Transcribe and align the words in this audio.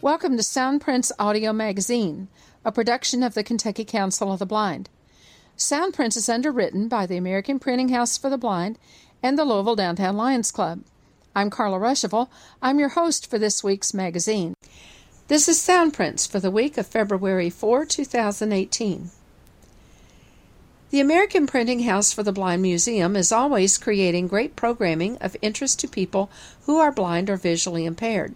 Welcome 0.00 0.36
to 0.38 0.42
Soundprints 0.42 1.12
Audio 1.18 1.52
Magazine, 1.52 2.28
a 2.64 2.72
production 2.72 3.22
of 3.22 3.34
the 3.34 3.44
Kentucky 3.44 3.84
Council 3.84 4.32
of 4.32 4.38
the 4.38 4.46
Blind. 4.46 4.88
Soundprints 5.56 6.16
is 6.16 6.28
underwritten 6.28 6.88
by 6.88 7.04
the 7.04 7.16
American 7.16 7.58
Printing 7.58 7.90
House 7.90 8.16
for 8.16 8.30
the 8.30 8.38
Blind 8.38 8.78
and 9.22 9.38
the 9.38 9.44
Louisville 9.44 9.76
Downtown 9.76 10.16
Lions 10.16 10.50
Club. 10.50 10.82
I'm 11.38 11.50
Carla 11.50 11.78
Ruschival. 11.78 12.28
I'm 12.60 12.80
your 12.80 12.88
host 12.88 13.30
for 13.30 13.38
this 13.38 13.62
week's 13.62 13.94
magazine. 13.94 14.56
This 15.28 15.48
is 15.48 15.56
Soundprints 15.56 16.28
for 16.28 16.40
the 16.40 16.50
week 16.50 16.76
of 16.76 16.88
February 16.88 17.48
4, 17.48 17.84
2018. 17.86 19.12
The 20.90 20.98
American 20.98 21.46
Printing 21.46 21.84
House 21.84 22.12
for 22.12 22.24
the 22.24 22.32
Blind 22.32 22.62
Museum 22.62 23.14
is 23.14 23.30
always 23.30 23.78
creating 23.78 24.26
great 24.26 24.56
programming 24.56 25.16
of 25.18 25.36
interest 25.40 25.78
to 25.78 25.86
people 25.86 26.28
who 26.66 26.78
are 26.78 26.90
blind 26.90 27.30
or 27.30 27.36
visually 27.36 27.84
impaired. 27.84 28.34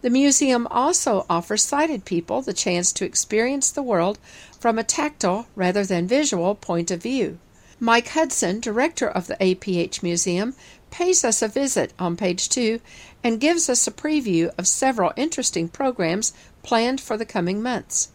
The 0.00 0.08
museum 0.08 0.66
also 0.68 1.26
offers 1.28 1.62
sighted 1.62 2.06
people 2.06 2.40
the 2.40 2.54
chance 2.54 2.90
to 2.92 3.04
experience 3.04 3.70
the 3.70 3.82
world 3.82 4.18
from 4.58 4.78
a 4.78 4.82
tactile 4.82 5.46
rather 5.54 5.84
than 5.84 6.08
visual 6.08 6.54
point 6.54 6.90
of 6.90 7.02
view. 7.02 7.38
Mike 7.82 8.08
Hudson, 8.08 8.60
director 8.60 9.08
of 9.08 9.26
the 9.26 9.36
APH 9.36 10.02
Museum, 10.02 10.54
pays 10.90 11.24
us 11.24 11.42
a 11.42 11.48
visit 11.48 11.92
on 11.98 12.16
page 12.16 12.48
two 12.48 12.80
and 13.22 13.40
gives 13.40 13.68
us 13.68 13.86
a 13.86 13.92
preview 13.92 14.50
of 14.58 14.66
several 14.66 15.12
interesting 15.16 15.68
programs 15.68 16.32
planned 16.62 17.00
for 17.00 17.16
the 17.16 17.26
coming 17.26 17.62
months. 17.62 18.08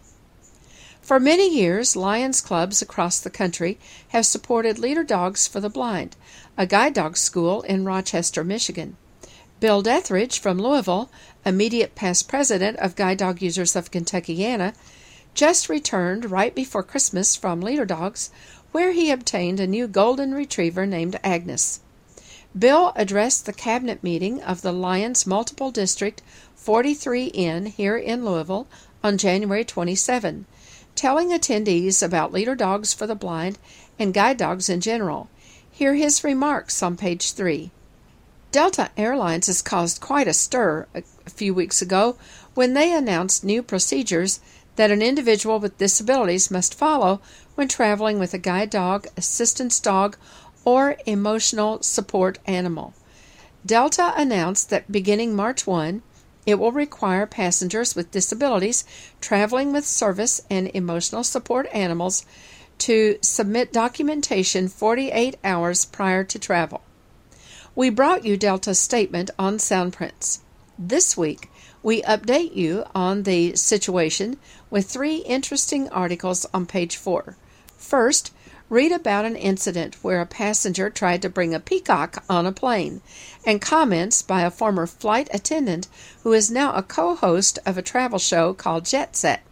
For 1.01 1.19
many 1.19 1.47
years, 1.47 1.95
Lions 1.95 2.41
clubs 2.41 2.81
across 2.81 3.19
the 3.19 3.29
country 3.29 3.77
have 4.07 4.25
supported 4.25 4.79
Leader 4.79 5.03
Dogs 5.03 5.47
for 5.47 5.59
the 5.59 5.69
Blind, 5.69 6.15
a 6.57 6.65
guide 6.65 6.95
dog 6.95 7.15
school 7.15 7.61
in 7.61 7.85
Rochester, 7.85 8.43
Michigan. 8.43 8.97
Bill 9.59 9.83
Dethridge 9.83 10.39
from 10.39 10.57
Louisville, 10.57 11.11
immediate 11.45 11.93
past 11.93 12.27
president 12.27 12.77
of 12.79 12.95
Guide 12.95 13.19
Dog 13.19 13.41
Users 13.41 13.75
of 13.75 13.91
Kentuckiana, 13.91 14.73
just 15.35 15.69
returned 15.69 16.31
right 16.31 16.55
before 16.55 16.81
Christmas 16.81 17.35
from 17.35 17.61
Leader 17.61 17.85
Dogs, 17.85 18.31
where 18.71 18.91
he 18.91 19.11
obtained 19.11 19.59
a 19.59 19.67
new 19.67 19.87
golden 19.87 20.33
retriever 20.33 20.87
named 20.87 21.19
Agnes. 21.23 21.81
Bill 22.57 22.93
addressed 22.95 23.45
the 23.45 23.51
cabinet 23.51 24.01
meeting 24.01 24.41
of 24.41 24.61
the 24.61 24.71
Lions 24.71 25.27
Multiple 25.27 25.71
District 25.71 26.21
43N 26.57 27.67
here 27.67 27.97
in 27.97 28.23
Louisville 28.23 28.65
on 29.03 29.17
January 29.17 29.65
27, 29.65 30.45
telling 30.95 31.31
attendees 31.31 32.01
about 32.01 32.31
leader 32.31 32.55
dogs 32.55 32.93
for 32.93 33.07
the 33.07 33.15
blind 33.15 33.57
and 33.99 34.13
guide 34.13 34.37
dogs 34.37 34.69
in 34.69 34.79
general. 34.79 35.29
Hear 35.69 35.95
his 35.95 36.23
remarks 36.23 36.81
on 36.81 36.95
page 36.95 37.33
3. 37.33 37.71
Delta 38.53 38.89
Airlines 38.95 39.47
has 39.47 39.61
caused 39.61 39.99
quite 39.99 40.29
a 40.29 40.33
stir 40.33 40.87
a 40.95 41.03
few 41.29 41.53
weeks 41.53 41.81
ago 41.81 42.15
when 42.53 42.73
they 42.73 42.93
announced 42.93 43.43
new 43.43 43.61
procedures 43.61 44.39
that 44.77 44.91
an 44.91 45.01
individual 45.01 45.59
with 45.59 45.77
disabilities 45.77 46.49
must 46.49 46.73
follow 46.73 47.19
when 47.55 47.67
traveling 47.67 48.17
with 48.17 48.33
a 48.33 48.37
guide 48.37 48.69
dog, 48.69 49.07
assistance 49.17 49.79
dog, 49.79 50.15
or 50.65 50.97
emotional 51.05 51.81
support 51.81 52.39
animal. 52.45 52.93
Delta 53.65 54.13
announced 54.17 54.69
that 54.69 54.91
beginning 54.91 55.35
March 55.35 55.65
1, 55.65 56.01
it 56.45 56.55
will 56.55 56.71
require 56.71 57.25
passengers 57.25 57.95
with 57.95 58.11
disabilities 58.11 58.83
traveling 59.21 59.71
with 59.71 59.85
service 59.85 60.41
and 60.49 60.69
emotional 60.73 61.23
support 61.23 61.67
animals 61.73 62.25
to 62.77 63.17
submit 63.21 63.71
documentation 63.71 64.67
48 64.67 65.37
hours 65.43 65.85
prior 65.85 66.23
to 66.25 66.37
travel. 66.37 66.81
We 67.75 67.89
brought 67.89 68.25
you 68.25 68.37
Delta's 68.37 68.79
statement 68.79 69.31
on 69.39 69.57
Soundprints. 69.57 70.39
This 70.77 71.17
week, 71.17 71.49
we 71.81 72.01
update 72.03 72.55
you 72.55 72.83
on 72.93 73.23
the 73.23 73.55
situation 73.55 74.37
with 74.69 74.89
three 74.89 75.17
interesting 75.17 75.89
articles 75.89 76.45
on 76.53 76.65
page 76.65 76.97
4. 76.97 77.35
First, 77.77 78.31
read 78.69 78.91
about 78.91 79.25
an 79.25 79.35
incident 79.35 79.95
where 80.03 80.21
a 80.21 80.25
passenger 80.25 80.89
tried 80.89 81.21
to 81.21 81.29
bring 81.29 81.53
a 81.53 81.59
peacock 81.59 82.23
on 82.29 82.45
a 82.45 82.51
plane, 82.51 83.01
and 83.45 83.61
comments 83.61 84.21
by 84.21 84.41
a 84.41 84.51
former 84.51 84.87
flight 84.87 85.29
attendant 85.33 85.87
who 86.23 86.33
is 86.33 86.49
now 86.49 86.73
a 86.73 86.83
co 86.83 87.15
host 87.15 87.59
of 87.65 87.77
a 87.77 87.81
travel 87.81 88.19
show 88.19 88.53
called 88.53 88.85
Jet 88.85 89.15
Set. 89.15 89.43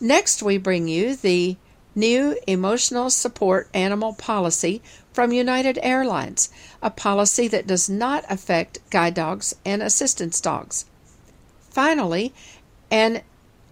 Next, 0.00 0.42
we 0.42 0.58
bring 0.58 0.88
you 0.88 1.16
the 1.16 1.56
new 1.94 2.36
emotional 2.46 3.08
support 3.08 3.68
animal 3.72 4.12
policy 4.12 4.82
from 5.12 5.32
United 5.32 5.78
Airlines, 5.80 6.50
a 6.82 6.90
policy 6.90 7.46
that 7.48 7.66
does 7.66 7.88
not 7.88 8.24
affect 8.28 8.78
guide 8.90 9.14
dogs 9.14 9.54
and 9.64 9.82
assistance 9.82 10.40
dogs. 10.40 10.84
Finally, 11.70 12.34
an 12.90 13.22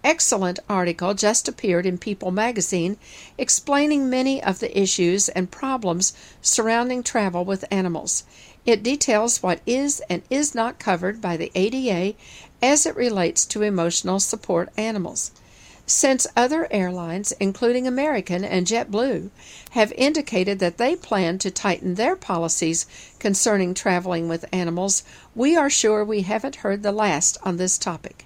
excellent 0.03 0.59
article 0.67 1.13
just 1.13 1.47
appeared 1.47 1.85
in 1.85 1.97
People 1.97 2.31
magazine 2.31 2.97
explaining 3.37 4.09
many 4.09 4.43
of 4.43 4.59
the 4.59 4.77
issues 4.77 5.29
and 5.29 5.49
problems 5.49 6.13
surrounding 6.41 7.03
travel 7.03 7.45
with 7.45 7.65
animals. 7.71 8.23
It 8.65 8.83
details 8.83 9.43
what 9.43 9.61
is 9.65 10.01
and 10.09 10.21
is 10.29 10.53
not 10.53 10.79
covered 10.79 11.21
by 11.21 11.37
the 11.37 11.51
ADA 11.55 12.15
as 12.61 12.85
it 12.85 12.95
relates 12.95 13.45
to 13.45 13.61
emotional 13.61 14.19
support 14.19 14.69
animals. 14.77 15.31
Since 15.85 16.27
other 16.35 16.67
airlines, 16.71 17.33
including 17.41 17.85
American 17.85 18.45
and 18.45 18.65
JetBlue, 18.65 19.31
have 19.71 19.91
indicated 19.93 20.59
that 20.59 20.77
they 20.77 20.95
plan 20.95 21.37
to 21.39 21.51
tighten 21.51 21.95
their 21.95 22.15
policies 22.15 22.85
concerning 23.19 23.73
traveling 23.73 24.29
with 24.29 24.45
animals, 24.53 25.03
we 25.35 25.57
are 25.57 25.69
sure 25.69 26.05
we 26.05 26.21
haven't 26.21 26.57
heard 26.57 26.83
the 26.83 26.93
last 26.93 27.37
on 27.43 27.57
this 27.57 27.77
topic. 27.77 28.25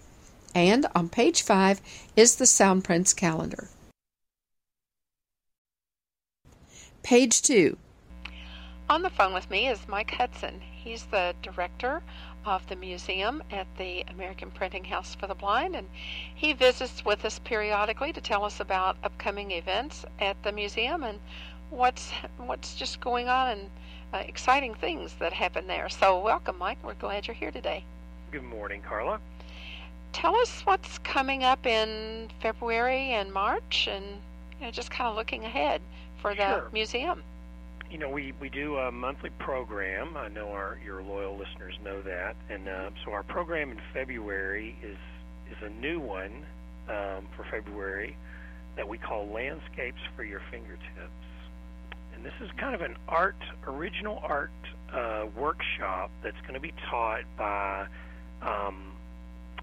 And 0.58 0.88
on 0.96 1.08
page 1.08 1.44
5 1.44 1.80
is 2.16 2.38
the 2.38 2.46
Soundprints 2.46 3.16
calendar. 3.16 3.70
Page 7.04 7.44
2. 7.44 7.78
On 8.90 9.04
the 9.04 9.12
phone 9.12 9.36
with 9.36 9.52
me 9.52 9.68
is 9.68 9.88
Mike 9.88 10.10
Hudson. 10.10 10.60
He's 10.60 11.06
the 11.06 11.36
director 11.44 12.02
of 12.44 12.66
the 12.70 12.76
museum 12.76 13.44
at 13.52 13.68
the 13.78 14.02
American 14.08 14.50
Printing 14.50 14.84
House 14.84 15.14
for 15.14 15.28
the 15.28 15.36
Blind, 15.36 15.76
and 15.76 15.88
he 16.34 16.54
visits 16.54 17.06
with 17.06 17.24
us 17.24 17.38
periodically 17.38 18.12
to 18.14 18.20
tell 18.20 18.44
us 18.44 18.60
about 18.60 18.98
upcoming 19.04 19.52
events 19.52 20.06
at 20.20 20.42
the 20.42 20.52
museum 20.52 21.04
and 21.04 21.20
what's 21.70 22.10
what's 22.38 22.74
just 22.74 23.00
going 23.00 23.30
on 23.30 23.50
and 23.50 23.70
uh, 24.12 24.18
exciting 24.28 24.74
things 24.74 25.14
that 25.20 25.34
happen 25.34 25.68
there. 25.68 25.88
So, 25.88 26.20
welcome, 26.20 26.58
Mike. 26.58 26.80
We're 26.84 26.96
glad 26.96 27.28
you're 27.28 27.36
here 27.36 27.52
today. 27.52 27.86
Good 28.32 28.44
morning, 28.44 28.82
Carla. 28.82 29.20
Tell 30.18 30.36
us 30.36 30.62
what's 30.62 30.98
coming 30.98 31.44
up 31.44 31.68
in 31.68 32.30
February 32.42 33.12
and 33.12 33.32
March, 33.32 33.88
and 33.88 34.04
you 34.60 34.66
know, 34.66 34.72
just 34.72 34.90
kind 34.90 35.08
of 35.08 35.16
looking 35.16 35.46
ahead 35.46 35.80
for 36.20 36.34
the 36.34 36.48
sure. 36.48 36.70
museum 36.74 37.22
you 37.90 37.98
know, 37.98 38.10
we, 38.10 38.34
we 38.42 38.50
do 38.50 38.78
a 38.78 38.92
monthly 38.92 39.30
program. 39.40 40.18
I 40.18 40.28
know 40.28 40.50
our 40.50 40.80
your 40.84 41.02
loyal 41.02 41.38
listeners 41.38 41.76
know 41.84 42.02
that, 42.02 42.36
and 42.50 42.68
uh, 42.68 42.90
so 43.06 43.12
our 43.12 43.24
program 43.24 43.72
in 43.72 43.80
February 43.94 44.76
is 44.84 44.98
is 45.52 45.58
a 45.64 45.70
new 45.70 46.00
one 46.00 46.46
um, 46.90 47.28
for 47.36 47.46
February 47.50 48.18
that 48.76 48.88
we 48.88 48.98
call 48.98 49.28
Landscapes 49.28 50.02
for 50.16 50.24
Your 50.24 50.42
Fingertips, 50.52 50.82
and 52.16 52.26
this 52.26 52.34
is 52.42 52.50
kind 52.58 52.76
of 52.76 52.82
an 52.82 52.98
art, 53.08 53.38
original 53.66 54.20
art 54.24 54.52
uh, 54.92 55.26
workshop 55.36 56.12
that's 56.24 56.42
going 56.42 56.56
to 56.56 56.60
be 56.60 56.74
taught 56.90 57.24
by 57.38 57.86
um, 58.42 58.97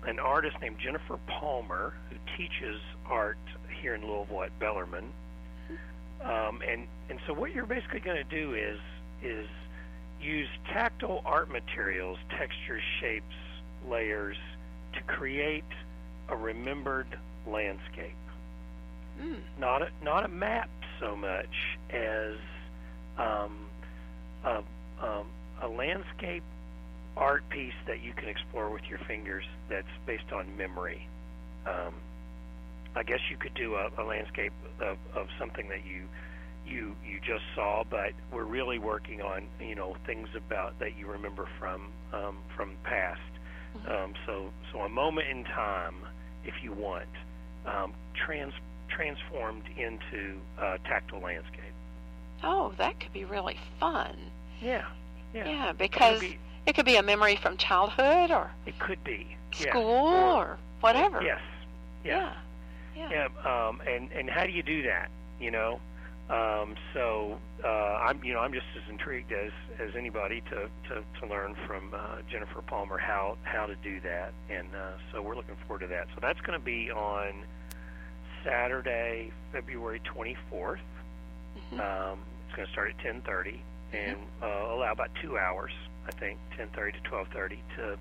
an 0.06 0.18
artist 0.18 0.56
named 0.60 0.76
Jennifer 0.78 1.18
Palmer 1.26 1.94
who 2.10 2.16
teaches 2.36 2.80
art 3.06 3.38
here 3.80 3.94
in 3.94 4.06
Louisville 4.06 4.42
at 4.42 4.58
Bellarmine 4.58 5.12
um, 6.24 6.60
and 6.66 6.86
and 7.10 7.18
so 7.26 7.34
what 7.34 7.52
you're 7.52 7.66
basically 7.66 8.00
going 8.00 8.16
to 8.16 8.24
do 8.24 8.54
is 8.54 8.78
is 9.22 9.46
use 10.20 10.48
tactile 10.72 11.22
art 11.26 11.50
materials, 11.50 12.18
textures, 12.30 12.82
shapes, 13.00 13.34
layers 13.88 14.36
to 14.94 15.02
create 15.02 15.64
a 16.30 16.36
remembered 16.36 17.18
landscape. 17.46 18.16
Mm. 19.20 19.40
Not 19.58 19.82
a, 19.82 19.88
not 20.02 20.24
a 20.24 20.28
map 20.28 20.70
so 20.98 21.14
much 21.14 21.78
as 21.90 22.36
um, 23.18 23.66
a, 24.44 24.62
um, 25.02 25.26
a 25.60 25.68
landscape 25.68 26.42
art 27.16 27.48
piece 27.48 27.74
that 27.86 28.02
you 28.02 28.12
can 28.12 28.28
explore 28.28 28.70
with 28.70 28.82
your 28.88 28.98
fingers 29.00 29.44
that's 29.68 29.86
based 30.06 30.32
on 30.32 30.56
memory. 30.56 31.08
Um, 31.66 31.94
I 32.96 33.02
guess 33.02 33.20
you 33.30 33.36
could 33.36 33.54
do 33.54 33.74
a, 33.74 33.90
a 33.98 34.04
landscape 34.04 34.52
of, 34.80 34.98
of 35.14 35.28
something 35.38 35.68
that 35.68 35.84
you 35.86 36.02
you 36.66 36.96
you 37.06 37.20
just 37.20 37.44
saw, 37.54 37.84
but 37.88 38.12
we're 38.32 38.44
really 38.44 38.78
working 38.78 39.20
on 39.20 39.44
you 39.60 39.74
know 39.74 39.96
things 40.06 40.28
about 40.34 40.78
that 40.78 40.96
you 40.98 41.06
remember 41.06 41.46
from 41.58 41.88
um, 42.12 42.38
from 42.56 42.72
past. 42.84 43.20
Um, 43.88 44.14
so, 44.24 44.50
so 44.72 44.80
a 44.80 44.88
moment 44.88 45.28
in 45.28 45.44
time, 45.44 45.96
if 46.44 46.54
you 46.62 46.72
want, 46.72 47.08
um, 47.66 47.92
trans 48.14 48.52
transformed 48.88 49.64
into 49.76 50.38
uh, 50.58 50.78
tactile 50.84 51.20
landscape. 51.20 51.60
Oh, 52.42 52.72
that 52.78 53.00
could 53.00 53.12
be 53.12 53.24
really 53.24 53.58
fun. 53.80 54.16
Yeah, 54.60 54.84
yeah. 55.34 55.48
Yeah, 55.48 55.72
because 55.72 56.20
be, 56.20 56.38
it 56.66 56.74
could 56.74 56.84
be 56.86 56.96
a 56.96 57.02
memory 57.02 57.36
from 57.36 57.56
childhood 57.56 58.30
or 58.30 58.50
it 58.66 58.78
could 58.78 59.02
be 59.04 59.36
yeah. 59.60 59.70
school 59.70 60.08
Or- 60.08 60.34
or 60.44 60.58
whatever. 60.80 61.22
Yes. 61.22 61.40
Yeah. 62.04 62.32
Yeah. 62.94 63.08
Yeah. 63.10 63.28
Yeah, 63.44 63.68
um, 63.68 63.80
and 63.86 64.10
and 64.12 64.30
how 64.30 64.44
do 64.46 64.52
you 64.52 64.62
do 64.62 64.82
that? 64.84 65.08
You 65.40 65.50
know, 65.50 65.80
um, 66.30 66.76
so 66.94 67.38
uh, 67.64 67.68
I'm 67.68 68.22
you 68.22 68.32
know 68.32 68.38
I'm 68.40 68.52
just 68.52 68.66
as 68.76 68.88
intrigued 68.88 69.32
as 69.32 69.50
as 69.80 69.96
anybody 69.96 70.42
to 70.42 70.68
to, 70.88 71.02
to 71.20 71.26
learn 71.28 71.56
from 71.66 71.92
uh, 71.92 72.18
Jennifer 72.30 72.62
Palmer 72.62 72.96
how 72.98 73.36
how 73.42 73.66
to 73.66 73.74
do 73.76 73.98
that, 74.02 74.32
and 74.48 74.68
uh, 74.76 74.92
so 75.12 75.20
we're 75.22 75.34
looking 75.34 75.56
forward 75.66 75.80
to 75.80 75.86
that. 75.88 76.06
So 76.14 76.20
that's 76.22 76.40
going 76.42 76.56
to 76.58 76.64
be 76.64 76.90
on 76.92 77.32
Saturday, 78.44 79.32
February 79.52 80.00
24th. 80.04 80.78
Mhm. 81.72 81.80
Um, 81.80 82.18
it's 82.46 82.54
going 82.56 82.66
to 82.66 82.72
start 82.72 82.90
at 82.90 82.98
10:30 82.98 83.58
and 83.92 84.16
uh, 84.42 84.46
allow 84.46 84.92
about 84.92 85.10
two 85.20 85.36
hours, 85.38 85.72
I 86.06 86.12
think, 86.12 86.38
10:30 86.56 86.92
to 86.92 87.00
12:30. 87.10 87.58
To, 87.76 87.98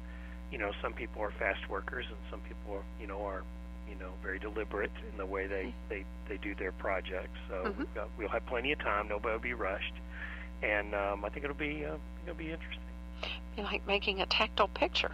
you 0.51 0.57
know, 0.57 0.71
some 0.81 0.93
people 0.93 1.21
are 1.21 1.31
fast 1.31 1.67
workers 1.69 2.05
and 2.07 2.17
some 2.29 2.41
people, 2.41 2.75
are, 2.75 2.83
you 2.99 3.07
know, 3.07 3.25
are, 3.25 3.43
you 3.89 3.95
know, 3.95 4.11
very 4.21 4.39
deliberate 4.39 4.91
in 5.11 5.17
the 5.17 5.25
way 5.25 5.47
they 5.47 5.73
they 5.89 6.05
they 6.27 6.37
do 6.37 6.55
their 6.55 6.71
projects. 6.73 7.37
So 7.49 7.63
Mhm. 7.65 7.77
we've 7.77 7.93
got, 7.95 8.09
we'll 8.17 8.29
have 8.29 8.45
plenty 8.45 8.71
of 8.71 8.79
time. 8.79 9.07
Nobody 9.07 9.33
will 9.33 9.39
be 9.41 9.53
rushed, 9.53 9.93
and 10.61 10.93
um, 10.95 11.25
I 11.25 11.29
think 11.29 11.43
it'll 11.43 11.55
be 11.55 11.85
uh, 11.85 11.97
it'll 12.23 12.35
be 12.35 12.51
interesting. 12.51 12.81
Be 13.55 13.61
like 13.63 13.85
making 13.87 14.21
a 14.21 14.25
tactile 14.25 14.67
picture. 14.69 15.11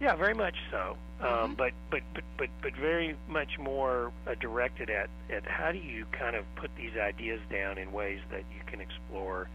Yeah, 0.00 0.16
very 0.16 0.34
much 0.34 0.56
so. 0.70 0.96
Um, 1.20 1.52
Mhm. 1.52 1.56
but, 1.58 1.72
but 1.90 2.02
but 2.14 2.24
but 2.38 2.48
but 2.62 2.74
very 2.76 3.16
much 3.28 3.58
more 3.58 4.12
uh, 4.26 4.34
directed 4.40 4.88
at 4.88 5.10
at 5.28 5.46
how 5.46 5.70
do 5.72 5.78
you 5.78 6.06
kind 6.06 6.34
of 6.34 6.46
put 6.56 6.74
these 6.76 6.96
ideas 6.96 7.40
down 7.50 7.76
in 7.76 7.92
ways 7.92 8.20
that 8.30 8.44
you 8.50 8.62
can 8.66 8.80
explore 8.80 9.48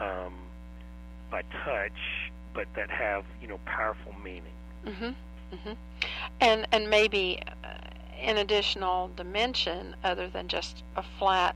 um, 0.00 0.43
by 1.30 1.42
touch, 1.64 2.30
but 2.52 2.66
that 2.74 2.90
have 2.90 3.24
you 3.40 3.48
know 3.48 3.58
powerful 3.64 4.14
meaning. 4.22 4.42
Mhm. 4.84 5.14
Mhm. 5.52 5.76
And 6.40 6.66
and 6.72 6.88
maybe 6.90 7.40
uh, 7.64 7.68
an 8.20 8.38
additional 8.38 9.08
dimension 9.16 9.96
other 10.04 10.28
than 10.28 10.48
just 10.48 10.82
a 10.96 11.02
flat 11.18 11.54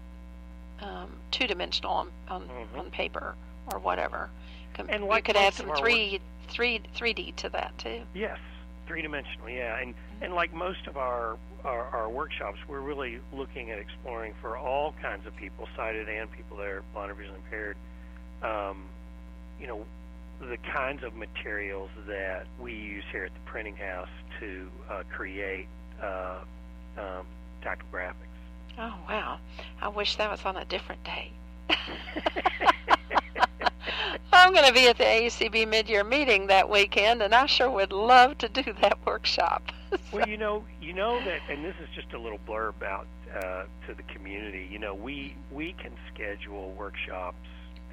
um, 0.81 1.11
two-dimensional 1.31 1.91
on 1.93 2.11
on, 2.29 2.49
Mhm. 2.49 2.79
on 2.79 2.91
paper 2.91 3.35
or 3.73 3.79
whatever. 3.79 4.31
Com- 4.75 4.89
And 4.91 5.05
you 5.05 5.23
could 5.23 5.37
add 5.37 5.55
some 5.55 5.67
our 5.67 5.73
work- 5.73 5.79
three 5.81 6.21
three 6.49 6.81
three 6.95 7.13
D 7.13 7.33
to 7.33 7.49
that 7.51 7.77
too. 7.79 8.03
Yes, 8.15 8.39
three 8.87 9.03
dimensional. 9.03 9.49
Yeah, 9.51 9.79
and 9.79 9.95
and 10.21 10.35
like 10.35 10.53
most 10.53 10.87
of 10.87 10.97
our, 10.97 11.37
our 11.65 11.85
our 11.87 12.09
workshops, 12.09 12.59
we're 12.69 12.81
really 12.81 13.21
looking 13.33 13.71
at 13.71 13.79
exploring 13.79 14.35
for 14.41 14.57
all 14.57 14.93
kinds 15.03 15.27
of 15.27 15.35
people, 15.37 15.69
sighted 15.77 16.09
and 16.09 16.31
people 16.31 16.57
that 16.59 16.67
are 16.67 16.83
blind 16.95 17.11
or 17.11 17.15
visually 17.15 17.39
impaired. 17.45 17.77
Um, 18.43 18.89
you 19.61 19.67
know, 19.67 19.85
the 20.41 20.57
kinds 20.73 21.03
of 21.03 21.15
materials 21.15 21.91
that 22.07 22.47
we 22.61 22.73
use 22.73 23.05
here 23.11 23.25
at 23.25 23.35
the 23.35 23.41
printing 23.41 23.77
house 23.77 24.09
to 24.41 24.71
uh, 24.89 25.03
create 25.13 25.67
uh, 26.03 26.39
um, 26.97 27.27
tactile 27.63 27.89
graphics. 27.93 28.15
Oh 28.79 28.95
wow! 29.09 29.39
I 29.83 29.89
wish 29.89 30.17
that 30.17 30.31
was 30.31 30.45
on 30.45 30.57
a 30.57 30.65
different 30.65 31.03
day. 31.03 31.33
I'm 34.33 34.53
going 34.53 34.67
to 34.67 34.73
be 34.73 34.87
at 34.87 34.99
the 34.99 35.05
AUCB 35.05 35.67
mid-year 35.67 36.05
meeting 36.05 36.47
that 36.47 36.71
weekend, 36.71 37.23
and 37.23 37.35
I 37.35 37.47
sure 37.47 37.69
would 37.71 37.93
love 37.93 38.39
to 38.39 38.49
do 38.49 38.63
that 38.81 38.99
workshop. 39.05 39.73
well, 40.13 40.29
you 40.29 40.37
know, 40.37 40.65
you 40.81 40.93
know 40.93 41.19
that, 41.25 41.41
and 41.51 41.65
this 41.65 41.75
is 41.83 41.89
just 41.95 42.13
a 42.13 42.19
little 42.19 42.39
blurb 42.47 42.83
out 42.85 43.09
uh, 43.35 43.65
to 43.87 43.95
the 43.95 44.05
community. 44.05 44.69
You 44.71 44.79
know, 44.79 44.95
we 44.95 45.35
we 45.51 45.73
can 45.73 45.93
schedule 46.15 46.73
workshops 46.73 47.37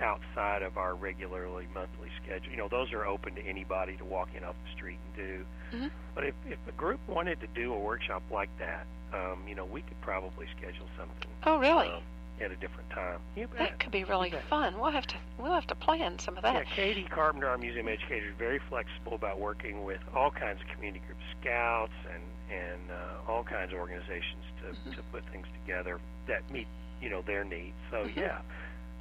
outside 0.02 0.62
of 0.62 0.78
our 0.78 0.96
regularly 0.96 1.68
monthly 1.74 2.10
schedule. 2.24 2.52
You 2.52 2.58
know, 2.58 2.68
those 2.68 2.92
are 2.94 3.06
open 3.06 3.36
to 3.36 3.42
anybody 3.42 3.96
to 3.98 4.06
walk 4.06 4.30
in 4.36 4.44
off 4.44 4.56
the 4.66 4.72
street 4.76 5.00
and 5.06 5.16
do. 5.16 5.46
Mhm. 5.78 5.92
But 6.14 6.26
if 6.26 6.36
if 6.48 6.60
a 6.68 6.72
group 6.74 7.00
wanted 7.08 7.40
to 7.42 7.48
do 7.48 7.74
a 7.74 7.80
workshop 7.80 8.24
like 8.32 8.50
that, 8.60 8.86
um, 9.14 9.44
you 9.48 9.56
know, 9.56 9.66
we 9.66 9.82
could 9.82 10.00
probably 10.02 10.48
schedule 10.58 10.88
something 10.98 11.30
oh, 11.44 11.58
really? 11.58 11.88
um, 11.90 12.04
at 12.42 12.52
a 12.52 12.56
different 12.58 12.90
time. 12.90 13.20
You 13.38 13.48
bet. 13.48 13.58
that 13.60 13.80
could 13.80 13.92
be 13.92 14.04
really 14.04 14.30
fun. 14.50 14.78
We'll 14.78 14.92
have 14.92 15.08
to 15.08 15.16
we'll 15.38 15.54
have 15.54 15.68
to 15.68 15.76
plan 15.76 16.20
some 16.20 16.36
of 16.36 16.44
that. 16.44 16.54
Yeah. 16.68 16.74
Katie 16.76 17.04
Carpenter, 17.10 17.48
our 17.48 17.58
museum 17.58 17.88
educator, 17.88 18.28
is 18.28 18.36
very 18.38 18.60
flexible 18.70 19.14
about 19.14 19.40
working 19.40 19.86
with 19.86 20.02
all 20.14 20.32
kinds 20.32 20.60
of 20.62 20.68
community 20.68 21.02
groups, 21.06 21.24
scouts, 21.42 21.94
and 22.14 22.22
and 22.52 22.92
uh, 22.92 23.32
all 23.32 23.44
kinds 23.44 23.72
of 23.74 23.80
organizations 23.80 24.44
to, 24.62 24.66
Mm-hmm. 24.66 24.92
to 24.92 25.02
put 25.12 25.24
things 25.32 25.46
together 25.62 26.00
that 26.28 26.50
meet 26.52 26.68
you 27.02 27.10
know 27.10 27.22
their 27.22 27.44
needs. 27.44 27.76
So 27.92 28.06
Mhm. 28.06 28.16
yeah, 28.18 28.40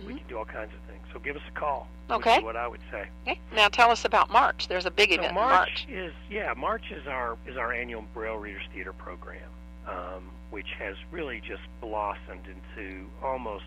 we 0.00 0.12
Mhm. 0.14 0.19
can 0.19 0.26
do 0.29 0.38
all 0.38 0.44
kinds 0.44 0.73
of 0.75 0.81
things. 0.91 1.05
So 1.12 1.19
give 1.19 1.37
us 1.37 1.43
a 1.49 1.50
call. 1.58 1.88
Okay. 2.11 2.41
what 2.43 2.56
I 2.56 2.69
would 2.69 2.82
say. 2.91 3.06
Okay. 3.26 3.41
Now 3.55 3.69
tell 3.69 3.91
us 3.91 4.05
about 4.05 4.31
March. 4.31 4.69
There's 4.69 4.85
a 4.87 4.91
big 4.91 5.11
So 5.11 5.17
event 5.17 5.35
March, 5.35 5.52
March. 5.52 5.87
is 5.88 6.12
yeah, 6.29 6.52
March 6.55 6.91
is 6.91 7.06
our 7.06 7.37
is 7.46 7.56
our 7.56 7.73
annual 7.73 8.02
Braille 8.12 8.37
Readers 8.37 8.64
Theater 8.75 8.93
program, 8.93 9.49
um, 9.87 10.31
which 10.50 10.69
has 10.79 10.96
really 11.11 11.41
just 11.41 11.62
blossomed 11.81 12.46
into 12.46 13.06
almost 13.23 13.64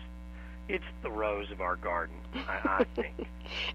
it's 0.68 0.84
the 1.02 1.10
rose 1.10 1.50
of 1.50 1.60
our 1.60 1.76
garden. 1.76 2.14
I, 2.34 2.60
I 2.80 2.84
think. 2.94 3.26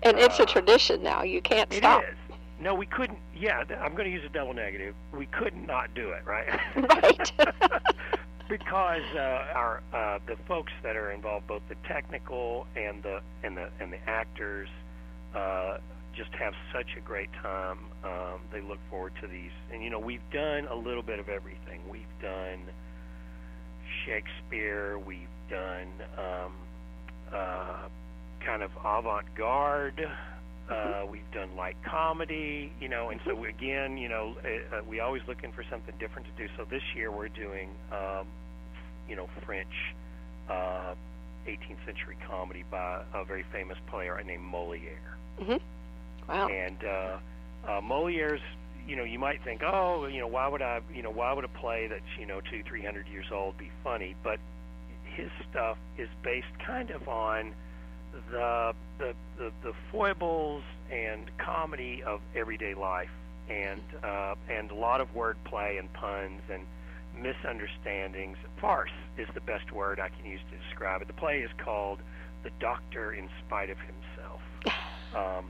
and 0.03 0.17
it's 0.17 0.39
a 0.39 0.44
uh, 0.44 0.45
tradition 0.45 1.01
now. 1.03 1.23
You 1.23 1.41
can't 1.41 1.71
stop. 1.73 2.03
It 2.03 2.09
is. 2.09 2.17
No, 2.59 2.73
we 2.75 2.85
couldn't. 2.85 3.17
Yeah, 3.35 3.63
I'm 3.81 3.94
going 3.95 4.05
to 4.05 4.11
use 4.11 4.23
a 4.23 4.29
double 4.29 4.53
negative. 4.53 4.94
We 5.11 5.25
could 5.25 5.55
not 5.67 5.94
do 5.95 6.11
it, 6.11 6.23
right? 6.23 6.47
Right. 6.75 7.31
because 8.50 9.01
uh, 9.16 9.19
our 9.56 9.84
uh, 9.94 10.19
the 10.28 10.36
folks 10.48 10.72
that 10.84 10.95
are 10.95 11.12
involved, 11.12 11.48
both 11.48 11.62
the 11.69 11.75
technical 11.88 12.68
and 12.75 13.01
the 13.04 13.22
and 13.44 13.57
the 13.57 13.69
and 13.80 13.92
the 13.92 14.00
actors, 14.07 14.69
uh, 15.36 15.78
just 16.16 16.31
have 16.34 16.54
such 16.74 16.95
a 16.98 17.01
great 17.01 17.30
time. 17.42 17.80
Um, 18.04 18.42
they 18.51 18.62
look 18.62 18.80
forward 18.90 19.13
to 19.22 19.28
these, 19.28 19.51
and 19.72 19.84
you 19.84 19.90
know, 19.90 20.00
we've 20.00 20.28
done 20.31 20.68
a 20.68 20.75
little 20.75 21.04
bit 21.04 21.19
of 21.19 21.30
everything. 21.30 21.81
We've 21.90 22.04
done 22.22 22.60
Shakespeare. 24.06 24.98
We've 24.98 25.28
done 25.50 25.88
um, 26.18 26.54
uh, 27.34 27.88
kind 28.46 28.62
of 28.62 28.72
avant-garde. 28.84 30.07
Uh, 30.69 31.04
we've 31.10 31.30
done 31.34 31.56
light 31.57 31.75
comedy, 31.84 32.72
you 32.80 32.88
know, 32.88 33.10
and 33.10 33.19
so 33.25 33.36
we, 33.36 33.50
again, 33.50 33.98
you 33.98 34.07
know, 34.07 34.36
uh, 34.44 34.78
uh, 34.78 34.81
we 34.88 35.01
always 35.01 35.22
looking 35.28 35.51
for 35.51 35.63
something 35.70 35.94
different 36.00 36.25
to 36.25 36.34
do. 36.41 36.51
So 36.58 36.63
this 36.63 36.82
year 36.96 37.12
we're 37.12 37.27
doing, 37.27 37.70
um, 37.91 38.27
you 39.07 39.15
know, 39.15 39.27
French 39.45 39.67
uh, 40.50 40.95
18th 41.48 41.86
century 41.86 42.17
comedy 42.27 42.63
by 42.69 43.03
a 43.13 43.24
very 43.25 43.43
famous 43.51 43.77
playwright 43.88 44.25
named 44.25 44.43
Moliere. 44.43 45.17
Wow. 46.27 46.48
And 46.48 46.77
uh, 46.83 47.17
uh, 47.67 47.81
Moliere's, 47.81 48.41
you 48.88 48.95
know, 48.95 49.03
you 49.03 49.19
might 49.19 49.43
think, 49.43 49.62
oh, 49.63 50.07
you 50.07 50.19
know, 50.19 50.27
why 50.27 50.48
would 50.48 50.62
I, 50.62 50.81
you 50.93 51.01
know, 51.01 51.10
why 51.10 51.33
would 51.33 51.43
a 51.43 51.50
play 51.50 51.88
that's 51.88 52.01
you 52.19 52.25
know 52.25 52.41
two, 52.41 52.63
three 52.63 52.83
hundred 52.83 53.07
years 53.07 53.27
old 53.31 53.57
be 53.57 53.72
funny? 53.83 54.15
But 54.24 54.39
his 55.03 55.29
stuff 55.50 55.77
is 55.98 56.10
based 56.24 56.48
kind 56.65 56.89
of 56.91 57.07
on 57.07 57.53
the 58.31 58.74
the 59.00 59.13
the, 59.38 59.51
the 59.63 59.74
foibles 59.91 60.63
and 60.91 61.29
comedy 61.38 62.03
of 62.05 62.22
everyday 62.36 62.74
life, 62.74 63.12
and 63.50 63.81
uh, 64.03 64.36
and 64.50 64.72
a 64.72 64.75
lot 64.75 65.01
of 65.01 65.13
wordplay 65.13 65.79
and 65.79 65.91
puns 65.93 66.41
and 66.51 66.63
misunderstandings. 67.24 68.38
Farce 68.60 68.92
is 69.18 69.27
the 69.34 69.42
best 69.42 69.72
word 69.72 70.00
I 70.00 70.10
can 70.10 70.30
use 70.30 70.42
to 70.51 70.58
describe 70.68 71.01
it. 71.01 71.08
The 71.08 71.13
play 71.13 71.39
is 71.39 71.50
called 71.58 72.00
"The 72.44 72.51
Doctor 72.60 73.13
in 73.13 73.30
Spite 73.46 73.70
of 73.70 73.77
Himself." 73.80 74.42
Um, 75.15 75.46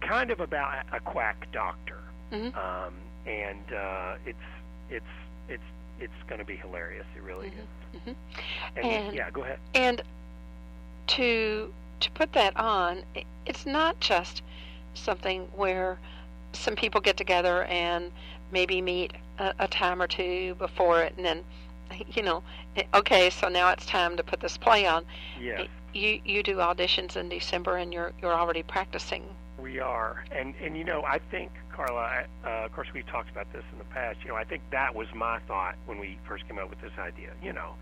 kind 0.00 0.32
of 0.32 0.40
about 0.40 0.86
a 0.90 0.98
quack 0.98 1.46
doctor, 1.52 2.00
Mhm. 2.32 2.52
um, 2.56 2.94
and 3.26 3.72
uh, 3.72 4.16
it's 4.26 4.36
it's 4.90 5.06
it's 5.48 5.62
it's 6.00 6.22
going 6.26 6.40
to 6.40 6.44
be 6.44 6.56
hilarious. 6.56 7.06
It 7.16 7.22
really 7.22 7.46
is. 7.46 8.00
Mhm. 8.00 8.14
And, 8.74 8.84
And- 8.84 9.14
yeah, 9.14 9.30
go 9.30 9.42
ahead. 9.44 9.60
And 9.72 10.02
to 11.06 11.72
to 12.00 12.10
put 12.10 12.32
that 12.32 12.56
on, 12.56 13.04
it's 13.46 13.64
not 13.66 14.00
just 14.00 14.42
something 14.94 15.42
where 15.54 16.00
some 16.54 16.74
people 16.74 17.00
get 17.00 17.16
together 17.16 17.62
and 17.66 18.10
maybe 18.54 18.80
meet 18.80 19.12
a, 19.38 19.52
a 19.58 19.68
time 19.68 20.00
or 20.00 20.06
two 20.06 20.54
before 20.54 21.02
it, 21.02 21.12
and 21.16 21.26
then 21.26 21.44
you 22.14 22.22
know, 22.22 22.42
okay, 22.94 23.28
so 23.28 23.48
now 23.48 23.70
it's 23.70 23.84
time 23.84 24.16
to 24.16 24.22
put 24.22 24.40
this 24.40 24.56
play 24.56 24.86
on. 24.86 25.04
Yes, 25.38 25.68
You 25.92 26.20
you 26.24 26.42
do 26.42 26.56
auditions 26.56 27.16
in 27.16 27.28
December, 27.28 27.76
and 27.76 27.92
you're 27.92 28.12
you're 28.22 28.32
already 28.32 28.62
practicing. 28.62 29.22
we 29.58 29.78
are, 29.80 30.24
and 30.32 30.54
and 30.64 30.76
you 30.78 30.84
know, 30.84 31.02
I 31.04 31.18
think 31.30 31.50
Carla. 31.70 32.24
Uh, 32.44 32.64
of 32.64 32.72
course, 32.72 32.88
we've 32.94 33.06
talked 33.06 33.30
about 33.30 33.52
this 33.52 33.64
in 33.72 33.78
the 33.78 33.84
past. 33.96 34.18
You 34.22 34.28
know, 34.30 34.36
I 34.36 34.44
think 34.44 34.62
that 34.70 34.94
was 34.94 35.08
my 35.14 35.40
thought 35.40 35.74
when 35.86 35.98
we 35.98 36.18
first 36.26 36.48
came 36.48 36.58
up 36.58 36.70
with 36.70 36.80
this 36.80 36.96
idea. 36.98 37.30
You 37.42 37.52
know. 37.52 37.74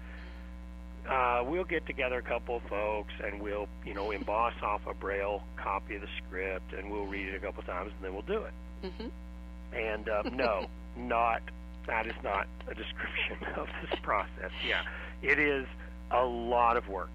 Uh, 1.09 1.43
we'll 1.45 1.65
get 1.65 1.85
together 1.85 2.19
a 2.19 2.23
couple 2.23 2.55
of 2.59 2.63
folks 2.65 3.13
and 3.25 3.41
we'll, 3.43 3.67
you 3.85 3.93
know, 3.93 4.13
emboss 4.13 4.55
off 4.63 4.81
a 4.87 4.95
braille 4.95 5.43
copy 5.57 5.97
of 5.97 6.01
the 6.01 6.07
script 6.19 6.73
and 6.75 6.89
we'll 6.93 7.07
read 7.07 7.27
it 7.27 7.35
a 7.35 7.41
couple 7.41 7.59
of 7.59 7.67
times 7.67 7.91
and 7.97 8.05
then 8.05 8.13
we'll 8.13 8.23
do 8.23 8.41
it. 8.45 8.53
hmm 8.89 9.09
And 9.75 10.09
uh, 10.09 10.23
no, 10.33 10.67
not 10.97 11.43
that 11.87 12.07
is 12.07 12.15
not 12.23 12.47
a 12.69 12.75
description 12.75 13.37
of 13.57 13.67
this 13.83 13.99
process. 14.03 14.51
Yeah, 14.67 14.83
it 15.23 15.39
is 15.39 15.67
a 16.11 16.25
lot 16.25 16.77
of 16.77 16.89
work. 16.89 17.11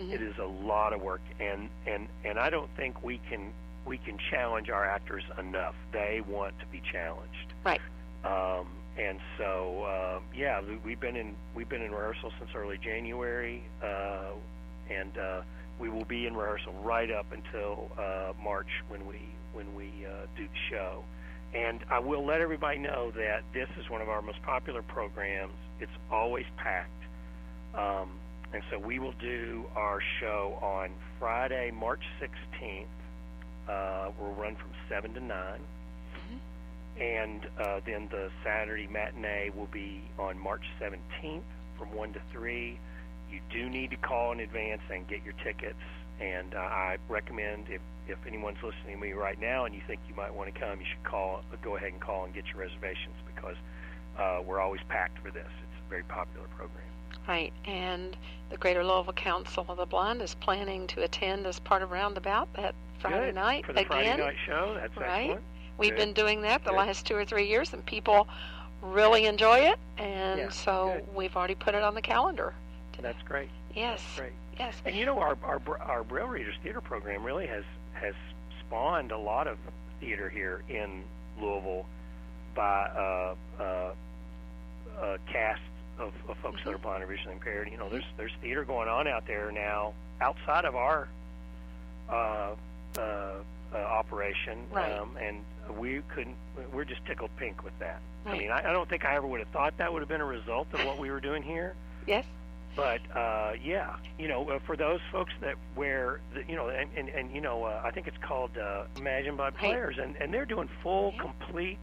Mhm. 0.00 0.12
It 0.12 0.22
is 0.22 0.38
a 0.38 0.44
lot 0.46 0.92
of 0.92 1.00
work, 1.02 1.22
and 1.40 1.68
and 1.86 2.08
and 2.24 2.38
I 2.38 2.50
don't 2.50 2.70
think 2.76 3.02
we 3.02 3.18
can 3.28 3.52
we 3.84 3.98
can 3.98 4.16
challenge 4.30 4.70
our 4.70 4.84
actors 4.84 5.24
enough. 5.38 5.74
They 5.92 6.22
want 6.26 6.58
to 6.60 6.66
be 6.66 6.80
challenged. 6.92 7.52
Right. 7.64 7.80
Um, 8.24 8.68
and 8.98 9.18
so 9.38 9.82
uh, 9.82 10.20
yeah, 10.34 10.60
we- 10.60 10.76
we've 10.76 11.00
been 11.00 11.16
in 11.16 11.34
we've 11.54 11.68
been 11.68 11.82
in 11.82 11.90
rehearsal 11.92 12.32
since 12.38 12.50
early 12.54 12.78
January, 12.78 13.64
uh, 13.82 14.32
and 14.90 15.16
uh, 15.18 15.42
we 15.78 15.88
will 15.88 16.04
be 16.04 16.26
in 16.26 16.34
rehearsal 16.36 16.72
right 16.82 17.10
up 17.10 17.26
until 17.32 17.90
uh, 17.98 18.32
March 18.42 18.68
when 18.88 19.06
we 19.06 19.18
when 19.52 19.74
we 19.74 19.88
uh, 20.06 20.26
do 20.36 20.44
the 20.46 20.58
show. 20.70 21.04
And 21.54 21.80
I 21.90 21.98
will 21.98 22.24
let 22.24 22.40
everybody 22.40 22.78
know 22.78 23.10
that 23.10 23.42
this 23.52 23.68
is 23.78 23.90
one 23.90 24.00
of 24.00 24.08
our 24.08 24.22
most 24.22 24.42
popular 24.42 24.82
programs. 24.82 25.52
It's 25.80 25.92
always 26.10 26.46
packed. 26.56 26.90
Um, 27.74 28.10
and 28.52 28.62
so 28.70 28.78
we 28.78 28.98
will 28.98 29.14
do 29.20 29.64
our 29.76 30.00
show 30.20 30.58
on 30.62 30.90
Friday, 31.18 31.70
March 31.70 32.02
16th. 32.20 32.86
Uh, 33.68 34.10
we'll 34.18 34.32
run 34.32 34.56
from 34.56 34.70
7 34.88 35.14
to 35.14 35.20
9. 35.20 35.60
And 37.00 37.46
uh, 37.58 37.80
then 37.86 38.08
the 38.10 38.30
Saturday 38.44 38.86
matinee 38.86 39.50
will 39.54 39.68
be 39.72 40.02
on 40.18 40.38
March 40.38 40.64
17th 40.80 41.40
from 41.78 41.94
1 41.94 42.12
to 42.12 42.20
3. 42.32 42.78
You 43.30 43.40
do 43.50 43.70
need 43.70 43.90
to 43.90 43.96
call 43.96 44.32
in 44.32 44.40
advance 44.40 44.82
and 44.92 45.08
get 45.08 45.24
your 45.24 45.34
tickets. 45.42 45.80
And 46.22 46.54
uh, 46.54 46.58
I 46.58 46.98
recommend 47.08 47.66
if, 47.68 47.80
if 48.06 48.16
anyone's 48.26 48.62
listening 48.62 48.94
to 48.94 49.00
me 49.00 49.12
right 49.12 49.40
now 49.40 49.64
and 49.64 49.74
you 49.74 49.80
think 49.86 50.00
you 50.08 50.14
might 50.14 50.32
want 50.32 50.54
to 50.54 50.60
come, 50.60 50.78
you 50.78 50.86
should 50.86 51.02
call. 51.02 51.42
Go 51.62 51.76
ahead 51.76 51.92
and 51.92 52.00
call 52.00 52.24
and 52.24 52.32
get 52.32 52.46
your 52.46 52.58
reservations 52.58 53.16
because 53.34 53.56
uh, 54.18 54.40
we're 54.46 54.60
always 54.60 54.80
packed 54.88 55.18
for 55.18 55.32
this. 55.32 55.48
It's 55.48 55.86
a 55.86 55.90
very 55.90 56.04
popular 56.04 56.46
program. 56.56 56.84
Right, 57.26 57.52
and 57.66 58.16
the 58.50 58.56
Greater 58.56 58.84
Louisville 58.84 59.12
Council 59.12 59.66
of 59.68 59.76
the 59.76 59.86
Blind 59.86 60.22
is 60.22 60.34
planning 60.34 60.86
to 60.88 61.02
attend 61.02 61.46
as 61.46 61.58
part 61.58 61.82
of 61.82 61.90
Roundabout 61.90 62.52
that 62.54 62.74
Friday 62.98 63.26
Good. 63.26 63.34
night 63.34 63.66
for 63.66 63.72
the 63.72 63.80
again. 63.80 63.88
Friday 63.88 64.16
night 64.16 64.36
show. 64.46 64.76
That's 64.80 64.96
right? 64.96 65.22
excellent. 65.22 65.44
We've 65.78 65.90
Good. 65.90 65.98
been 65.98 66.12
doing 66.12 66.42
that 66.42 66.64
the 66.64 66.70
Good. 66.70 66.76
last 66.76 67.06
two 67.06 67.16
or 67.16 67.24
three 67.24 67.48
years, 67.48 67.72
and 67.72 67.84
people 67.84 68.28
really 68.80 69.26
enjoy 69.26 69.58
it, 69.58 69.78
and 69.98 70.38
Yeah, 70.40 70.48
so 70.50 71.00
we've 71.14 71.36
already 71.36 71.54
put 71.54 71.74
it 71.74 71.82
on 71.82 71.94
the 71.94 72.02
calendar. 72.02 72.54
That's 73.00 73.22
great. 73.22 73.48
Yes, 73.74 74.02
That's 74.02 74.18
great. 74.20 74.32
Yes. 74.58 74.74
And 74.84 74.94
you 74.96 75.06
know, 75.06 75.18
our 75.18 75.36
our 75.42 75.58
Br- 75.58 75.78
our 75.78 76.04
Braille 76.04 76.26
Readers 76.28 76.54
Theater 76.62 76.80
program 76.80 77.22
really 77.24 77.46
has 77.46 77.64
has 77.94 78.14
spawned 78.60 79.12
a 79.12 79.18
lot 79.18 79.46
of 79.46 79.58
theater 80.00 80.28
here 80.28 80.62
in 80.68 81.02
Louisville 81.40 81.86
by 82.54 82.82
uh, 82.88 83.34
uh, 83.62 83.92
a 85.00 85.18
cast 85.32 85.60
of, 85.98 86.12
of 86.28 86.36
folks 86.38 86.60
that 86.64 86.70
are 86.70 86.74
Mm-hmm. 86.74 86.82
blind 86.82 87.02
or 87.02 87.06
visually 87.06 87.32
impaired. 87.34 87.68
You 87.70 87.78
know, 87.78 87.88
there's 87.88 88.04
there's 88.16 88.32
theater 88.40 88.64
going 88.64 88.88
on 88.88 89.06
out 89.08 89.26
there 89.26 89.50
now 89.52 89.92
outside 90.20 90.64
of 90.64 90.74
our 90.76 91.08
uh, 92.08 92.12
uh, 92.98 93.00
uh, 93.00 93.76
operation, 93.76 94.58
Right. 94.70 94.92
um, 94.92 95.16
and 95.20 95.38
we 95.78 96.02
couldn't. 96.14 96.36
We're 96.72 96.84
just 96.84 97.04
tickled 97.06 97.30
pink 97.36 97.64
with 97.64 97.78
that. 97.78 98.00
I 98.26 98.36
mean, 98.38 98.50
I, 98.50 98.58
I 98.58 98.72
don't 98.72 98.88
think 98.88 99.04
I 99.04 99.16
ever 99.16 99.26
would 99.26 99.40
have 99.40 99.48
thought 99.48 99.76
that 99.78 99.92
would 99.92 100.00
have 100.00 100.08
been 100.08 100.20
a 100.20 100.24
result 100.26 100.68
of 100.74 100.84
what 100.86 100.98
we 100.98 101.10
were 101.10 101.20
doing 101.20 101.42
here. 101.42 101.74
Yes, 102.06 102.24
But 102.74 103.00
uh, 103.14 103.52
yeah, 103.62 103.96
you 104.18 104.28
know, 104.28 104.48
uh, 104.48 104.58
for 104.66 104.76
those 104.76 105.00
folks 105.10 105.32
that 105.40 105.56
wear, 105.76 106.20
the, 106.34 106.42
you 106.48 106.56
know, 106.56 106.68
and, 106.68 106.88
and, 106.96 107.08
and 107.10 107.34
you 107.34 107.40
know, 107.40 107.64
uh, 107.64 107.82
I 107.84 107.90
think 107.90 108.06
it's 108.06 108.16
called 108.18 108.56
uh, 108.56 108.84
Imagine 108.96 109.36
Blind 109.36 109.56
Players, 109.56 109.98
and, 109.98 110.16
and 110.16 110.32
they're 110.32 110.46
doing 110.46 110.68
full, 110.82 111.12
complete 111.20 111.78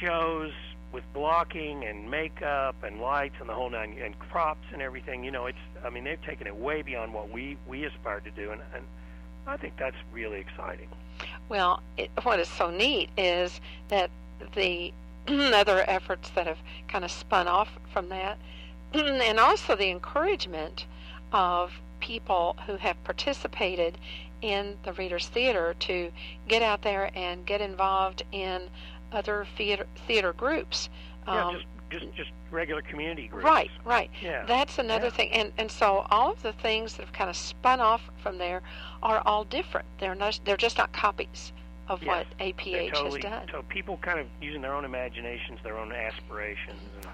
shows 0.00 0.52
with 0.92 1.04
blocking 1.12 1.84
and 1.84 2.10
makeup 2.10 2.74
and 2.82 3.00
lights 3.00 3.34
and 3.40 3.48
the 3.48 3.54
whole 3.54 3.70
nine, 3.70 3.96
and 4.02 4.18
props 4.18 4.66
and 4.72 4.82
everything. 4.82 5.22
You 5.22 5.30
know, 5.30 5.46
it's, 5.46 5.58
I 5.84 5.90
mean, 5.90 6.04
they've 6.04 6.22
taken 6.22 6.46
it 6.46 6.56
way 6.56 6.82
beyond 6.82 7.14
what 7.14 7.30
we 7.30 7.56
we 7.68 7.84
aspired 7.84 8.24
to 8.24 8.30
do, 8.30 8.50
and, 8.50 8.60
and 8.74 8.84
I 9.46 9.56
think 9.56 9.74
that's 9.78 9.96
really 10.12 10.40
exciting. 10.40 10.88
Well, 11.48 11.82
it, 11.96 12.10
what 12.22 12.40
is 12.40 12.48
so 12.48 12.70
neat 12.70 13.10
is 13.16 13.60
that 13.88 14.10
the 14.54 14.92
other 15.28 15.84
efforts 15.88 16.30
that 16.30 16.46
have 16.46 16.58
kind 16.88 17.04
of 17.04 17.10
spun 17.10 17.46
off 17.46 17.68
from 17.92 18.08
that, 18.08 18.38
and 18.94 19.40
also 19.40 19.74
the 19.76 19.90
encouragement 19.90 20.86
of 21.32 21.72
people 22.00 22.56
who 22.66 22.76
have 22.76 23.02
participated 23.04 23.98
in 24.42 24.76
the 24.84 24.92
Readers 24.92 25.28
Theater 25.28 25.74
to 25.80 26.12
get 26.46 26.62
out 26.62 26.82
there 26.82 27.10
and 27.14 27.44
get 27.46 27.60
involved 27.60 28.22
in 28.32 28.68
other 29.12 29.46
theater, 29.56 29.86
theater 30.06 30.32
groups. 30.32 30.88
yeah, 31.26 31.46
Um, 31.46 31.54
just 31.54 31.66
just 31.90 32.14
just 32.16 32.30
regular 32.50 32.82
community 32.82 33.28
groups. 33.28 33.44
right, 33.44 33.70
right. 33.84 34.10
Yeah. 34.20 34.44
That's 34.46 34.78
another 34.78 35.06
Yeah. 35.06 35.10
thing, 35.12 35.32
and 35.32 35.52
and 35.56 35.70
so 35.70 36.06
all 36.10 36.32
of 36.32 36.42
the 36.42 36.52
things 36.52 36.96
that 36.96 37.04
have 37.06 37.12
kind 37.12 37.30
of 37.30 37.36
spun 37.36 37.80
off 37.80 38.10
from 38.22 38.38
there 38.38 38.62
are 39.02 39.22
all 39.24 39.44
different. 39.44 39.86
They're 39.98 40.14
not. 40.14 40.38
They're 40.44 40.56
just 40.56 40.78
not 40.78 40.92
copies 40.92 41.52
of 41.88 42.02
Yes, 42.02 42.08
what 42.08 42.38
APH 42.40 42.92
totally, 42.92 43.20
has 43.22 43.30
done. 43.30 43.48
So 43.52 43.62
people 43.68 43.96
kind 43.98 44.18
of 44.18 44.26
using 44.42 44.60
their 44.60 44.74
own 44.74 44.84
imaginations, 44.84 45.60
their 45.62 45.78
own 45.78 45.92
aspirations, 45.92 46.80
and 46.96 47.06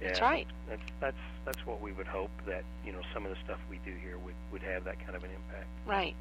yeah, 0.00 0.08
That's 0.08 0.20
right. 0.20 0.46
That's 0.68 0.82
that's 1.00 1.16
that's 1.44 1.66
what 1.66 1.80
we 1.80 1.92
would 1.92 2.06
hope 2.06 2.30
that 2.46 2.64
you 2.84 2.92
know 2.92 3.00
some 3.14 3.24
of 3.24 3.30
the 3.30 3.38
stuff 3.44 3.58
we 3.70 3.78
do 3.84 3.92
here 4.02 4.18
would 4.18 4.34
would 4.52 4.62
have 4.62 4.84
that 4.84 4.98
kind 5.00 5.16
of 5.16 5.24
an 5.24 5.30
impact. 5.30 5.66
Right. 5.86 6.14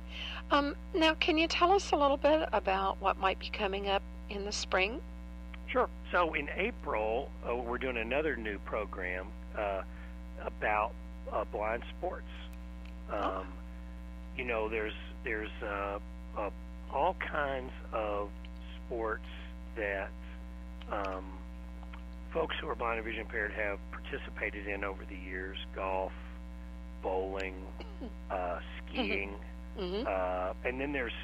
Um, 0.51 0.75
now, 0.94 1.13
can 1.15 1.38
you 1.38 1.48
tell 1.48 1.72
us 1.72 1.91
a 1.91 1.96
little 1.96 2.17
bit 2.17 2.48
about 2.53 3.01
what 3.01 3.17
might 3.20 3.39
be 3.39 3.50
coming 3.50 3.89
up 3.89 4.03
in 4.29 4.46
the 4.46 4.51
spring? 4.51 5.01
Sure. 5.67 5.89
So 6.12 6.34
in 6.36 6.48
April, 6.55 7.29
uh, 7.48 7.55
we're 7.55 7.79
doing 7.79 7.98
another 7.98 8.36
new 8.36 8.60
program 8.60 9.25
uh, 9.58 9.82
about 10.46 10.94
uh, 11.32 11.44
blind 11.51 11.84
sports. 11.98 12.27
Um, 13.12 13.48
You 14.38 14.46
know, 14.46 14.70
there's 14.70 14.94
there's 15.24 15.51
uh, 15.63 16.00
uh, 16.38 16.50
all 16.94 17.15
kinds 17.15 17.72
of 17.91 18.29
sports 18.86 19.25
that 19.75 20.12
um, 20.91 21.25
folks 22.35 22.55
who 22.61 22.67
are 22.67 22.75
blind 22.75 22.97
and 22.99 23.05
vision 23.05 23.21
impaired 23.21 23.53
have 23.53 23.79
participated 23.91 24.67
in 24.67 24.83
over 24.83 25.03
the 25.09 25.15
years: 25.15 25.57
golf, 25.73 26.11
bowling, 27.01 27.55
uh, 28.29 28.59
skiing. 28.77 29.33
Mm-hmm. 29.79 30.05
Uh, 30.05 30.53
and 30.67 30.79
then 30.79 30.91
there's 30.91 31.15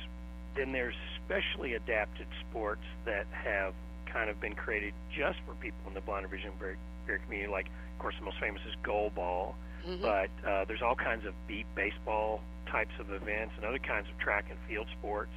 then 0.56 0.72
there's 0.72 0.96
specially 1.24 1.74
adapted 1.74 2.28
sports 2.50 2.82
that 3.06 3.28
have 3.32 3.74
kind 4.12 4.30
of 4.30 4.40
been 4.42 4.56
created 4.56 4.94
just 5.16 5.38
for 5.46 5.54
people 5.56 5.80
in 5.88 5.94
the 5.94 6.02
blind 6.02 6.26
or 6.26 6.30
vision 6.30 6.52
impaired 6.52 6.78
community. 7.26 7.52
Like, 7.52 7.68
of 7.68 8.00
course, 8.00 8.16
the 8.18 8.26
most 8.26 8.40
famous 8.40 8.62
is 8.68 8.76
goalball, 8.84 9.54
hmm 9.86 10.02
but 10.02 10.30
uh, 10.48 10.66
there's 10.66 10.82
all 10.82 10.96
kinds 10.96 11.26
of 11.26 11.34
beat 11.48 11.66
baseball 11.76 12.42
types 12.72 12.94
of 13.00 13.12
events 13.12 13.54
and 13.58 13.66
other 13.66 13.80
kinds 13.80 14.08
of 14.10 14.18
track 14.20 14.46
and 14.50 14.58
field 14.68 14.88
sports. 15.00 15.32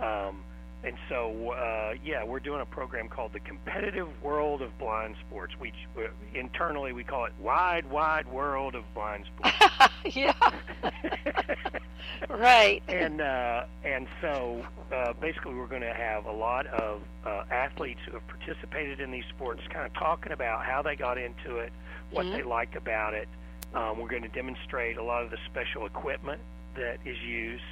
Um, 0.00 0.42
and 0.84 0.96
so, 1.08 1.50
uh, 1.52 1.94
yeah, 2.04 2.22
we're 2.24 2.40
doing 2.40 2.60
a 2.60 2.66
program 2.66 3.08
called 3.08 3.32
the 3.32 3.40
Competitive 3.40 4.08
World 4.22 4.60
of 4.62 4.76
Blind 4.78 5.16
Sports. 5.26 5.54
We 5.58 5.72
uh, 5.96 6.08
internally 6.34 6.92
we 6.92 7.04
call 7.04 7.24
it 7.24 7.32
Wide 7.40 7.88
Wide 7.90 8.26
World 8.28 8.74
of 8.74 8.84
Blind 8.94 9.24
Sports. 9.26 9.56
yeah. 10.16 10.34
right. 12.28 12.82
and 12.88 13.20
uh, 13.20 13.64
and 13.84 14.06
so 14.20 14.64
uh, 14.92 15.12
basically, 15.14 15.54
we're 15.54 15.66
going 15.66 15.82
to 15.82 15.94
have 15.94 16.26
a 16.26 16.32
lot 16.32 16.66
of 16.66 17.02
uh, 17.24 17.44
athletes 17.50 18.00
who 18.06 18.12
have 18.12 18.26
participated 18.28 19.00
in 19.00 19.10
these 19.10 19.24
sports, 19.34 19.62
kind 19.70 19.86
of 19.86 19.94
talking 19.94 20.32
about 20.32 20.64
how 20.64 20.82
they 20.82 20.96
got 20.96 21.18
into 21.18 21.56
it, 21.58 21.72
what 22.10 22.26
Mhm. 22.26 22.32
they 22.32 22.42
like 22.42 22.76
about 22.76 23.14
it. 23.14 23.28
Um, 23.74 23.98
we're 23.98 24.08
going 24.08 24.22
to 24.22 24.28
demonstrate 24.28 24.98
a 24.98 25.02
lot 25.02 25.22
of 25.24 25.30
the 25.30 25.38
special 25.50 25.86
equipment 25.86 26.40
that 26.76 26.98
is 27.04 27.18
used. 27.22 27.62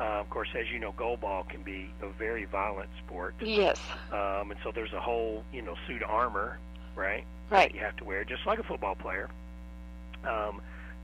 Uh, 0.00 0.02
of 0.20 0.28
course, 0.30 0.48
as 0.58 0.68
you 0.72 0.78
know, 0.80 0.92
goalball 0.92 1.48
can 1.48 1.62
be 1.62 1.88
a 2.02 2.08
very 2.08 2.44
violent 2.46 2.90
sport, 3.06 3.34
Yes. 3.40 3.78
um, 4.10 4.50
and 4.50 4.56
so 4.64 4.72
there's 4.72 4.92
a 4.92 5.00
whole 5.00 5.44
you 5.52 5.62
know 5.62 5.76
suit 5.86 6.02
of 6.02 6.10
armor, 6.10 6.58
right? 6.96 7.24
Right. 7.50 7.72
you 7.72 7.80
have 7.80 7.96
to 7.98 8.04
wear, 8.04 8.24
just 8.24 8.44
like 8.46 8.58
a 8.58 8.64
football 8.64 8.96
player, 8.96 9.28
um, 10.24 10.60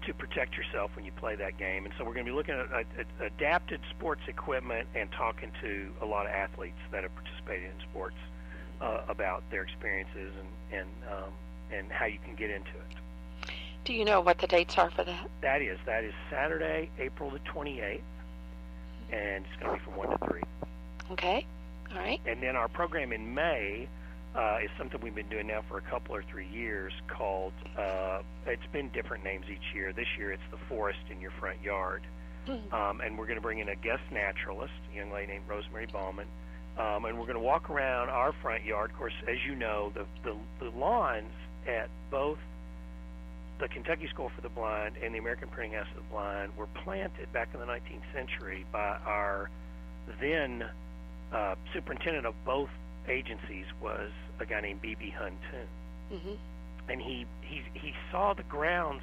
to 0.06 0.14
protect 0.14 0.56
yourself 0.56 0.90
when 0.96 1.04
you 1.04 1.12
play 1.12 1.36
that 1.36 1.58
game. 1.58 1.84
And 1.84 1.92
so 1.98 2.04
we're 2.04 2.14
going 2.14 2.24
to 2.24 2.32
be 2.32 2.36
looking 2.36 2.54
at, 2.54 2.72
at, 2.72 2.86
at 2.98 3.06
adapted 3.32 3.80
sports 3.90 4.22
equipment 4.26 4.88
and 4.94 5.12
talking 5.12 5.52
to 5.60 5.92
a 6.00 6.06
lot 6.06 6.26
of 6.26 6.32
athletes 6.32 6.78
that 6.90 7.02
have 7.02 7.14
participated 7.14 7.66
in 7.66 7.80
sports 7.90 8.16
uh, 8.80 9.02
about 9.08 9.42
their 9.50 9.62
experiences 9.62 10.32
and 10.70 10.80
and 10.80 10.88
um, 11.12 11.30
and 11.72 11.92
how 11.92 12.06
you 12.06 12.18
can 12.24 12.34
get 12.34 12.50
into 12.50 12.70
it. 12.70 13.50
Do 13.84 13.92
you 13.92 14.04
know 14.04 14.20
what 14.20 14.38
the 14.38 14.46
dates 14.46 14.76
are 14.78 14.90
for 14.90 15.04
that? 15.04 15.30
That 15.42 15.62
is 15.62 15.78
that 15.86 16.02
is 16.02 16.14
Saturday, 16.30 16.90
April 16.98 17.30
the 17.30 17.38
28th, 17.40 18.00
and 19.12 19.44
it's 19.44 19.56
going 19.62 19.72
to 19.72 19.78
be 19.78 19.84
from 19.84 19.96
one 19.96 20.10
to 20.10 20.18
three. 20.26 20.42
Okay. 21.12 21.46
All 21.92 21.98
right. 21.98 22.20
And 22.26 22.42
then 22.42 22.56
our 22.56 22.68
program 22.68 23.12
in 23.12 23.34
May 23.34 23.88
uh, 24.36 24.58
is 24.62 24.70
something 24.78 25.00
we've 25.00 25.14
been 25.14 25.28
doing 25.28 25.48
now 25.48 25.62
for 25.68 25.78
a 25.78 25.82
couple 25.82 26.14
or 26.14 26.22
three 26.22 26.46
years 26.46 26.92
called, 27.08 27.52
uh, 27.76 28.22
it's 28.46 28.66
been 28.72 28.88
different 28.90 29.24
names 29.24 29.46
each 29.50 29.74
year. 29.74 29.92
This 29.92 30.06
year 30.16 30.30
it's 30.32 30.42
The 30.50 30.58
Forest 30.68 31.00
in 31.10 31.20
Your 31.20 31.32
Front 31.32 31.62
Yard. 31.62 32.02
Mhm. 32.46 32.72
Um, 32.72 33.00
and 33.00 33.18
we're 33.18 33.26
going 33.26 33.36
to 33.36 33.42
bring 33.42 33.58
in 33.58 33.68
a 33.68 33.76
guest 33.76 34.02
naturalist, 34.10 34.72
a 34.92 34.96
young 34.96 35.10
lady 35.12 35.32
named 35.32 35.44
Rosemary 35.48 35.86
Bauman, 35.86 36.26
Um, 36.78 37.04
and 37.04 37.18
we're 37.18 37.26
going 37.26 37.34
to 37.34 37.40
walk 37.44 37.68
around 37.68 38.08
our 38.08 38.32
front 38.32 38.64
yard. 38.64 38.90
Of 38.92 38.96
course, 38.96 39.12
as 39.28 39.44
you 39.44 39.54
know, 39.56 39.90
the, 39.94 40.06
the, 40.22 40.36
the 40.60 40.70
lawns 40.78 41.32
at 41.66 41.90
both 42.10 42.38
the 43.60 43.68
Kentucky 43.68 44.08
School 44.08 44.30
for 44.34 44.40
the 44.40 44.48
Blind 44.48 44.96
and 45.02 45.14
the 45.14 45.18
American 45.18 45.48
Printing 45.48 45.78
House 45.78 45.86
for 45.92 46.00
the 46.00 46.06
Blind 46.10 46.56
were 46.56 46.66
planted 46.82 47.32
back 47.32 47.48
in 47.54 47.60
the 47.60 47.66
19th 47.66 48.02
century 48.14 48.64
by 48.72 48.96
our 49.06 49.50
then 50.20 50.64
uh, 51.32 51.54
superintendent 51.72 52.26
of 52.26 52.34
both 52.44 52.70
agencies 53.08 53.66
was 53.80 54.10
a 54.40 54.46
guy 54.46 54.60
named 54.60 54.80
B.B. 54.82 55.14
Huntoon. 55.16 55.66
Mm-hmm. 56.12 56.32
And 56.88 57.00
he, 57.00 57.26
he, 57.42 57.62
he 57.74 57.92
saw 58.10 58.34
the 58.34 58.42
grounds 58.44 59.02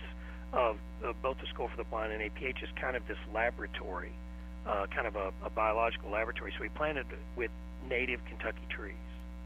of, 0.52 0.78
of 1.04 1.22
both 1.22 1.38
the 1.40 1.48
School 1.48 1.68
for 1.70 1.78
the 1.78 1.84
Blind 1.84 2.12
and 2.12 2.22
APH 2.22 2.64
as 2.64 2.70
kind 2.82 2.96
of 2.98 3.08
this 3.08 3.18
laboratory, 3.34 4.12
uh, 4.66 4.88
kind 4.94 5.08
of 5.08 5.16
a, 5.16 5.32
a 5.46 5.50
biological 5.50 6.10
laboratory. 6.10 6.52
So 6.58 6.64
he 6.64 6.70
planted 6.70 7.06
with 7.36 7.52
native 7.88 8.26
Kentucky 8.26 8.66
trees 8.70 8.96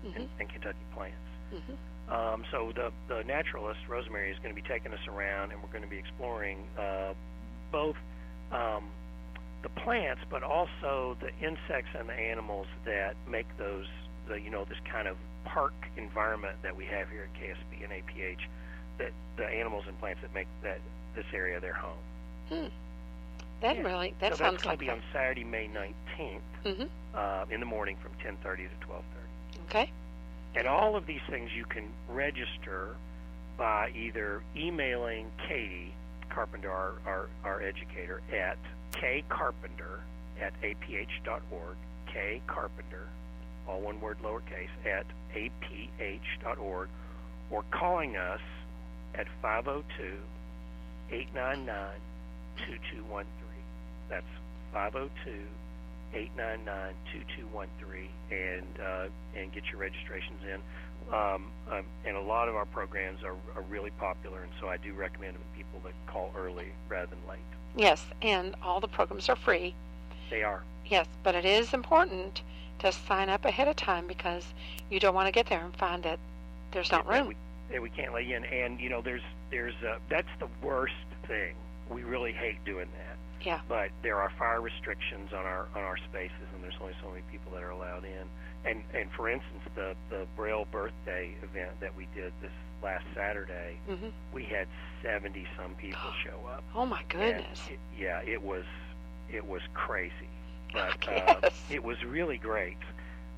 Mm-hmm. 0.06 0.20
and, 0.20 0.30
and 0.40 0.50
Kentucky 0.50 0.80
plants. 0.96 1.16
Mm-hmm. 1.54 1.74
Um, 2.12 2.44
so 2.52 2.74
the 2.76 2.92
the 3.08 3.24
naturalist 3.24 3.80
Rosemary 3.88 4.32
is 4.32 4.38
going 4.40 4.54
to 4.54 4.62
be 4.62 4.68
taking 4.68 4.92
us 4.94 5.08
around, 5.08 5.52
and 5.52 5.62
we're 5.64 5.70
going 5.72 5.84
to 5.84 5.90
be 5.90 5.98
exploring 5.98 6.58
uh, 6.78 7.14
both 7.72 7.96
um, 8.52 8.90
the 9.64 9.70
plants, 9.70 10.22
but 10.30 10.44
also 10.44 11.16
the 11.22 11.30
insects 11.46 11.90
and 11.98 12.10
the 12.10 12.14
animals 12.14 12.68
that 12.86 13.16
make 13.30 13.48
those 13.58 13.86
the 14.28 14.36
you 14.36 14.50
know 14.50 14.66
this 14.66 14.78
kind 14.92 15.08
of 15.08 15.16
park 15.46 15.74
environment 15.98 16.56
that 16.64 16.76
we 16.76 16.86
have 16.86 17.10
here 17.10 17.28
at 17.34 17.42
KSB 17.42 17.84
and 17.84 17.94
APH. 17.94 18.42
That 18.98 19.14
the 19.38 19.46
animals 19.48 19.86
and 19.88 19.98
plants 20.00 20.22
that 20.22 20.34
make 20.34 20.48
that 20.64 20.80
this 21.16 21.26
area 21.34 21.60
their 21.62 21.74
home. 21.74 21.98
Hmm. 22.50 22.66
That 23.62 23.78
Yeah. 23.78 23.84
really 23.84 24.14
that 24.20 24.34
so 24.34 24.38
sounds 24.38 24.54
that's 24.56 24.64
going 24.64 24.72
like 24.74 24.80
to 24.80 24.86
be 24.86 24.90
on 24.92 25.02
Saturday, 25.14 25.46
May 25.46 25.68
19th, 25.70 26.42
Mm-hmm. 26.66 26.84
uh, 27.16 27.46
in 27.50 27.60
the 27.62 27.66
morning 27.66 27.96
from 28.02 28.12
10:30 28.22 28.68
to 28.68 28.86
12:30. 28.86 29.02
Okay. 29.70 29.92
And 30.56 30.68
all 30.68 30.96
of 30.96 31.06
these 31.06 31.22
things 31.30 31.50
you 31.56 31.66
can 31.66 31.90
register 32.10 32.96
by 33.58 33.92
either 33.96 34.44
emailing 34.56 35.32
Katie 35.48 35.94
Carpenter, 36.30 36.72
our, 36.72 36.94
our, 37.06 37.30
our 37.44 37.62
educator, 37.62 38.22
at 38.34 38.58
kcarpenter 38.92 40.00
at 40.42 40.54
aph.org, 40.64 41.78
kcarpenter, 42.08 43.06
all 43.68 43.82
one 43.82 44.02
word 44.02 44.18
lowercase, 44.24 44.70
at 44.86 45.06
aph.org, 45.36 46.90
or 47.50 47.64
calling 47.72 48.18
us 48.18 48.42
at 49.16 49.28
502 49.42 50.18
899 51.12 51.76
2213. 52.58 53.26
That's 54.10 54.26
502 54.74 55.32
899 55.32 55.61
2213 56.14 58.10
and 58.32 58.66
uh, 58.80 59.08
and 59.36 59.52
get 59.52 59.66
your 59.66 59.80
registrations 59.80 60.42
in. 60.44 60.60
Um, 61.14 61.52
um, 61.70 61.84
and 62.06 62.16
a 62.16 62.22
lot 62.22 62.48
of 62.48 62.56
our 62.56 62.66
programs 62.66 63.24
are, 63.24 63.36
are 63.56 63.64
really 63.70 63.92
popular, 63.92 64.44
and 64.44 64.52
so 64.62 64.68
I 64.68 64.78
do 64.78 64.94
recommend 64.94 65.36
it 65.36 65.42
people 65.58 65.82
that 65.84 65.94
call 66.08 66.32
early 66.38 66.68
rather 66.90 67.08
than 67.08 67.20
late. 67.28 67.40
Yes, 67.76 68.06
and 68.22 68.56
all 68.62 68.80
the 68.80 68.88
programs 68.88 69.28
are 69.28 69.36
free. 69.36 69.74
They 70.30 70.44
are. 70.44 70.64
Yes, 70.86 71.08
but 71.24 71.36
it 71.36 71.46
is 71.46 71.74
important 71.74 72.42
to 72.80 72.92
sign 72.92 73.30
up 73.30 73.46
ahead 73.46 73.68
of 73.68 73.76
time 73.76 74.08
because 74.08 74.46
you 74.90 75.00
don't 75.00 75.14
want 75.14 75.28
to 75.28 75.32
get 75.32 75.48
there 75.48 75.64
and 75.64 75.76
find 75.76 76.04
that 76.04 76.20
there's 76.72 76.92
not 76.92 77.08
that 77.08 77.14
room. 77.14 77.28
We, 77.28 77.36
that 77.72 77.82
we 77.82 77.90
can't 77.90 78.14
let 78.14 78.26
you 78.26 78.36
in, 78.36 78.46
and 78.46 78.80
you 78.80 78.90
know, 78.90 79.02
there's 79.02 79.22
there's 79.50 79.76
uh, 79.88 79.98
that's 80.10 80.28
the 80.40 80.48
worst 80.66 80.94
thing. 81.28 81.56
We 81.90 82.04
really 82.04 82.32
hate 82.32 82.64
doing 82.66 82.88
that. 82.98 83.18
Yeah. 83.44 83.60
But 83.68 83.90
there 84.04 84.18
are 84.22 84.30
fire 84.38 84.62
restrictions 84.62 85.32
on 85.34 85.46
our 85.46 85.68
on 85.76 85.82
our 85.82 85.98
spaces, 85.98 86.48
and 86.54 86.64
there's 86.64 86.76
only 86.82 86.94
so 87.02 87.10
many 87.10 87.22
people 87.32 87.52
that 87.54 87.64
are 87.64 87.70
allowed 87.72 88.04
in. 88.06 88.30
And 88.70 88.84
and 88.94 89.12
for 89.12 89.30
instance, 89.30 89.64
the 89.76 89.96
the 90.10 90.26
Braille 90.36 90.66
birthday 90.72 91.34
event 91.44 91.72
that 91.80 91.96
we 91.96 92.08
did 92.16 92.34
this 92.42 92.52
last 92.84 93.06
Saturday, 93.16 93.78
hmm 93.88 94.10
we 94.34 94.44
had 94.44 94.68
70 95.04 95.46
some 95.58 95.74
people 95.76 96.00
show 96.24 96.40
up. 96.52 96.64
Oh 96.76 96.86
my 96.86 97.04
goodness. 97.10 97.60
it- 97.70 97.80
yeah, 97.98 98.22
it 98.22 98.42
was 98.42 98.66
it 99.32 99.46
was 99.46 99.62
crazy, 99.74 100.30
but 100.74 101.08
uh, 101.08 101.50
it 101.70 101.84
was 101.84 102.04
really 102.04 102.38
great. 102.38 102.78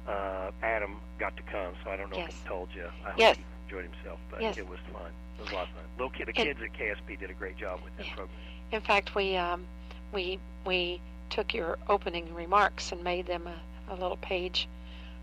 Uh, 0.08 0.52
Adam 0.62 0.98
got 1.18 1.36
to 1.38 1.44
come, 1.44 1.74
so 1.84 1.90
I 1.90 1.96
don't 1.96 2.10
know 2.12 2.18
Yes. 2.18 2.30
if 2.32 2.42
he 2.44 2.48
told 2.48 2.70
you. 2.76 2.86
I 3.06 3.10
hope 3.12 3.20
Yes. 3.20 3.38
he 3.38 3.44
enjoyed 3.66 3.90
himself, 3.90 4.20
but 4.30 4.42
Yes. 4.42 4.58
it 4.58 4.68
was 4.68 4.80
fun. 4.92 5.12
It 5.38 5.44
was 5.44 5.52
a 5.52 5.56
lot 5.56 5.64
of 5.64 5.70
fun. 5.76 5.84
Little 5.98 6.10
kid, 6.10 6.26
the 6.28 6.34
And- 6.36 6.48
kids 6.48 6.62
at 6.62 6.74
KSB 6.74 7.16
did 7.20 7.30
a 7.30 7.34
great 7.34 7.56
job 7.56 7.80
with 7.84 7.96
that 7.98 8.08
Yeah. 8.08 8.16
program. 8.16 8.38
In 8.74 8.82
fact, 8.82 9.16
we 9.16 9.38
um, 9.38 9.66
we 10.14 10.40
we 10.66 11.02
took 11.30 11.54
your 11.54 11.78
opening 11.90 12.34
remarks 12.34 12.92
and 12.92 13.04
made 13.04 13.26
them 13.26 13.48
a, 13.48 13.94
a 13.94 13.96
little 13.96 14.18
page 14.18 14.68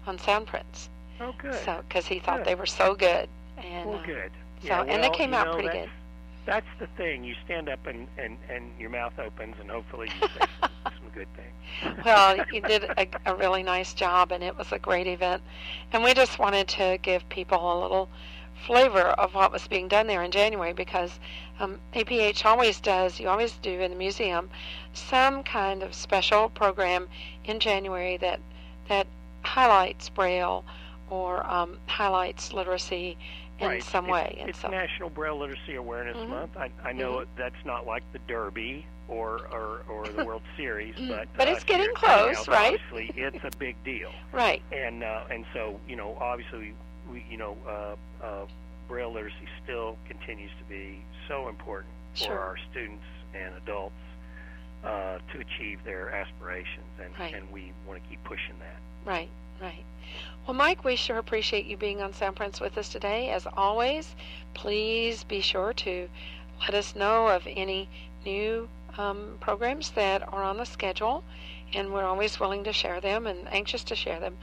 on 0.06 0.18
Soundprints. 0.18 0.88
Oh, 1.20 1.34
good. 1.38 1.54
So 1.64 1.82
because 1.88 2.06
he 2.06 2.18
thought 2.18 2.38
Good. 2.38 2.46
they 2.46 2.54
were 2.54 2.66
so 2.66 2.94
good. 2.94 3.28
And 3.58 3.88
well, 3.88 3.98
uh, 3.98 4.06
good. 4.06 4.30
so- 4.62 4.68
yeah, 4.68 4.82
and 4.82 5.02
they 5.02 5.10
came 5.10 5.34
out 5.34 5.46
know, 5.46 5.52
pretty 5.54 5.68
that's, 5.68 5.80
good. 5.80 5.90
That's 6.46 6.66
the 6.78 6.86
thing. 6.96 7.22
You 7.24 7.34
stand 7.44 7.68
up 7.68 7.86
and, 7.86 8.08
and, 8.18 8.36
and 8.48 8.70
your 8.78 8.90
mouth 8.90 9.18
opens, 9.18 9.56
and 9.60 9.70
hopefully 9.70 10.08
you 10.20 10.28
say 10.28 10.46
some, 10.60 10.70
some 10.84 11.08
good 11.14 11.28
things. 11.36 12.04
well, 12.04 12.36
you 12.50 12.60
did 12.66 12.84
a, 12.84 13.06
a 13.26 13.34
really 13.36 13.62
nice 13.62 13.92
job, 13.92 14.32
and 14.32 14.42
it 14.42 14.56
was 14.56 14.72
a 14.72 14.78
great 14.78 15.06
event. 15.06 15.42
And 15.92 16.02
we 16.02 16.14
just 16.14 16.38
wanted 16.38 16.66
to 16.68 16.98
give 17.02 17.28
people 17.28 17.58
a 17.58 17.76
little 17.80 18.08
flavor 18.66 19.00
of 19.00 19.34
what 19.34 19.52
was 19.52 19.66
being 19.68 19.88
done 19.88 20.06
there 20.06 20.22
in 20.22 20.30
January 20.30 20.72
because 20.72 21.18
um, 21.60 21.78
APH 21.94 22.44
always 22.44 22.80
does, 22.80 23.20
you 23.20 23.28
always 23.28 23.52
do 23.52 23.70
in 23.80 23.90
the 23.90 23.96
museum, 23.96 24.50
some 24.94 25.42
kind 25.42 25.82
of 25.82 25.94
special 25.94 26.48
program 26.48 27.08
in 27.44 27.60
January 27.60 28.16
that 28.16 28.40
that 28.88 29.06
highlights 29.42 30.08
Braille 30.08 30.64
or 31.10 31.46
um, 31.46 31.78
highlights 31.86 32.52
literacy 32.52 33.16
in 33.60 33.68
right. 33.68 33.82
some 33.82 34.06
it's, 34.06 34.12
way. 34.12 34.36
And 34.40 34.48
It's 34.48 34.60
so, 34.60 34.68
National 34.68 35.10
Braille 35.10 35.38
Literacy 35.38 35.76
Awareness 35.76 36.16
Mhm. 36.16 36.28
Month. 36.28 36.56
I, 36.56 36.70
I 36.84 36.92
know 36.92 37.20
it, 37.20 37.28
that's 37.36 37.64
not 37.64 37.86
like 37.86 38.02
the 38.12 38.18
Derby 38.20 38.86
or, 39.08 39.46
or, 39.52 39.82
or 39.88 40.08
the 40.08 40.24
World 40.24 40.42
Series, 40.56 40.94
Mm, 40.96 41.08
but 41.08 41.28
but 41.36 41.48
uh, 41.48 41.52
it's 41.52 41.64
getting 41.64 41.82
here 41.82 41.92
at 41.94 42.00
Printing 42.00 42.34
close, 42.34 42.48
right? 42.48 42.80
Obviously, 42.90 43.22
it's 43.22 43.44
a 43.44 43.56
big 43.58 43.82
deal, 43.84 44.12
right, 44.32 44.62
and 44.72 45.02
uh, 45.04 45.24
and 45.30 45.44
so 45.52 45.78
you 45.88 45.96
know, 45.96 46.16
obviously, 46.20 46.74
we 47.10 47.24
you 47.30 47.36
know, 47.36 47.56
uh, 47.66 48.24
uh, 48.24 48.46
Braille 48.88 49.12
literacy 49.12 49.48
still 49.62 49.96
continues 50.08 50.50
to 50.58 50.64
be 50.64 51.02
so 51.30 51.48
important 51.48 51.92
for 52.14 52.24
Sure. 52.24 52.38
our 52.40 52.56
students 52.70 53.04
and 53.34 53.54
adults 53.54 53.94
uh, 54.82 55.18
to 55.32 55.38
achieve 55.40 55.78
their 55.84 56.10
aspirations, 56.10 56.86
and 57.00 57.16
Right. 57.18 57.34
and 57.34 57.48
we 57.52 57.72
want 57.86 58.02
to 58.02 58.08
keep 58.08 58.22
pushing 58.24 58.58
that. 58.58 58.76
right, 59.04 59.28
right. 59.62 59.84
Well, 60.46 60.54
Mike, 60.54 60.82
we 60.84 60.96
sure 60.96 61.18
appreciate 61.18 61.66
you 61.66 61.76
being 61.76 62.02
on 62.02 62.12
Soundprints 62.12 62.60
with 62.60 62.76
us 62.76 62.88
today. 62.88 63.30
As 63.30 63.46
always, 63.56 64.16
please 64.54 65.22
be 65.22 65.40
sure 65.40 65.72
to 65.74 66.08
let 66.62 66.74
us 66.74 66.96
know 66.96 67.28
of 67.28 67.46
any 67.46 67.88
new 68.24 68.68
um, 68.98 69.36
programs 69.40 69.90
that 69.92 70.22
are 70.32 70.42
on 70.42 70.56
the 70.56 70.64
schedule, 70.66 71.22
and 71.72 71.92
we're 71.92 72.04
always 72.04 72.40
willing 72.40 72.64
to 72.64 72.72
share 72.72 73.00
them 73.00 73.26
and 73.28 73.46
anxious 73.52 73.84
to 73.84 73.94
share 73.94 74.18
them 74.18 74.36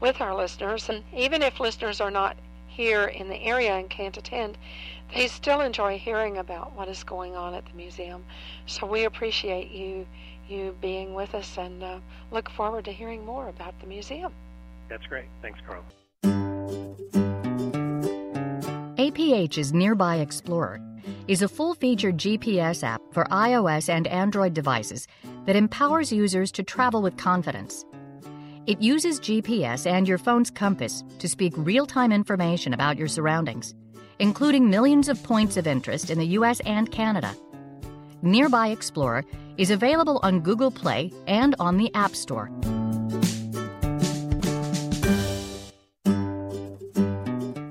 with 0.00 0.20
our 0.20 0.34
listeners. 0.36 0.88
And 0.88 1.02
even 1.12 1.42
if 1.42 1.58
listeners 1.58 2.00
are 2.00 2.10
not 2.12 2.36
here 2.68 3.06
in 3.06 3.28
the 3.28 3.42
area 3.42 3.74
and 3.74 3.90
can't 3.90 4.16
attend, 4.16 4.56
they 5.14 5.28
still 5.28 5.60
enjoy 5.60 5.98
hearing 5.98 6.38
about 6.38 6.74
what 6.74 6.88
is 6.88 7.02
going 7.04 7.34
on 7.34 7.54
at 7.54 7.64
the 7.66 7.72
museum. 7.72 8.24
So 8.66 8.86
we 8.86 9.04
appreciate 9.04 9.70
you 9.70 10.06
you 10.48 10.74
being 10.80 11.12
with 11.12 11.34
us 11.34 11.58
and 11.58 11.82
uh, 11.82 11.98
look 12.30 12.48
forward 12.48 12.84
to 12.86 12.92
hearing 12.92 13.24
more 13.24 13.48
about 13.48 13.78
the 13.80 13.86
museum. 13.86 14.32
That's 14.88 15.06
great. 15.06 15.26
Thanks, 15.42 15.60
Carl. 15.66 15.84
APH's 18.98 19.72
Nearby 19.72 20.16
Explorer 20.16 20.80
is 21.28 21.42
a 21.42 21.48
full 21.48 21.74
featured 21.74 22.16
GPS 22.16 22.82
app 22.82 23.00
for 23.12 23.24
iOS 23.26 23.88
and 23.88 24.06
Android 24.06 24.54
devices 24.54 25.06
that 25.44 25.56
empowers 25.56 26.10
users 26.12 26.50
to 26.52 26.62
travel 26.62 27.02
with 27.02 27.16
confidence. 27.16 27.84
It 28.66 28.82
uses 28.82 29.20
GPS 29.20 29.86
and 29.86 30.06
your 30.06 30.18
phone's 30.18 30.50
compass 30.50 31.02
to 31.20 31.28
speak 31.28 31.54
real 31.56 31.86
time 31.86 32.12
information 32.12 32.74
about 32.74 32.98
your 32.98 33.08
surroundings, 33.08 33.74
including 34.18 34.70
millions 34.70 35.08
of 35.08 35.22
points 35.22 35.56
of 35.56 35.66
interest 35.66 36.10
in 36.10 36.18
the 36.18 36.38
US 36.38 36.60
and 36.60 36.90
Canada. 36.90 37.34
Nearby 38.22 38.68
Explorer 38.68 39.24
is 39.56 39.70
available 39.70 40.20
on 40.22 40.40
Google 40.40 40.70
Play 40.70 41.12
and 41.26 41.54
on 41.58 41.76
the 41.76 41.92
App 41.94 42.14
Store. 42.16 42.50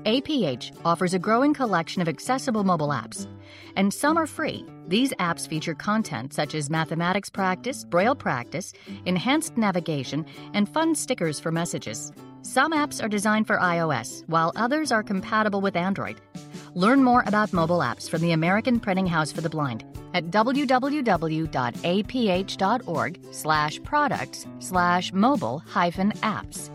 APH 0.04 0.74
offers 0.86 1.12
a 1.12 1.18
growing 1.18 1.52
collection 1.52 2.00
of 2.00 2.08
accessible 2.08 2.64
mobile 2.64 2.88
apps, 2.88 3.26
and 3.76 3.92
some 3.92 4.16
are 4.16 4.26
free. 4.26 4.64
These 4.86 5.12
apps 5.14 5.46
feature 5.46 5.74
content 5.74 6.32
such 6.32 6.54
as 6.54 6.70
mathematics 6.70 7.28
practice, 7.28 7.84
braille 7.84 8.14
practice, 8.14 8.72
enhanced 9.04 9.58
navigation, 9.58 10.24
and 10.54 10.66
fun 10.66 10.94
stickers 10.94 11.38
for 11.38 11.52
messages. 11.52 12.10
Some 12.48 12.72
apps 12.72 13.04
are 13.04 13.10
designed 13.10 13.46
for 13.46 13.58
iOS, 13.58 14.26
while 14.26 14.52
others 14.56 14.90
are 14.90 15.02
compatible 15.02 15.60
with 15.60 15.76
Android. 15.76 16.18
Learn 16.72 17.04
more 17.04 17.22
about 17.26 17.52
mobile 17.52 17.80
apps 17.80 18.08
from 18.08 18.22
the 18.22 18.32
American 18.32 18.80
Printing 18.80 19.06
House 19.06 19.30
for 19.30 19.42
the 19.42 19.50
Blind 19.50 19.84
at 20.14 20.30
www.aph.org 20.30 20.80
slash 23.32 23.82
products 23.82 24.46
slash 24.60 25.12
mobile 25.12 25.58
hyphen 25.58 26.12
apps. 26.22 26.70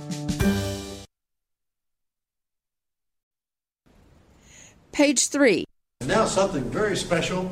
Page 4.92 5.28
3. 5.30 5.66
Now 6.06 6.26
something 6.26 6.70
very 6.70 6.96
special, 6.96 7.50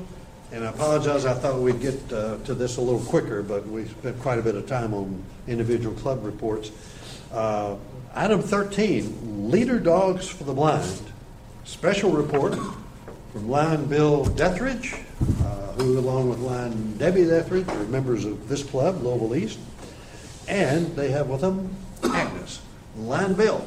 and 0.51 0.63
I 0.63 0.69
apologize, 0.69 1.25
I 1.25 1.33
thought 1.33 1.59
we'd 1.59 1.81
get 1.81 2.13
uh, 2.13 2.37
to 2.45 2.53
this 2.53 2.77
a 2.77 2.81
little 2.81 2.99
quicker, 2.99 3.41
but 3.41 3.67
we 3.67 3.85
spent 3.85 4.19
quite 4.19 4.37
a 4.37 4.43
bit 4.43 4.53
of 4.53 4.67
time 4.67 4.93
on 4.93 5.23
individual 5.47 5.95
club 5.95 6.23
reports. 6.23 6.69
Uh, 7.31 7.77
Item 8.13 8.41
13, 8.41 9.49
Leader 9.49 9.79
Dogs 9.79 10.27
for 10.27 10.43
the 10.43 10.53
Blind. 10.53 11.01
Special 11.63 12.11
report 12.11 12.55
from 13.31 13.49
Lion 13.49 13.85
Bill 13.85 14.25
Dethridge, 14.25 14.93
uh, 14.93 15.71
who 15.73 15.97
along 15.97 16.29
with 16.29 16.39
Lion 16.39 16.97
Debbie 16.97 17.23
Dethridge 17.23 17.69
are 17.69 17.83
members 17.85 18.25
of 18.25 18.49
this 18.49 18.63
club, 18.63 19.01
Louisville 19.01 19.35
East. 19.35 19.59
And 20.49 20.93
they 20.97 21.11
have 21.11 21.27
with 21.27 21.39
them 21.39 21.73
Agnes. 22.03 22.61
Lion 22.97 23.33
Bill. 23.33 23.65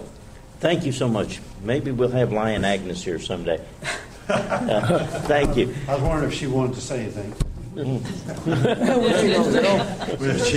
Thank 0.60 0.84
you 0.84 0.92
so 0.92 1.08
much. 1.08 1.40
Maybe 1.62 1.90
we'll 1.90 2.10
have 2.10 2.30
Lion 2.30 2.66
Agnes 2.66 3.02
here 3.02 3.18
someday. 3.18 3.64
Uh, 4.28 4.98
thank 5.22 5.56
you. 5.56 5.74
I 5.88 5.94
was 5.94 6.02
wondering 6.02 6.30
if 6.30 6.38
she 6.38 6.46
wanted 6.46 6.74
to 6.74 6.82
say 6.82 7.00
anything. 7.04 7.34
She 7.74 7.82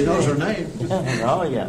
knows 0.05 0.25
her 0.25 0.35
name. 0.35 0.71
Oh, 1.23 1.43
yeah. 1.49 1.65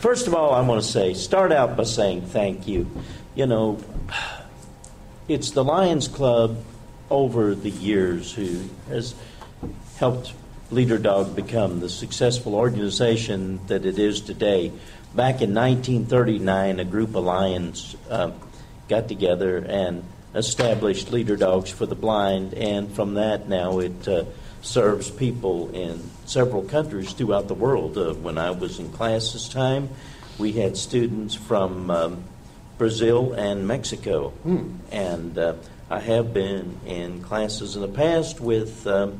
First 0.00 0.26
of 0.26 0.34
all, 0.34 0.52
I 0.52 0.60
want 0.60 0.82
to 0.82 0.88
say, 0.88 1.14
start 1.14 1.50
out 1.50 1.76
by 1.76 1.84
saying 1.84 2.26
thank 2.26 2.68
you. 2.68 2.90
You 3.34 3.46
know, 3.46 3.78
it's 5.28 5.52
the 5.52 5.64
Lions 5.64 6.08
Club 6.08 6.62
over 7.10 7.54
the 7.54 7.70
years 7.70 8.32
who 8.32 8.64
has 8.88 9.14
helped 9.96 10.34
Leader 10.70 10.98
Dog 10.98 11.34
become 11.36 11.80
the 11.80 11.88
successful 11.88 12.54
organization 12.54 13.60
that 13.68 13.86
it 13.86 13.98
is 13.98 14.20
today. 14.20 14.72
Back 15.14 15.40
in 15.42 15.54
1939, 15.54 16.80
a 16.80 16.84
group 16.84 17.14
of 17.14 17.24
Lions 17.24 17.96
uh, 18.10 18.30
got 18.88 19.08
together 19.08 19.58
and 19.58 20.04
established 20.34 21.12
Leader 21.12 21.36
Dogs 21.36 21.70
for 21.70 21.86
the 21.86 21.94
Blind, 21.94 22.54
and 22.54 22.92
from 22.92 23.14
that 23.14 23.48
now 23.48 23.78
it 23.78 24.08
uh, 24.08 24.24
serves 24.62 25.10
people 25.10 25.70
in 25.74 26.00
several 26.24 26.62
countries 26.62 27.12
throughout 27.12 27.48
the 27.48 27.54
world. 27.54 27.98
Uh, 27.98 28.14
when 28.14 28.38
I 28.38 28.50
was 28.50 28.78
in 28.78 28.90
class 28.92 29.32
this 29.32 29.48
time, 29.48 29.90
we 30.38 30.52
had 30.52 30.76
students 30.76 31.34
from 31.34 31.90
um, 31.90 32.24
Brazil 32.78 33.32
and 33.34 33.66
Mexico, 33.66 34.30
Hmm. 34.42 34.76
and 34.90 35.36
uh, 35.36 35.54
I 35.90 36.00
have 36.00 36.32
been 36.32 36.78
in 36.86 37.22
classes 37.22 37.76
in 37.76 37.82
the 37.82 37.88
past 37.88 38.40
with 38.40 38.86
um, 38.86 39.18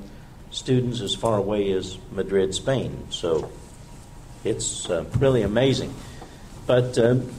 students 0.50 1.00
as 1.00 1.14
far 1.14 1.36
away 1.36 1.70
as 1.72 1.98
Madrid, 2.12 2.54
Spain. 2.54 3.06
So 3.10 3.50
it's 4.44 4.88
uh, 4.88 5.04
really 5.18 5.42
amazing. 5.42 5.92
But 6.66 6.96
um, 6.98 7.30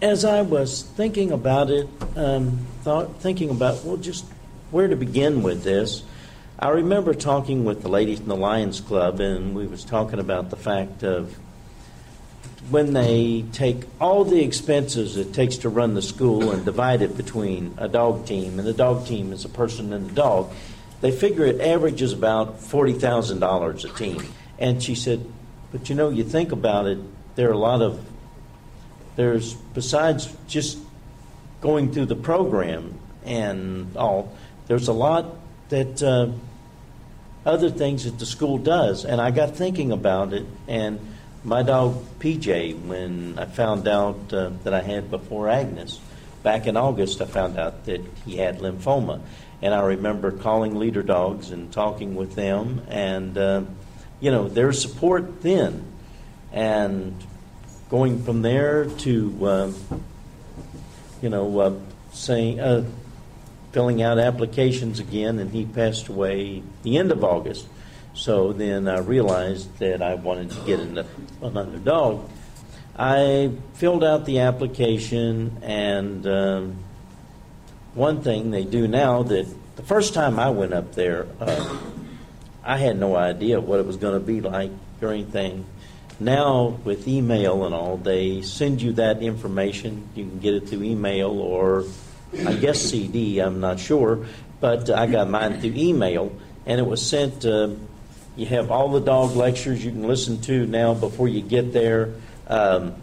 as 0.00 0.24
I 0.24 0.42
was 0.42 0.82
thinking 0.82 1.32
about 1.32 1.70
it, 1.70 1.88
um, 2.16 2.66
thought, 2.82 3.20
thinking 3.20 3.50
about, 3.50 3.82
well, 3.84 3.96
just 3.96 4.24
where 4.70 4.88
to 4.88 4.96
begin 4.96 5.42
with 5.42 5.64
this, 5.64 6.04
I 6.58 6.70
remember 6.70 7.12
talking 7.12 7.66
with 7.66 7.82
the 7.82 7.88
ladies 7.90 8.18
in 8.18 8.28
the 8.28 8.36
Lions 8.36 8.80
Club, 8.80 9.20
and 9.20 9.54
we 9.54 9.66
was 9.66 9.84
talking 9.84 10.18
about 10.18 10.48
the 10.48 10.56
fact 10.56 11.02
of 11.02 11.36
when 12.70 12.94
they 12.94 13.44
take 13.52 13.84
all 14.00 14.24
the 14.24 14.42
expenses 14.42 15.18
it 15.18 15.34
takes 15.34 15.58
to 15.58 15.68
run 15.68 15.92
the 15.92 16.00
school 16.00 16.50
and 16.52 16.64
divide 16.64 17.02
it 17.02 17.14
between 17.14 17.74
a 17.76 17.88
dog 17.88 18.24
team, 18.24 18.58
and 18.58 18.66
the 18.66 18.72
dog 18.72 19.06
team 19.06 19.34
is 19.34 19.44
a 19.44 19.50
person 19.50 19.92
and 19.92 20.10
a 20.10 20.14
dog, 20.14 20.50
they 21.02 21.10
figure 21.10 21.44
it 21.44 21.60
averages 21.60 22.14
about 22.14 22.58
$40,000 22.58 23.84
a 23.84 23.94
team. 23.94 24.22
And 24.58 24.82
she 24.82 24.94
said, 24.94 25.30
but 25.72 25.90
you 25.90 25.94
know, 25.94 26.08
you 26.08 26.24
think 26.24 26.52
about 26.52 26.86
it, 26.86 26.98
there 27.34 27.50
are 27.50 27.52
a 27.52 27.58
lot 27.58 27.82
of 27.82 28.02
there's 29.16 29.52
besides 29.52 30.34
just 30.48 30.78
going 31.60 31.92
through 31.92 32.06
the 32.06 32.16
program 32.16 32.98
and 33.26 33.94
all, 33.96 34.34
there's 34.68 34.88
a 34.88 34.92
lot 34.94 35.36
that 35.68 36.02
uh, 36.02 36.28
other 37.46 37.70
things 37.70 38.04
that 38.04 38.18
the 38.18 38.26
school 38.26 38.58
does. 38.58 39.04
And 39.04 39.20
I 39.20 39.30
got 39.30 39.56
thinking 39.56 39.92
about 39.92 40.34
it, 40.34 40.44
and 40.68 41.00
my 41.44 41.62
dog 41.62 42.04
PJ, 42.18 42.86
when 42.86 43.38
I 43.38 43.44
found 43.44 43.86
out 43.86 44.32
uh, 44.32 44.50
that 44.64 44.74
I 44.74 44.82
had 44.82 45.10
before 45.10 45.48
Agnes, 45.48 46.00
back 46.42 46.66
in 46.66 46.76
August, 46.76 47.22
I 47.22 47.24
found 47.24 47.56
out 47.56 47.84
that 47.86 48.00
he 48.24 48.36
had 48.36 48.58
lymphoma. 48.58 49.20
And 49.62 49.72
I 49.72 49.80
remember 49.80 50.32
calling 50.32 50.78
leader 50.78 51.02
dogs 51.02 51.50
and 51.50 51.72
talking 51.72 52.14
with 52.14 52.34
them, 52.34 52.82
and 52.88 53.38
uh, 53.38 53.62
you 54.20 54.30
know, 54.30 54.48
their 54.48 54.72
support 54.72 55.42
then. 55.42 55.84
And 56.52 57.14
going 57.88 58.22
from 58.22 58.42
there 58.42 58.86
to, 58.86 59.48
um, 59.48 60.04
you 61.22 61.28
know, 61.28 61.58
uh, 61.58 61.74
saying, 62.12 62.60
uh, 62.60 62.84
filling 63.76 64.00
out 64.00 64.18
applications 64.18 65.00
again, 65.00 65.38
and 65.38 65.50
he 65.50 65.66
passed 65.66 66.08
away 66.08 66.62
the 66.82 66.96
end 66.96 67.12
of 67.12 67.22
August. 67.22 67.66
So 68.14 68.54
then 68.54 68.88
I 68.88 69.00
realized 69.00 69.78
that 69.80 70.00
I 70.00 70.14
wanted 70.14 70.50
to 70.52 70.60
get 70.60 70.80
an- 70.80 71.04
another 71.42 71.76
dog. 71.76 72.26
I 72.98 73.50
filled 73.74 74.02
out 74.02 74.24
the 74.24 74.38
application, 74.38 75.58
and 75.60 76.26
um, 76.26 76.76
one 77.92 78.22
thing 78.22 78.50
they 78.50 78.64
do 78.64 78.88
now 78.88 79.22
that 79.24 79.46
the 79.76 79.82
first 79.82 80.14
time 80.14 80.38
I 80.38 80.48
went 80.48 80.72
up 80.72 80.94
there, 80.94 81.26
uh, 81.38 81.78
I 82.64 82.78
had 82.78 82.98
no 82.98 83.14
idea 83.14 83.60
what 83.60 83.78
it 83.78 83.84
was 83.84 83.98
going 83.98 84.18
to 84.18 84.26
be 84.26 84.40
like 84.40 84.70
or 85.02 85.12
anything. 85.12 85.66
Now, 86.18 86.78
with 86.82 87.06
email 87.06 87.66
and 87.66 87.74
all, 87.74 87.98
they 87.98 88.40
send 88.40 88.80
you 88.80 88.94
that 88.94 89.20
information. 89.20 90.08
You 90.14 90.24
can 90.24 90.38
get 90.38 90.54
it 90.54 90.66
through 90.66 90.82
email 90.82 91.38
or, 91.38 91.84
I 92.44 92.54
guess, 92.54 92.80
CD, 92.80 93.38
I'm 93.38 93.60
not 93.60 93.78
sure. 93.78 94.26
But 94.60 94.90
I 94.90 95.06
got 95.06 95.28
mine 95.28 95.60
through 95.60 95.74
email, 95.74 96.32
and 96.64 96.80
it 96.80 96.86
was 96.86 97.04
sent. 97.04 97.44
Uh, 97.44 97.70
you 98.36 98.46
have 98.46 98.70
all 98.70 98.90
the 98.90 99.00
dog 99.00 99.34
lectures 99.34 99.84
you 99.84 99.90
can 99.90 100.06
listen 100.06 100.40
to 100.42 100.66
now 100.66 100.94
before 100.94 101.28
you 101.28 101.40
get 101.40 101.72
there, 101.72 102.14
um, 102.48 102.94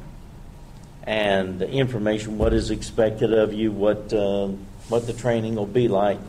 and 1.03 1.59
the 1.59 1.69
information, 1.69 2.37
what 2.37 2.53
is 2.53 2.69
expected 2.69 3.33
of 3.33 3.53
you, 3.53 3.71
what, 3.71 4.13
uh, 4.13 4.47
what 4.89 5.07
the 5.07 5.13
training 5.13 5.55
will 5.55 5.65
be 5.65 5.87
like. 5.87 6.19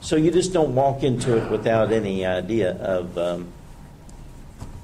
So 0.00 0.16
you 0.16 0.30
just 0.30 0.52
don't 0.52 0.74
walk 0.74 1.02
into 1.02 1.36
it 1.36 1.50
without 1.50 1.92
any 1.92 2.26
idea 2.26 2.72
of 2.72 3.16
um, 3.16 3.52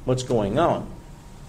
what's 0.04 0.22
going 0.22 0.58
on. 0.58 0.93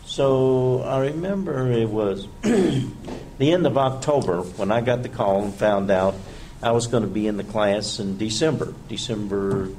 So 0.06 0.84
I 0.84 1.00
remember 1.00 1.72
it 1.72 1.90
was 1.90 2.28
the 2.42 2.92
end 3.40 3.66
of 3.66 3.78
October 3.78 4.42
when 4.42 4.72
I 4.72 4.82
got 4.82 5.02
the 5.02 5.10
call 5.10 5.44
and 5.44 5.54
found 5.54 5.90
out 5.90 6.14
I 6.62 6.72
was 6.72 6.88
going 6.88 7.04
to 7.04 7.10
be 7.10 7.28
in 7.28 7.38
the 7.38 7.44
class 7.44 8.00
in 8.00 8.18
December. 8.18 8.74
December 8.88 9.70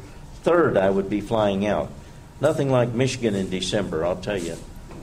3rd, 0.45 0.79
I 0.79 0.91
would 0.91 1.09
be 1.09 1.21
flying 1.21 1.65
out. 1.65 1.91
Nothing 2.41 2.71
like 2.71 2.93
Michigan 2.93 3.35
in 3.35 3.51
December, 3.51 4.05
I'll 4.05 4.17
tell 4.17 4.37
you, 4.37 4.57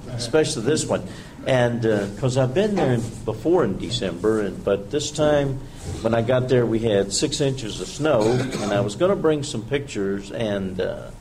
especially 0.10 0.64
this 0.64 0.86
one. 0.86 1.08
And 1.48 1.82
because 1.82 2.38
I've 2.38 2.54
been 2.54 2.76
there 2.76 2.98
before 3.26 3.64
in 3.64 3.80
December, 3.80 4.42
and, 4.42 4.64
but 4.64 4.92
this 4.92 5.10
time 5.10 5.60
when 6.02 6.14
I 6.14 6.22
got 6.22 6.48
there, 6.48 6.66
we 6.66 6.80
had 6.80 7.12
six 7.12 7.42
inches 7.42 7.82
of 7.82 7.88
snow, 7.88 8.22
and 8.22 8.72
I 8.72 8.82
was 8.82 8.96
going 8.96 9.10
to 9.10 9.16
bring 9.18 9.44
some 9.44 9.64
pictures 9.64 10.32
and 10.32 10.82
uh, 10.82 11.12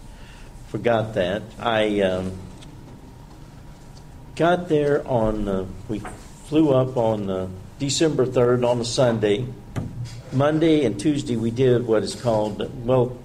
forgot 0.69 1.15
that. 1.15 1.43
I. 1.61 2.01
Um, 2.01 2.33
got 4.43 4.69
there 4.69 5.07
on, 5.07 5.47
uh, 5.47 5.65
we 5.89 6.01
flew 6.47 6.71
up 6.71 6.97
on 6.97 7.31
uh, 7.31 7.47
December 7.79 8.27
3rd 8.27 8.69
on 8.69 8.81
a 8.81 8.85
Sunday. 8.85 9.47
Monday 10.33 10.85
and 10.85 10.99
Tuesday 10.99 11.37
we 11.37 11.53
did 11.53 11.87
what 11.87 12.03
is 12.03 12.17
called, 12.17 12.85
well, 12.85 13.17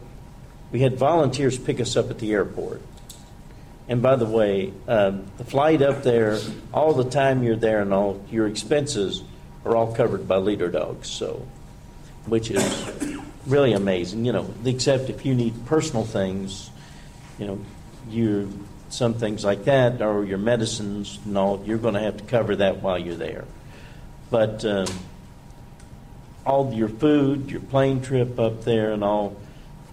we 0.72 0.80
had 0.82 0.96
volunteers 0.96 1.58
pick 1.58 1.80
us 1.80 1.98
up 1.98 2.12
at 2.12 2.20
the 2.20 2.34
airport. 2.34 2.84
And 3.88 4.00
by 4.00 4.16
the 4.16 4.28
way, 4.28 4.72
um, 4.88 5.26
the 5.40 5.44
flight 5.44 5.82
up 5.82 6.04
there, 6.04 6.38
all 6.72 6.94
the 6.94 7.10
time 7.10 7.42
you're 7.42 7.56
there 7.56 7.82
and 7.82 7.92
all 7.92 8.24
your 8.30 8.46
expenses 8.46 9.24
are 9.66 9.76
all 9.76 9.96
covered 9.96 10.28
by 10.28 10.38
leader 10.38 10.70
dogs, 10.70 11.10
so, 11.10 11.48
which 12.28 12.52
is 12.52 13.18
really 13.48 13.74
amazing, 13.74 14.24
you 14.24 14.34
know, 14.34 14.54
except 14.66 15.10
if 15.10 15.26
you 15.26 15.34
need 15.34 15.66
personal 15.66 16.06
things, 16.06 16.70
you 17.40 17.48
know, 17.48 17.60
you 18.08 18.67
some 18.90 19.14
things 19.14 19.44
like 19.44 19.66
that, 19.66 20.02
or 20.02 20.24
your 20.24 20.38
medicines 20.38 21.20
and 21.26 21.38
all, 21.38 21.64
you're 21.66 21.78
going 21.78 21.94
to 21.94 22.00
have 22.00 22.18
to 22.18 22.24
cover 22.24 22.56
that 22.58 22.82
while 22.82 22.98
you're 22.98 23.16
there. 23.16 23.46
But 24.30 24.64
um, 24.66 24.88
all 26.46 26.74
your 26.74 26.90
food, 26.90 27.52
your 27.52 27.62
plane 27.62 28.02
trip 28.02 28.40
up 28.40 28.64
there, 28.64 28.92
and 28.92 29.04
all, 29.04 29.36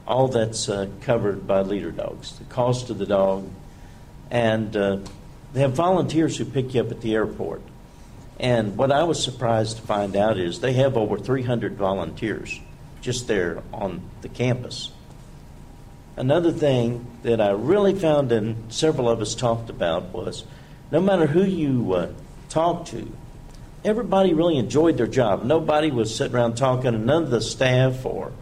all 0.06 0.28
that's 0.28 0.68
uh, 0.68 0.88
covered 1.00 1.46
by 1.46 1.62
leader 1.62 1.90
dogs. 1.90 2.38
The 2.38 2.44
cost 2.44 2.90
of 2.90 2.98
the 2.98 3.06
dog, 3.06 3.48
and 4.30 4.76
uh, 4.76 4.98
they 5.52 5.60
have 5.60 5.72
volunteers 5.72 6.36
who 6.36 6.44
pick 6.44 6.74
you 6.74 6.80
up 6.80 6.90
at 6.90 7.00
the 7.00 7.14
airport. 7.14 7.62
And 8.38 8.76
what 8.76 8.90
I 8.90 9.04
was 9.04 9.22
surprised 9.22 9.76
to 9.76 9.82
find 9.82 10.16
out 10.16 10.38
is 10.38 10.60
they 10.60 10.72
have 10.74 10.96
over 10.96 11.18
300 11.18 11.76
volunteers 11.76 12.60
just 13.00 13.28
there 13.28 13.62
on 13.72 14.02
the 14.22 14.28
campus. 14.28 14.90
Another 16.16 16.52
thing 16.52 17.06
that 17.22 17.40
I 17.40 17.50
really 17.50 17.94
found 17.94 18.32
and 18.32 18.72
several 18.72 19.08
of 19.08 19.20
us 19.20 19.34
talked 19.34 19.70
about 19.70 20.12
was 20.12 20.44
no 20.90 21.00
matter 21.00 21.26
who 21.26 21.44
you 21.44 21.92
uh, 21.94 22.08
talked 22.48 22.88
to, 22.88 23.10
everybody 23.84 24.32
really 24.34 24.56
enjoyed 24.56 24.96
their 24.96 25.06
job. 25.06 25.44
Nobody 25.44 25.90
was 25.90 26.14
sitting 26.14 26.34
around 26.34 26.56
talking, 26.56 26.94
and 26.94 27.06
none 27.06 27.24
of 27.24 27.30
the 27.30 27.40
staff 27.40 28.04
or 28.04 28.32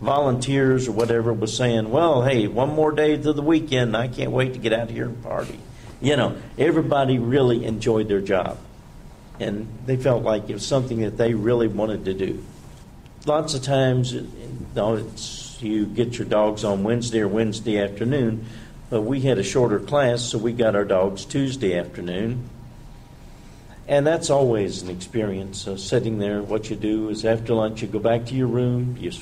volunteers 0.00 0.88
or 0.88 0.92
whatever 0.92 1.32
was 1.32 1.56
saying, 1.56 1.90
well, 1.90 2.22
hey, 2.22 2.46
one 2.46 2.70
more 2.70 2.92
day 2.92 3.16
to 3.16 3.32
the 3.32 3.42
weekend. 3.42 3.96
I 3.96 4.08
can't 4.08 4.30
wait 4.30 4.52
to 4.54 4.58
get 4.58 4.72
out 4.72 4.90
here 4.90 5.06
and 5.06 5.22
party. 5.22 5.58
You 6.00 6.16
know, 6.16 6.36
everybody 6.56 7.18
really 7.18 7.64
enjoyed 7.64 8.08
their 8.08 8.20
job. 8.20 8.58
And 9.40 9.68
they 9.86 9.96
felt 9.96 10.22
like 10.22 10.48
it 10.48 10.54
was 10.54 10.66
something 10.66 11.00
that 11.00 11.16
they 11.16 11.34
really 11.34 11.68
wanted 11.68 12.04
to 12.06 12.14
do. 12.14 12.44
Lots 13.26 13.54
of 13.54 13.62
times, 13.62 14.12
you 14.12 14.28
know, 14.74 14.96
it's, 14.96 15.47
you 15.62 15.86
get 15.86 16.18
your 16.18 16.26
dogs 16.26 16.64
on 16.64 16.82
Wednesday 16.82 17.20
or 17.20 17.28
Wednesday 17.28 17.80
afternoon, 17.80 18.46
but 18.90 19.02
we 19.02 19.20
had 19.20 19.38
a 19.38 19.42
shorter 19.42 19.78
class, 19.78 20.22
so 20.22 20.38
we 20.38 20.52
got 20.52 20.74
our 20.74 20.84
dogs 20.84 21.24
Tuesday 21.24 21.78
afternoon. 21.78 22.48
And 23.86 24.06
that's 24.06 24.28
always 24.28 24.82
an 24.82 24.90
experience. 24.90 25.62
So 25.62 25.76
sitting 25.76 26.18
there, 26.18 26.42
what 26.42 26.68
you 26.68 26.76
do 26.76 27.08
is 27.08 27.24
after 27.24 27.54
lunch, 27.54 27.82
you 27.82 27.88
go 27.88 27.98
back 27.98 28.26
to 28.26 28.34
your 28.34 28.46
room, 28.46 28.96
you 29.00 29.12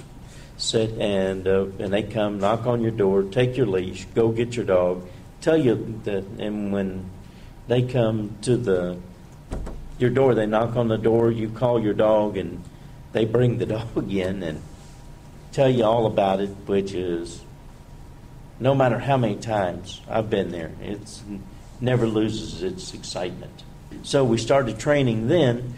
sit, 0.56 0.90
and 0.98 1.46
uh, 1.46 1.66
and 1.78 1.92
they 1.92 2.02
come 2.02 2.40
knock 2.40 2.66
on 2.66 2.82
your 2.82 2.90
door, 2.90 3.22
take 3.22 3.56
your 3.56 3.66
leash, 3.66 4.06
go 4.14 4.30
get 4.30 4.56
your 4.56 4.64
dog, 4.64 5.06
tell 5.40 5.56
you 5.56 6.00
that, 6.04 6.24
and 6.38 6.72
when 6.72 7.08
they 7.68 7.82
come 7.82 8.36
to 8.42 8.56
the 8.56 8.96
your 9.98 10.10
door, 10.10 10.34
they 10.34 10.46
knock 10.46 10.76
on 10.76 10.88
the 10.88 10.98
door, 10.98 11.30
you 11.30 11.48
call 11.48 11.80
your 11.80 11.94
dog, 11.94 12.36
and 12.36 12.62
they 13.12 13.24
bring 13.24 13.58
the 13.58 13.66
dog 13.78 14.12
in 14.12 14.42
and 14.42 14.60
tell 15.56 15.70
you 15.70 15.84
all 15.84 16.04
about 16.04 16.40
it, 16.40 16.50
which 16.66 16.92
is 16.92 17.40
no 18.60 18.74
matter 18.74 18.98
how 18.98 19.16
many 19.16 19.36
times 19.36 20.02
I've 20.06 20.28
been 20.28 20.50
there, 20.50 20.70
it 20.82 21.00
never 21.80 22.06
loses 22.06 22.62
its 22.62 22.92
excitement. 22.92 23.62
So 24.02 24.22
we 24.22 24.36
started 24.36 24.78
training 24.78 25.28
then. 25.28 25.72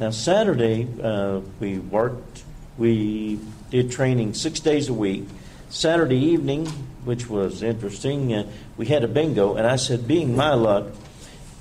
Now 0.00 0.10
Saturday 0.10 0.88
uh, 1.00 1.40
we 1.60 1.78
worked, 1.78 2.42
we 2.76 3.38
did 3.70 3.92
training 3.92 4.34
six 4.34 4.58
days 4.58 4.88
a 4.88 4.92
week. 4.92 5.28
Saturday 5.70 6.18
evening, 6.18 6.66
which 7.04 7.30
was 7.30 7.62
interesting, 7.62 8.34
uh, 8.34 8.50
we 8.76 8.86
had 8.86 9.04
a 9.04 9.08
bingo, 9.08 9.54
and 9.54 9.68
I 9.68 9.76
said, 9.76 10.08
being 10.08 10.34
my 10.34 10.54
luck, 10.54 10.86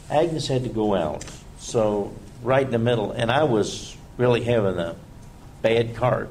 Agnes 0.09 0.47
had 0.47 0.63
to 0.63 0.69
go 0.69 0.95
out, 0.95 1.23
so 1.59 2.11
right 2.41 2.65
in 2.65 2.71
the 2.71 2.79
middle, 2.79 3.11
and 3.11 3.31
I 3.31 3.43
was 3.43 3.95
really 4.17 4.43
having 4.43 4.79
a 4.79 4.95
bad 5.61 5.95
cart. 5.95 6.29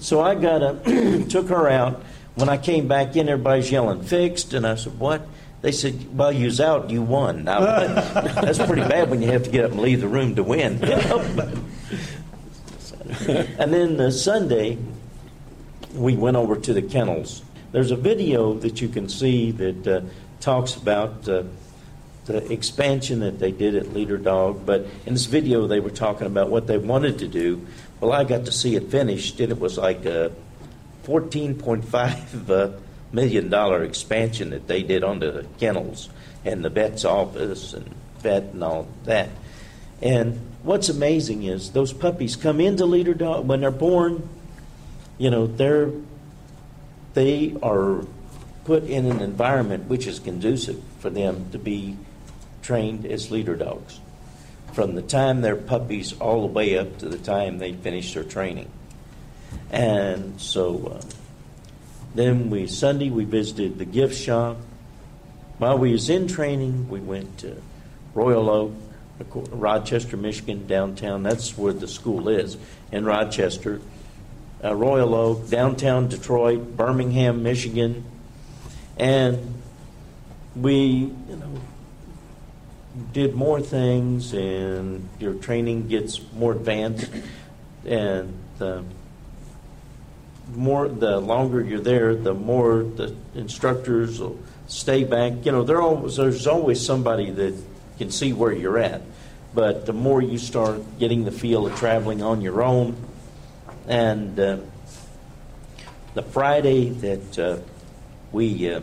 So 0.00 0.20
I 0.20 0.34
got 0.34 0.62
a, 0.62 1.24
took 1.28 1.48
her 1.48 1.68
out. 1.68 2.02
When 2.34 2.48
I 2.48 2.56
came 2.56 2.88
back 2.88 3.16
in, 3.16 3.28
everybody's 3.28 3.70
yelling, 3.70 4.02
fixed, 4.02 4.54
and 4.54 4.66
I 4.66 4.76
said, 4.76 4.98
what? 4.98 5.26
They 5.62 5.72
said, 5.72 6.16
well, 6.16 6.32
you 6.32 6.46
was 6.46 6.60
out, 6.60 6.90
you 6.90 7.02
won. 7.02 7.44
Now, 7.44 7.60
that's 7.60 8.58
pretty 8.58 8.82
bad 8.82 9.10
when 9.10 9.20
you 9.20 9.30
have 9.30 9.44
to 9.44 9.50
get 9.50 9.64
up 9.64 9.72
and 9.72 9.80
leave 9.80 10.00
the 10.00 10.08
room 10.08 10.34
to 10.36 10.42
win. 10.42 10.82
and 13.28 13.72
then 13.72 14.00
uh, 14.00 14.10
Sunday, 14.10 14.78
we 15.94 16.16
went 16.16 16.36
over 16.36 16.56
to 16.56 16.72
the 16.72 16.82
kennels. 16.82 17.42
There's 17.72 17.90
a 17.90 17.96
video 17.96 18.54
that 18.54 18.80
you 18.80 18.88
can 18.88 19.08
see 19.08 19.50
that 19.52 19.86
uh, 19.86 20.00
talks 20.40 20.76
about 20.76 21.28
uh, 21.28 21.44
the 22.24 22.52
expansion 22.52 23.20
that 23.20 23.38
they 23.38 23.52
did 23.52 23.74
at 23.74 23.92
Leader 23.92 24.16
Dog. 24.16 24.64
But 24.64 24.86
in 25.04 25.12
this 25.12 25.26
video, 25.26 25.66
they 25.66 25.80
were 25.80 25.90
talking 25.90 26.26
about 26.26 26.48
what 26.48 26.66
they 26.66 26.78
wanted 26.78 27.18
to 27.18 27.28
do. 27.28 27.66
Well, 28.00 28.12
I 28.12 28.24
got 28.24 28.46
to 28.46 28.52
see 28.52 28.76
it 28.76 28.90
finished, 28.90 29.40
and 29.40 29.52
it 29.52 29.58
was 29.58 29.76
like 29.76 30.04
a 30.06 30.32
14.5 31.04 32.50
uh, 32.50 32.78
million 33.12 33.50
dollar 33.50 33.82
expansion 33.84 34.50
that 34.50 34.66
they 34.66 34.82
did 34.82 35.04
on 35.04 35.18
the 35.18 35.46
kennels 35.58 36.08
and 36.44 36.64
the 36.64 36.70
vet's 36.70 37.04
office 37.04 37.74
and 37.74 37.94
vet 38.20 38.44
and 38.44 38.64
all 38.64 38.88
that. 39.04 39.28
And 40.00 40.40
what's 40.62 40.88
amazing 40.88 41.44
is 41.44 41.72
those 41.72 41.92
puppies 41.92 42.36
come 42.36 42.60
into 42.60 42.86
Leader 42.86 43.14
Dog 43.14 43.46
when 43.46 43.60
they're 43.60 43.70
born 43.70 44.28
you 45.20 45.28
know, 45.28 45.46
they're 45.46 45.90
they 47.12 47.54
are 47.62 48.06
put 48.64 48.84
in 48.84 49.04
an 49.04 49.20
environment 49.20 49.86
which 49.88 50.06
is 50.06 50.18
conducive 50.18 50.82
for 51.00 51.10
them 51.10 51.50
to 51.52 51.58
be 51.58 51.96
trained 52.62 53.04
as 53.04 53.30
leader 53.30 53.54
dogs 53.54 54.00
from 54.72 54.94
the 54.94 55.02
time 55.02 55.40
they're 55.40 55.56
puppies 55.56 56.18
all 56.20 56.42
the 56.42 56.52
way 56.52 56.78
up 56.78 56.98
to 56.98 57.08
the 57.08 57.18
time 57.18 57.58
they 57.58 57.72
finish 57.72 58.14
their 58.14 58.24
training. 58.24 58.70
And 59.70 60.40
so 60.40 61.00
uh, 61.00 61.06
then 62.14 62.50
we 62.50 62.66
Sunday 62.66 63.10
we 63.10 63.24
visited 63.24 63.78
the 63.78 63.84
gift 63.84 64.16
shop. 64.16 64.56
While 65.58 65.78
we 65.78 65.92
was 65.92 66.08
in 66.08 66.26
training, 66.26 66.88
we 66.88 67.00
went 67.00 67.38
to 67.38 67.60
Royal 68.14 68.48
Oak, 68.48 68.72
Rochester, 69.50 70.16
Michigan, 70.16 70.66
downtown. 70.66 71.22
That's 71.22 71.56
where 71.56 71.72
the 71.72 71.86
school 71.86 72.28
is 72.28 72.56
in 72.90 73.04
Rochester 73.04 73.80
uh, 74.62 74.74
Royal 74.74 75.14
Oak, 75.14 75.48
downtown 75.48 76.08
Detroit, 76.08 76.76
Birmingham, 76.76 77.42
Michigan, 77.42 78.04
and 78.98 79.62
we, 80.54 80.74
you 80.74 81.36
know, 81.36 81.60
did 83.12 83.34
more 83.34 83.60
things, 83.60 84.32
and 84.32 85.08
your 85.18 85.34
training 85.34 85.88
gets 85.88 86.20
more 86.32 86.52
advanced, 86.52 87.10
and 87.84 88.34
the 88.58 88.84
more 90.54 90.88
the 90.88 91.20
longer 91.20 91.60
you're 91.60 91.80
there, 91.80 92.14
the 92.14 92.34
more 92.34 92.82
the 92.82 93.14
instructors 93.34 94.20
will 94.20 94.38
stay 94.66 95.04
back. 95.04 95.44
You 95.44 95.52
know, 95.52 95.80
always, 95.80 96.16
there's 96.16 96.46
always 96.46 96.84
somebody 96.84 97.30
that 97.30 97.54
can 97.98 98.10
see 98.10 98.32
where 98.32 98.52
you're 98.52 98.78
at, 98.78 99.02
but 99.54 99.86
the 99.86 99.92
more 99.92 100.22
you 100.22 100.38
start 100.38 100.98
getting 100.98 101.24
the 101.24 101.32
feel 101.32 101.66
of 101.66 101.76
traveling 101.76 102.22
on 102.22 102.40
your 102.40 102.62
own 102.62 102.96
and 103.86 104.38
uh, 104.38 104.58
the 106.14 106.22
Friday 106.22 106.90
that 106.90 107.38
uh, 107.38 107.58
we 108.32 108.72
uh, 108.72 108.80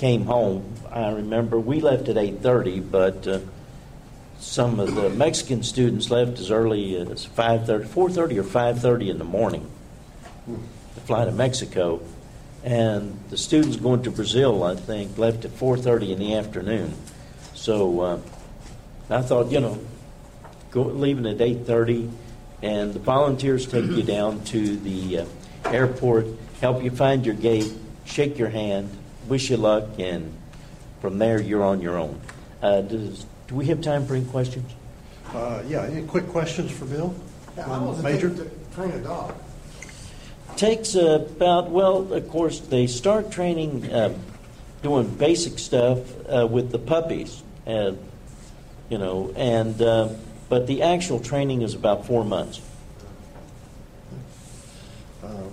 came 0.00 0.24
home, 0.24 0.64
I 0.90 1.10
remember 1.10 1.60
we 1.60 1.82
left 1.82 2.08
at 2.08 2.16
8:30, 2.16 2.90
but 2.90 3.28
uh, 3.28 3.40
some 4.38 4.80
of 4.80 4.94
the 4.94 5.10
Mexican 5.10 5.62
students 5.62 6.10
left 6.10 6.38
as 6.38 6.50
early 6.50 6.96
as 6.96 7.26
5:30, 7.26 7.86
4:30 7.86 8.38
or 8.38 8.42
5:30 8.42 9.10
in 9.10 9.18
the 9.18 9.24
morning 9.24 9.70
to 10.46 11.00
fly 11.02 11.26
to 11.26 11.30
Mexico, 11.30 12.00
and 12.64 13.18
the 13.28 13.36
students 13.36 13.76
going 13.76 14.02
to 14.04 14.10
Brazil, 14.10 14.64
I 14.64 14.74
think, 14.74 15.18
left 15.18 15.44
at 15.44 15.50
4:30 15.50 16.12
in 16.12 16.18
the 16.18 16.34
afternoon. 16.34 16.94
So 17.52 18.00
uh, 18.00 18.18
I 19.10 19.20
thought, 19.20 19.50
you 19.52 19.60
know, 19.60 19.78
go, 20.70 20.84
leaving 20.84 21.26
at 21.26 21.36
8:30 21.36 22.10
and 22.62 22.94
the 22.94 22.98
volunteers 22.98 23.66
take 23.66 23.84
you 23.84 24.02
down 24.02 24.44
to 24.44 24.76
the 24.76 25.18
uh, 25.18 25.24
airport, 25.66 26.26
help 26.60 26.82
you 26.82 26.90
find 26.90 27.24
your 27.26 27.34
gate, 27.34 27.72
shake 28.04 28.38
your 28.38 28.50
hand, 28.50 28.90
wish 29.28 29.50
you 29.50 29.56
luck, 29.56 29.84
and 29.98 30.36
from 31.00 31.18
there 31.18 31.40
you're 31.40 31.62
on 31.62 31.80
your 31.80 31.98
own. 31.98 32.20
Uh, 32.62 32.82
does, 32.82 33.26
do 33.48 33.54
we 33.54 33.66
have 33.66 33.80
time 33.80 34.06
for 34.06 34.14
any 34.14 34.24
questions? 34.26 34.70
Uh, 35.32 35.62
yeah, 35.66 35.84
any 35.84 36.06
quick 36.06 36.28
questions 36.28 36.70
for 36.70 36.84
Bill? 36.86 37.14
Yeah, 37.56 37.64
how 37.64 37.84
long 37.84 37.94
does 37.94 38.02
Major? 38.02 38.28
it 38.28 38.36
take 38.36 38.70
to 38.70 38.74
train 38.74 38.90
a 38.90 38.98
dog? 38.98 39.34
Takes 40.56 40.94
about, 40.94 41.70
well, 41.70 42.12
of 42.12 42.28
course, 42.28 42.60
they 42.60 42.86
start 42.86 43.30
training, 43.30 43.90
uh, 43.90 44.14
doing 44.82 45.08
basic 45.08 45.58
stuff 45.58 45.98
uh, 46.26 46.46
with 46.46 46.72
the 46.72 46.78
puppies, 46.78 47.42
uh, 47.66 47.92
you 48.88 48.98
know, 48.98 49.32
and 49.36 49.80
uh, 49.80 50.08
but 50.48 50.66
the 50.66 50.82
actual 50.82 51.20
training 51.20 51.62
is 51.62 51.74
about 51.74 52.06
four 52.06 52.24
months. 52.24 52.60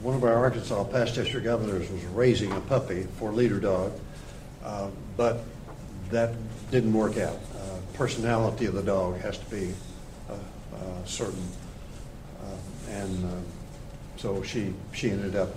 Uh, 0.08 0.12
one 0.12 0.16
of 0.16 0.24
our 0.24 0.36
Arkansas 0.36 0.84
past 0.86 1.16
district 1.16 1.44
governors 1.44 1.90
was 1.90 2.04
raising 2.06 2.52
a 2.54 2.62
puppy 2.62 3.08
for 3.18 3.32
leader 3.32 3.60
dog, 3.60 3.92
uh, 4.64 4.90
but 5.18 5.44
that 6.12 6.34
didn't 6.72 6.94
work 6.94 7.18
out. 7.18 7.36
Uh, 7.56 7.80
personality 7.94 8.66
of 8.66 8.74
the 8.74 8.82
dog 8.82 9.20
has 9.20 9.38
to 9.38 9.46
be 9.50 9.74
uh, 10.30 10.34
uh, 10.34 11.06
certain, 11.06 11.46
uh, 12.42 12.92
and 12.92 13.46
so 14.18 14.42
she 14.44 14.74
she 14.94 15.12
ended 15.12 15.36
up 15.36 15.50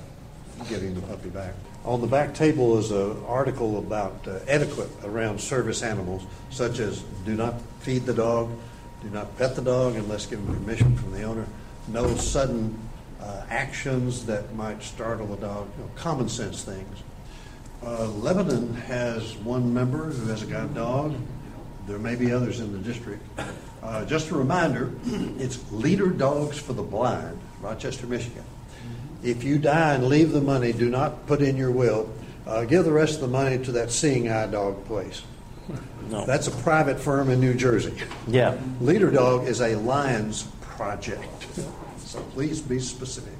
getting 0.69 0.95
the 0.95 1.03
puppy 1.03 1.29
back. 1.29 1.55
On 1.85 2.01
the 2.01 2.07
back 2.07 2.35
table 2.35 2.77
is 2.79 2.91
an 2.91 3.25
article 3.27 3.79
about 3.79 4.27
etiquette 4.47 4.91
around 5.05 5.41
service 5.41 5.83
animals, 5.83 6.25
such 6.51 6.81
as 6.81 7.03
do 7.25 7.35
not 7.35 7.55
feed 7.81 8.05
the 8.05 8.15
dog, 8.15 8.51
do 9.03 9.11
not 9.11 9.39
pet 9.39 9.55
the 9.55 9.63
dog 9.63 9.95
unless 9.95 10.27
given 10.27 10.47
permission 10.47 10.97
from 10.97 11.13
the 11.13 11.23
owner. 11.23 11.47
No 11.89 12.15
sudden 12.17 12.77
uh, 13.21 13.43
actions 13.51 14.25
that 14.27 14.55
might 14.55 14.83
startle 14.83 15.27
the 15.27 15.37
dog. 15.37 15.69
You 15.77 15.85
know, 15.85 15.91
common 15.97 16.29
sense 16.29 16.65
things. 16.65 16.99
Uh, 17.83 18.07
Lebanon 18.09 18.75
has 18.75 19.37
one 19.39 19.73
member 19.73 20.05
who 20.11 20.29
has 20.29 20.43
a 20.43 20.47
guide 20.47 20.75
dog. 20.75 21.15
There 21.87 21.99
may 21.99 22.15
be 22.15 22.33
others 22.33 22.61
in 22.61 22.73
the 22.73 22.79
district. 22.79 23.23
Uh, 23.83 24.05
just 24.05 24.31
a 24.31 24.35
reminder, 24.35 24.93
it's 25.39 25.59
Leader 25.73 26.11
Dogs 26.11 26.59
for 26.59 26.75
the 26.75 26.83
Blind, 26.83 27.39
Rochester, 27.63 28.07
Michigan. 28.07 28.45
if 29.23 29.43
you 29.43 29.59
die 29.59 29.95
and 29.95 30.07
leave 30.07 30.33
the 30.33 30.41
money, 30.41 30.73
do 30.73 30.91
not 30.91 31.27
put 31.27 31.41
in 31.41 31.57
your 31.57 31.71
will. 31.71 32.13
Uh, 32.47 32.65
give 32.65 32.85
the 32.85 32.93
rest 32.93 33.15
of 33.17 33.21
the 33.23 33.29
money 33.29 33.59
to 33.65 33.73
that 33.73 33.91
Seeing 33.91 34.29
Eye 34.31 34.47
Dog 34.47 34.85
place. 34.87 35.23
No. 36.11 36.27
That's 36.27 36.49
a 36.49 36.51
private 36.51 36.99
firm 36.99 37.31
in 37.31 37.41
New 37.41 37.55
Jersey. 37.55 37.95
Yeah. 38.27 38.59
Leader 38.81 39.11
Dog 39.11 39.47
is 39.47 39.61
a 39.61 39.77
Lions 39.77 40.43
project. 40.61 41.25
So 42.11 42.21
please 42.35 42.61
be 42.61 42.81
specific. 42.81 43.35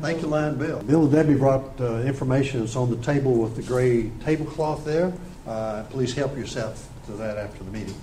Thank 0.00 0.22
you, 0.22 0.28
Lion 0.28 0.56
Bill. 0.56 0.82
Bill 0.82 1.02
and 1.02 1.12
Debbie 1.12 1.34
brought 1.34 1.78
uh, 1.78 1.98
information 1.98 2.60
that's 2.60 2.74
on 2.74 2.88
the 2.88 2.96
table 3.04 3.34
with 3.34 3.56
the 3.56 3.62
gray 3.62 4.10
tablecloth 4.24 4.86
there. 4.86 5.12
Uh, 5.46 5.82
Please 5.90 6.14
help 6.14 6.34
yourself 6.34 6.88
to 7.04 7.12
that 7.12 7.36
after 7.36 7.62
the 7.62 7.70
meeting. 7.70 7.94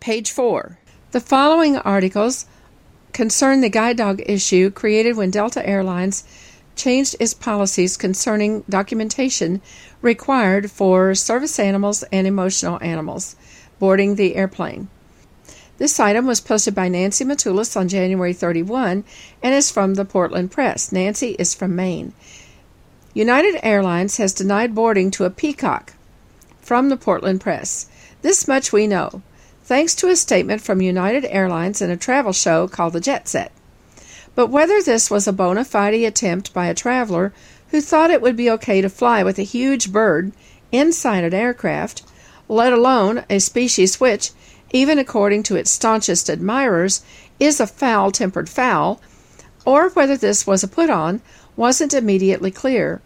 Page 0.00 0.30
4. 0.30 0.78
The 1.10 1.20
following 1.20 1.76
articles 1.76 2.46
concern 3.12 3.60
the 3.60 3.68
guide 3.68 3.98
dog 3.98 4.22
issue 4.24 4.70
created 4.70 5.18
when 5.18 5.30
Delta 5.30 5.66
Airlines 5.68 6.24
changed 6.74 7.16
its 7.20 7.34
policies 7.34 7.98
concerning 7.98 8.64
documentation 8.70 9.60
required 10.00 10.70
for 10.70 11.14
service 11.14 11.58
animals 11.58 12.02
and 12.04 12.26
emotional 12.26 12.78
animals 12.82 13.36
boarding 13.78 14.14
the 14.14 14.36
airplane. 14.36 14.88
This 15.76 15.98
item 15.98 16.26
was 16.26 16.40
posted 16.40 16.74
by 16.74 16.88
Nancy 16.88 17.24
Matulis 17.24 17.76
on 17.76 17.88
January 17.88 18.32
31 18.32 19.04
and 19.42 19.54
is 19.54 19.70
from 19.70 19.94
the 19.94 20.04
Portland 20.04 20.52
Press. 20.52 20.92
Nancy 20.92 21.34
is 21.38 21.54
from 21.54 21.74
Maine. 21.74 22.12
United 23.12 23.58
Airlines 23.62 24.16
has 24.18 24.32
denied 24.32 24.74
boarding 24.74 25.10
to 25.12 25.24
a 25.24 25.30
peacock 25.30 25.94
from 26.60 26.88
the 26.88 26.96
Portland 26.96 27.40
Press. 27.40 27.86
This 28.22 28.48
much 28.48 28.72
we 28.72 28.86
know, 28.86 29.22
thanks 29.64 29.94
to 29.96 30.08
a 30.08 30.16
statement 30.16 30.62
from 30.62 30.80
United 30.80 31.24
Airlines 31.26 31.82
in 31.82 31.90
a 31.90 31.96
travel 31.96 32.32
show 32.32 32.68
called 32.68 32.92
the 32.92 33.00
Jet 33.00 33.28
Set. 33.28 33.52
But 34.34 34.48
whether 34.48 34.82
this 34.82 35.10
was 35.10 35.28
a 35.28 35.32
bona 35.32 35.64
fide 35.64 35.94
attempt 35.94 36.54
by 36.54 36.66
a 36.66 36.74
traveler 36.74 37.32
who 37.70 37.80
thought 37.80 38.10
it 38.10 38.22
would 38.22 38.36
be 38.36 38.50
okay 38.50 38.80
to 38.80 38.88
fly 38.88 39.22
with 39.22 39.38
a 39.38 39.42
huge 39.42 39.92
bird 39.92 40.32
inside 40.72 41.24
an 41.24 41.34
aircraft, 41.34 42.02
let 42.48 42.72
alone 42.72 43.24
a 43.28 43.38
species 43.38 44.00
which, 44.00 44.30
even 44.72 44.98
according 44.98 45.42
to 45.44 45.56
its 45.56 45.70
staunchest 45.70 46.28
admirers, 46.28 47.02
is 47.38 47.60
a 47.60 47.66
foul 47.66 48.10
tempered 48.10 48.48
fowl, 48.48 49.00
or 49.64 49.88
whether 49.90 50.16
this 50.16 50.46
was 50.46 50.62
a 50.62 50.68
put 50.68 50.90
on, 50.90 51.20
wasn't 51.56 51.94
immediately 51.94 52.50
clear. 52.50 53.00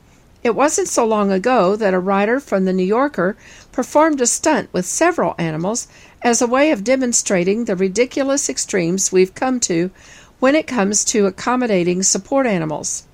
It 0.45 0.55
wasn't 0.55 0.89
so 0.89 1.05
long 1.05 1.33
ago 1.33 1.75
that 1.75 1.95
a 1.95 1.99
writer 1.99 2.39
from 2.39 2.65
the 2.65 2.73
New 2.73 2.85
Yorker 2.85 3.37
performed 3.73 4.21
a 4.21 4.27
stunt 4.27 4.69
with 4.73 4.87
several 4.87 5.35
animals 5.37 5.89
as 6.23 6.41
a 6.41 6.47
way 6.47 6.71
of 6.71 6.85
demonstrating 6.85 7.65
the 7.65 7.75
ridiculous 7.75 8.49
extremes 8.49 9.11
we've 9.11 9.35
come 9.35 9.59
to 9.61 9.91
when 10.39 10.55
it 10.55 10.69
comes 10.69 11.05
to 11.07 11.27
accommodating 11.27 12.05
support 12.05 12.47
animals. 12.47 13.08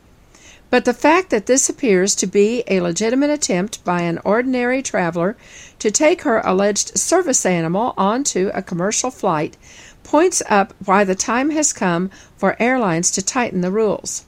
But 0.74 0.86
the 0.86 0.92
fact 0.92 1.30
that 1.30 1.46
this 1.46 1.68
appears 1.68 2.16
to 2.16 2.26
be 2.26 2.64
a 2.66 2.80
legitimate 2.80 3.30
attempt 3.30 3.84
by 3.84 4.00
an 4.00 4.18
ordinary 4.24 4.82
traveler 4.82 5.36
to 5.78 5.88
take 5.88 6.22
her 6.22 6.40
alleged 6.40 6.98
service 6.98 7.46
animal 7.46 7.94
onto 7.96 8.50
a 8.52 8.60
commercial 8.60 9.12
flight 9.12 9.56
points 10.02 10.42
up 10.48 10.74
why 10.84 11.04
the 11.04 11.14
time 11.14 11.50
has 11.50 11.72
come 11.72 12.10
for 12.36 12.60
airlines 12.60 13.12
to 13.12 13.22
tighten 13.22 13.60
the 13.60 13.70
rules. 13.70 14.24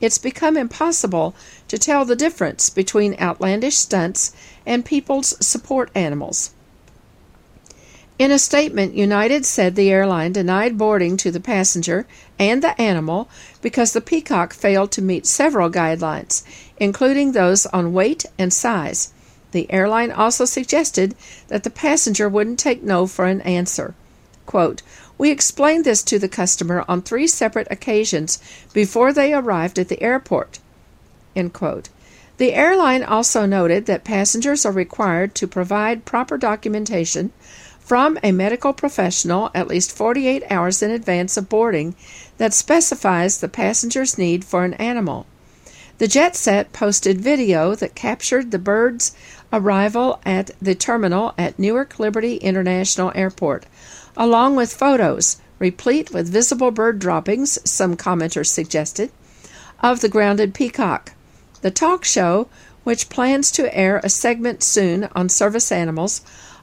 It's 0.00 0.16
become 0.16 0.56
impossible 0.56 1.34
to 1.68 1.76
tell 1.76 2.06
the 2.06 2.16
difference 2.16 2.70
between 2.70 3.20
outlandish 3.20 3.76
stunts 3.76 4.32
and 4.64 4.86
people's 4.86 5.36
support 5.46 5.90
animals. 5.94 6.52
In 8.20 8.30
a 8.30 8.38
statement, 8.38 8.92
United 8.92 9.46
said 9.46 9.76
the 9.76 9.90
airline 9.90 10.32
denied 10.32 10.76
boarding 10.76 11.16
to 11.16 11.30
the 11.30 11.40
passenger 11.40 12.06
and 12.38 12.62
the 12.62 12.78
animal 12.78 13.30
because 13.62 13.94
the 13.94 14.02
peacock 14.02 14.52
failed 14.52 14.92
to 14.92 15.00
meet 15.00 15.24
several 15.24 15.70
guidelines, 15.70 16.42
including 16.76 17.32
those 17.32 17.64
on 17.64 17.94
weight 17.94 18.26
and 18.38 18.52
size. 18.52 19.14
The 19.52 19.72
airline 19.72 20.12
also 20.12 20.44
suggested 20.44 21.14
that 21.48 21.62
the 21.62 21.70
passenger 21.70 22.28
wouldn't 22.28 22.58
take 22.58 22.82
no 22.82 23.06
for 23.06 23.24
an 23.24 23.40
answer. 23.40 23.94
Quote, 24.44 24.82
we 25.16 25.30
explained 25.30 25.86
this 25.86 26.02
to 26.02 26.18
the 26.18 26.28
customer 26.28 26.84
on 26.86 27.00
three 27.00 27.26
separate 27.26 27.68
occasions 27.70 28.38
before 28.74 29.14
they 29.14 29.32
arrived 29.32 29.78
at 29.78 29.88
the 29.88 30.02
airport. 30.02 30.58
The 31.34 32.52
airline 32.52 33.02
also 33.02 33.46
noted 33.46 33.86
that 33.86 34.04
passengers 34.04 34.66
are 34.66 34.72
required 34.72 35.34
to 35.36 35.46
provide 35.46 36.04
proper 36.04 36.36
documentation 36.36 37.32
from 37.90 38.16
a 38.22 38.30
medical 38.30 38.72
professional 38.72 39.50
at 39.52 39.66
least 39.66 39.90
48 39.90 40.44
hours 40.48 40.80
in 40.80 40.92
advance 40.92 41.36
of 41.36 41.48
boarding 41.48 41.92
that 42.38 42.54
specifies 42.54 43.40
the 43.40 43.48
passenger's 43.48 44.16
need 44.16 44.44
for 44.44 44.62
an 44.62 44.74
animal. 44.74 45.26
The 45.98 46.06
jet 46.06 46.36
set 46.36 46.72
posted 46.72 47.20
video 47.20 47.74
that 47.74 47.96
captured 47.96 48.52
the 48.52 48.60
bird's 48.60 49.10
arrival 49.52 50.20
at 50.24 50.52
the 50.62 50.76
terminal 50.76 51.34
at 51.36 51.58
Newark 51.58 51.98
Liberty 51.98 52.36
International 52.36 53.10
Airport, 53.16 53.66
along 54.16 54.54
with 54.54 54.72
photos, 54.72 55.38
replete 55.58 56.12
with 56.12 56.32
visible 56.32 56.70
bird 56.70 57.00
droppings, 57.00 57.58
some 57.68 57.96
commenters 57.96 58.46
suggested, 58.46 59.10
of 59.80 60.00
the 60.00 60.08
grounded 60.08 60.54
peacock. 60.54 61.14
The 61.60 61.72
talk 61.72 62.04
show, 62.04 62.46
which 62.84 63.08
plans 63.08 63.50
to 63.50 63.76
air 63.76 64.00
a 64.04 64.08
segment 64.08 64.62
soon 64.62 65.08
on 65.16 65.28
service 65.28 65.72
animals, 65.72 66.20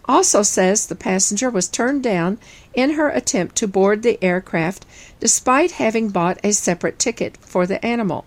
also 0.08 0.42
says 0.42 0.86
the 0.86 0.96
passenger 0.96 1.50
was 1.50 1.68
turned 1.68 2.04
down 2.04 2.38
in 2.74 2.92
her 2.92 3.10
attempt 3.10 3.56
to 3.56 3.68
board 3.68 4.04
the 4.04 4.24
aircraft 4.24 4.86
despite 5.20 5.72
having 5.72 6.10
bought 6.10 6.40
a 6.44 6.54
separate 6.54 6.98
ticket 6.98 7.38
for 7.38 7.68
the 7.68 7.84
animal. 7.86 8.26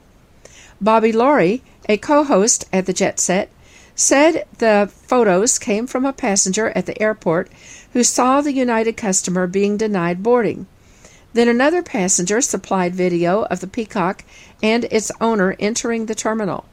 Bobby 0.80 1.12
Laurie, 1.12 1.62
a 1.88 1.96
co 1.96 2.24
host 2.24 2.66
at 2.72 2.86
the 2.86 2.92
Jet 2.92 3.20
Set, 3.20 3.50
said 3.94 4.44
the 4.58 4.90
photos 4.92 5.58
came 5.58 5.86
from 5.86 6.04
a 6.04 6.12
passenger 6.12 6.70
at 6.70 6.86
the 6.86 7.00
airport 7.02 7.50
who 7.92 8.02
saw 8.02 8.40
the 8.40 8.52
United 8.52 8.96
customer 8.96 9.46
being 9.46 9.76
denied 9.76 10.22
boarding. 10.22 10.66
Then 11.32 11.48
another 11.48 11.82
passenger 11.82 12.40
supplied 12.40 12.94
video 12.94 13.42
of 13.44 13.60
the 13.60 13.66
peacock 13.66 14.24
and 14.62 14.84
its 14.90 15.12
owner 15.20 15.54
entering 15.60 16.06
the 16.06 16.14
terminal. 16.14 16.64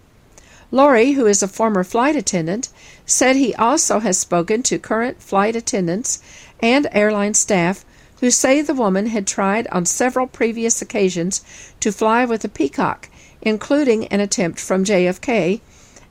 Laurie, 0.71 1.13
who 1.13 1.25
is 1.25 1.41
a 1.41 1.47
former 1.47 1.83
flight 1.83 2.15
attendant, 2.15 2.69
said 3.05 3.35
he 3.35 3.55
also 3.55 3.99
has 3.99 4.17
spoken 4.17 4.61
to 4.63 4.77
current 4.77 5.21
flight 5.21 5.55
attendants 5.55 6.21
and 6.59 6.87
airline 6.91 7.33
staff 7.33 7.85
who 8.19 8.31
say 8.31 8.61
the 8.61 8.73
woman 8.73 9.07
had 9.07 9.27
tried 9.27 9.67
on 9.67 9.85
several 9.85 10.27
previous 10.27 10.81
occasions 10.81 11.41
to 11.79 11.91
fly 11.91 12.25
with 12.25 12.43
a 12.43 12.49
peacock, 12.49 13.09
including 13.41 14.07
an 14.07 14.19
attempt 14.19 14.59
from 14.59 14.83
JFK, 14.83 15.61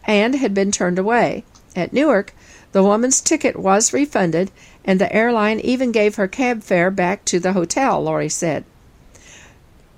and 0.04 0.36
had 0.36 0.54
been 0.54 0.70
turned 0.70 0.98
away. 0.98 1.44
At 1.74 1.92
Newark, 1.92 2.32
the 2.72 2.82
woman's 2.82 3.20
ticket 3.20 3.56
was 3.56 3.92
refunded, 3.92 4.50
and 4.84 5.00
the 5.00 5.12
airline 5.12 5.60
even 5.60 5.92
gave 5.92 6.14
her 6.14 6.28
cab 6.28 6.62
fare 6.62 6.90
back 6.90 7.24
to 7.26 7.40
the 7.40 7.52
hotel, 7.52 8.02
Laurie 8.02 8.28
said. 8.28 8.64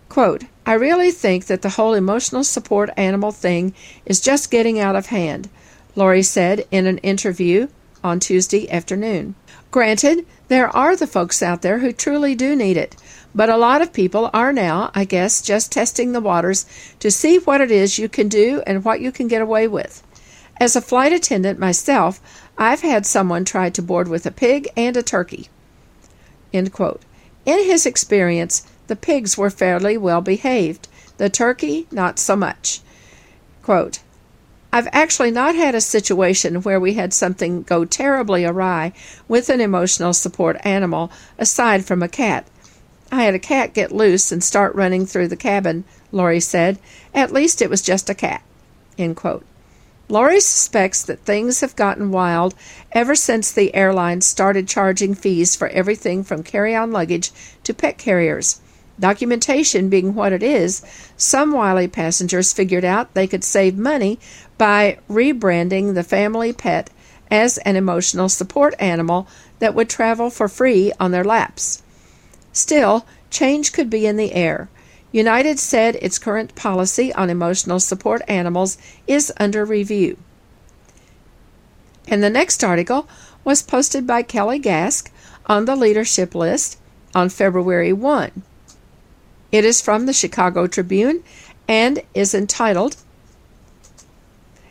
Quote, 0.08 0.44
I 0.68 0.74
really 0.74 1.12
think 1.12 1.46
that 1.46 1.62
the 1.62 1.70
whole 1.70 1.94
emotional 1.94 2.44
support 2.44 2.90
animal 2.94 3.33
thing 3.33 3.72
is 4.04 4.20
just 4.20 4.50
getting 4.50 4.78
out 4.78 4.96
of 4.96 5.07
hand, 5.07 5.48
Laurie 5.96 6.22
said 6.22 6.66
in 6.70 6.87
an 6.87 6.98
interview 6.98 7.68
on 8.04 8.20
Tuesday 8.20 8.70
afternoon. 8.70 9.35
Granted, 9.70 10.26
there 10.48 10.68
are 10.76 10.94
the 10.94 11.07
folks 11.07 11.42
out 11.42 11.62
there 11.62 11.78
who 11.78 11.90
truly 11.90 12.35
do 12.35 12.54
need 12.54 12.76
it, 12.76 12.96
but 13.35 13.48
a 13.48 13.57
lot 13.57 13.81
of 13.81 13.94
people 13.94 14.28
are 14.35 14.52
now, 14.52 14.90
I 14.94 15.07
guess, 15.07 15.40
just 15.40 15.72
testing 15.72 16.12
the 16.12 16.20
waters 16.20 16.66
to 16.98 17.11
see 17.11 17.38
what 17.38 17.62
it 17.62 17.70
is 17.70 17.98
you 17.98 18.11
can 18.11 18.28
do 18.28 18.62
and 18.66 18.85
what 18.85 19.00
you 19.00 19.11
can 19.11 19.26
get 19.26 19.40
away 19.40 19.68
with. 19.68 20.02
As 20.61 20.76
a 20.76 20.83
flight 20.83 21.14
attendant 21.14 21.59
myself, 21.59 22.20
I've 22.59 22.83
had 22.83 23.07
someone 23.07 23.46
try 23.46 23.70
to 23.70 23.81
board 23.81 24.07
with 24.07 24.26
a 24.26 24.31
pig 24.31 24.68
and 24.76 24.98
a 24.98 25.02
turkey. 25.02 25.48
In 26.52 26.70
his 27.46 27.87
experience, 27.87 28.66
the 28.88 28.96
pigs 28.96 29.38
were 29.38 29.51
fairly 29.51 29.96
well 29.96 30.20
behaved, 30.20 30.88
the 31.18 31.31
turkey 31.31 31.87
not 31.90 32.18
so 32.18 32.34
much. 32.34 32.80
Quote, 33.62 34.01
I've 34.72 34.89
actually 34.93 35.30
not 35.30 35.55
had 35.55 35.74
a 35.74 35.80
situation 35.80 36.62
where 36.62 36.78
we 36.78 36.95
had 36.95 37.14
something 37.14 37.62
go 37.62 37.84
terribly 37.84 38.45
awry 38.45 38.93
with 39.26 39.49
an 39.49 39.61
emotional 39.62 40.12
support 40.12 40.59
animal 40.64 41.11
aside 41.39 41.86
from 41.86 42.03
a 42.03 42.09
cat. 42.09 42.47
I 43.11 43.22
had 43.22 43.34
a 43.34 43.39
cat 43.39 43.72
get 43.72 43.93
loose 43.93 44.30
and 44.30 44.45
start 44.45 44.74
running 44.74 45.07
through 45.07 45.28
the 45.28 45.36
cabin, 45.36 45.84
Laurie 46.12 46.41
said. 46.41 46.78
At 47.14 47.32
least 47.32 47.62
it 47.62 47.70
was 47.70 47.80
just 47.80 48.11
a 48.11 48.14
cat. 48.14 48.43
End 48.99 49.16
quote. 49.16 49.45
Laurie 50.11 50.41
suspects 50.41 51.03
that 51.03 51.20
things 51.20 51.61
have 51.61 51.76
gotten 51.76 52.11
wild 52.11 52.55
ever 52.93 53.14
since 53.14 53.51
the 53.51 53.74
airlines 53.74 54.26
started 54.26 54.68
charging 54.68 55.14
fees 55.14 55.57
for 55.57 55.68
everything 55.68 56.24
from 56.24 56.43
carry 56.43 56.74
on 56.74 56.93
luggage 56.93 57.30
to 57.64 57.74
pet 57.74 57.99
carriers. 57.99 58.61
Documentation 59.01 59.88
being 59.88 60.14
what 60.14 60.32
it 60.32 60.42
is, 60.42 60.82
some 61.16 61.53
wily 61.53 61.86
passengers 61.86 62.53
figured 62.53 62.84
out 62.84 63.14
they 63.14 63.26
could 63.26 63.44
save 63.44 63.78
money 63.78 64.18
by 64.57 64.99
rebranding 65.09 65.94
the 65.94 66.03
family 66.03 66.53
pet 66.53 66.90
as 67.30 67.59
an 67.59 67.76
emotional 67.76 68.28
support 68.28 68.74
animal 68.78 69.28
that 69.59 69.74
would 69.74 69.88
travel 69.88 70.30
for 70.30 70.49
free 70.49 70.92
on 70.99 71.12
their 71.12 71.24
laps. 71.24 71.82
Still, 72.53 73.07
change 73.30 73.72
could 73.72 73.90
be 73.90 74.07
in 74.07 74.16
the 74.16 74.32
air. 74.32 74.68
United 75.12 75.59
said 75.59 75.96
its 75.96 76.18
current 76.18 76.55
policy 76.55 77.12
on 77.14 77.30
emotional 77.30 77.80
support 77.80 78.20
animals 78.28 78.78
is 79.07 79.32
under 79.38 79.64
review. 79.64 80.16
And 82.09 82.22
the 82.22 82.30
next 82.30 82.64
article 82.64 83.09
was 83.44 83.62
posted 83.62 84.07
by 84.07 84.22
Kelly 84.22 84.59
Gask 84.59 85.11
on 85.46 85.64
the 85.64 85.76
leadership 85.76 86.34
list 86.34 86.78
on 87.14 87.28
February 87.28 87.92
1. 87.92 88.42
It 89.51 89.64
is 89.64 89.80
from 89.80 90.07
the 90.07 90.12
Chicago 90.12 90.66
Tribune 90.66 91.22
and 91.66 92.03
is 92.14 92.34
entitled 92.34 92.96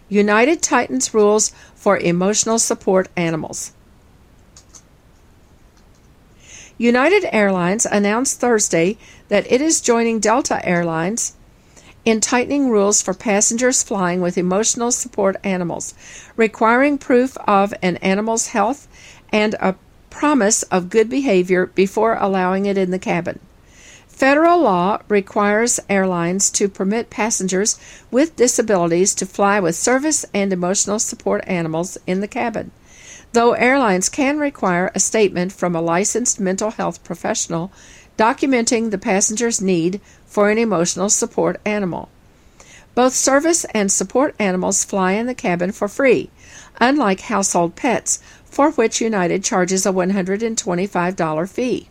United 0.09 0.61
Titans 0.61 1.13
Rules 1.13 1.51
for 1.75 1.97
Emotional 1.97 2.59
Support 2.59 3.09
Animals. 3.17 3.73
United 6.77 7.25
Airlines 7.33 7.87
announced 7.87 8.39
Thursday 8.39 8.97
that 9.29 9.51
it 9.51 9.61
is 9.61 9.81
joining 9.81 10.19
Delta 10.19 10.63
Airlines 10.63 11.33
in 12.05 12.21
tightening 12.21 12.69
rules 12.69 13.01
for 13.01 13.13
passengers 13.13 13.81
flying 13.81 14.21
with 14.21 14.37
emotional 14.37 14.91
support 14.91 15.35
animals, 15.43 15.93
requiring 16.35 16.97
proof 16.97 17.35
of 17.47 17.73
an 17.81 17.97
animal's 17.97 18.47
health 18.47 18.87
and 19.33 19.55
a 19.55 19.75
promise 20.09 20.63
of 20.63 20.89
good 20.89 21.09
behavior 21.09 21.65
before 21.65 22.15
allowing 22.15 22.65
it 22.65 22.77
in 22.77 22.91
the 22.91 22.99
cabin. 22.99 23.39
Federal 24.17 24.59
law 24.59 24.99
requires 25.09 25.79
airlines 25.87 26.49
to 26.49 26.67
permit 26.67 27.11
passengers 27.11 27.77
with 28.09 28.35
disabilities 28.35 29.13
to 29.13 29.27
fly 29.27 29.59
with 29.59 29.75
service 29.75 30.25
and 30.33 30.51
emotional 30.51 30.97
support 30.97 31.43
animals 31.45 31.99
in 32.07 32.19
the 32.19 32.27
cabin, 32.27 32.71
though 33.33 33.53
airlines 33.53 34.09
can 34.09 34.39
require 34.39 34.91
a 34.95 34.99
statement 34.99 35.53
from 35.53 35.75
a 35.75 35.83
licensed 35.83 36.39
mental 36.39 36.71
health 36.71 37.03
professional 37.03 37.71
documenting 38.17 38.89
the 38.89 38.97
passenger's 38.97 39.61
need 39.61 40.01
for 40.25 40.49
an 40.49 40.57
emotional 40.57 41.09
support 41.09 41.61
animal. 41.63 42.09
Both 42.95 43.13
service 43.13 43.65
and 43.65 43.91
support 43.91 44.33
animals 44.39 44.83
fly 44.83 45.11
in 45.11 45.27
the 45.27 45.35
cabin 45.35 45.71
for 45.71 45.87
free, 45.87 46.31
unlike 46.81 47.19
household 47.19 47.75
pets, 47.75 48.17
for 48.45 48.71
which 48.71 48.99
United 48.99 49.43
charges 49.43 49.85
a 49.85 49.91
$125 49.91 51.49
fee. 51.51 51.89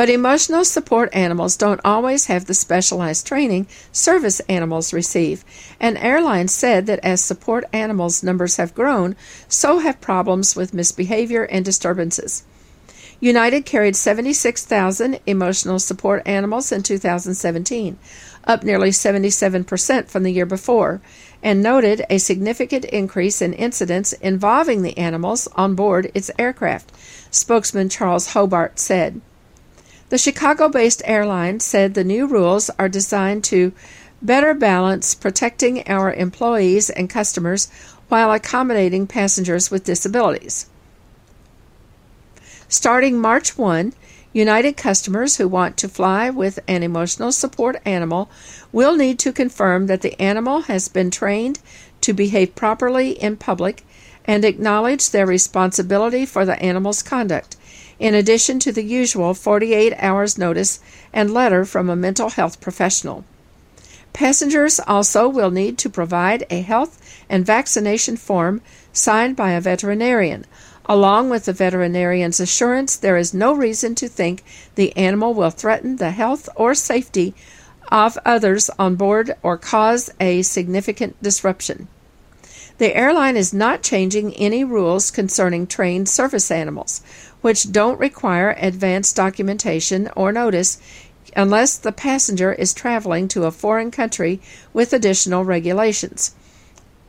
But 0.00 0.08
emotional 0.08 0.64
support 0.64 1.10
animals 1.12 1.58
don't 1.58 1.82
always 1.84 2.24
have 2.24 2.46
the 2.46 2.54
specialized 2.54 3.26
training 3.26 3.66
service 3.92 4.40
animals 4.48 4.94
receive, 4.94 5.44
and 5.78 5.98
airlines 5.98 6.54
said 6.54 6.86
that 6.86 7.00
as 7.00 7.22
support 7.22 7.66
animals' 7.70 8.22
numbers 8.22 8.56
have 8.56 8.74
grown, 8.74 9.14
so 9.46 9.80
have 9.80 10.00
problems 10.00 10.56
with 10.56 10.72
misbehavior 10.72 11.42
and 11.42 11.66
disturbances. 11.66 12.44
United 13.20 13.66
carried 13.66 13.94
76,000 13.94 15.20
emotional 15.26 15.78
support 15.78 16.22
animals 16.24 16.72
in 16.72 16.82
2017, 16.82 17.98
up 18.44 18.64
nearly 18.64 18.88
77% 18.92 20.08
from 20.08 20.22
the 20.22 20.32
year 20.32 20.46
before, 20.46 21.02
and 21.42 21.62
noted 21.62 22.06
a 22.08 22.16
significant 22.16 22.86
increase 22.86 23.42
in 23.42 23.52
incidents 23.52 24.14
involving 24.14 24.80
the 24.80 24.96
animals 24.96 25.46
on 25.56 25.74
board 25.74 26.10
its 26.14 26.30
aircraft, 26.38 26.90
spokesman 27.30 27.90
Charles 27.90 28.28
Hobart 28.28 28.78
said. 28.78 29.20
The 30.10 30.18
Chicago 30.18 30.68
based 30.68 31.02
airline 31.04 31.60
said 31.60 31.94
the 31.94 32.02
new 32.02 32.26
rules 32.26 32.68
are 32.80 32.88
designed 32.88 33.44
to 33.44 33.72
better 34.20 34.54
balance 34.54 35.14
protecting 35.14 35.88
our 35.88 36.12
employees 36.12 36.90
and 36.90 37.08
customers 37.08 37.68
while 38.08 38.32
accommodating 38.32 39.06
passengers 39.06 39.70
with 39.70 39.84
disabilities. 39.84 40.66
Starting 42.68 43.20
March 43.20 43.56
1, 43.56 43.92
United 44.32 44.76
customers 44.76 45.36
who 45.36 45.46
want 45.46 45.76
to 45.76 45.88
fly 45.88 46.28
with 46.28 46.58
an 46.66 46.82
emotional 46.82 47.30
support 47.30 47.80
animal 47.84 48.28
will 48.72 48.96
need 48.96 49.16
to 49.20 49.32
confirm 49.32 49.86
that 49.86 50.02
the 50.02 50.20
animal 50.20 50.62
has 50.62 50.88
been 50.88 51.12
trained 51.12 51.60
to 52.00 52.12
behave 52.12 52.56
properly 52.56 53.10
in 53.12 53.36
public 53.36 53.84
and 54.24 54.44
acknowledge 54.44 55.10
their 55.10 55.26
responsibility 55.26 56.26
for 56.26 56.44
the 56.44 56.60
animal's 56.60 57.02
conduct, 57.02 57.56
in 58.00 58.14
addition 58.14 58.58
to 58.58 58.72
the 58.72 58.82
usual 58.82 59.34
48 59.34 59.94
hours 59.98 60.38
notice 60.38 60.80
and 61.12 61.32
letter 61.32 61.64
from 61.64 61.88
a 61.88 61.94
mental 61.94 62.30
health 62.30 62.60
professional. 62.60 63.24
Passengers 64.12 64.80
also 64.80 65.28
will 65.28 65.52
need 65.52 65.78
to 65.78 65.88
provide 65.88 66.44
a 66.50 66.62
health 66.62 66.98
and 67.28 67.46
vaccination 67.46 68.16
form 68.16 68.62
signed 68.92 69.36
by 69.36 69.52
a 69.52 69.60
veterinarian, 69.60 70.44
along 70.86 71.30
with 71.30 71.44
the 71.44 71.52
veterinarian's 71.52 72.40
assurance 72.40 72.96
there 72.96 73.16
is 73.16 73.32
no 73.32 73.52
reason 73.52 73.94
to 73.94 74.08
think 74.08 74.42
the 74.74 74.96
animal 74.96 75.32
will 75.34 75.50
threaten 75.50 75.96
the 75.96 76.10
health 76.10 76.48
or 76.56 76.74
safety 76.74 77.34
of 77.92 78.18
others 78.24 78.70
on 78.78 78.96
board 78.96 79.34
or 79.42 79.58
cause 79.58 80.10
a 80.18 80.42
significant 80.42 81.22
disruption. 81.22 81.86
The 82.78 82.96
airline 82.96 83.36
is 83.36 83.52
not 83.52 83.82
changing 83.82 84.34
any 84.36 84.64
rules 84.64 85.10
concerning 85.10 85.66
trained 85.66 86.08
service 86.08 86.50
animals, 86.50 87.02
which 87.40 87.72
don't 87.72 87.98
require 88.00 88.54
advance 88.58 89.12
documentation 89.12 90.10
or 90.16 90.32
notice 90.32 90.78
unless 91.36 91.76
the 91.76 91.92
passenger 91.92 92.52
is 92.52 92.74
traveling 92.74 93.28
to 93.28 93.44
a 93.44 93.50
foreign 93.50 93.90
country 93.90 94.40
with 94.72 94.92
additional 94.92 95.44
regulations. 95.44 96.34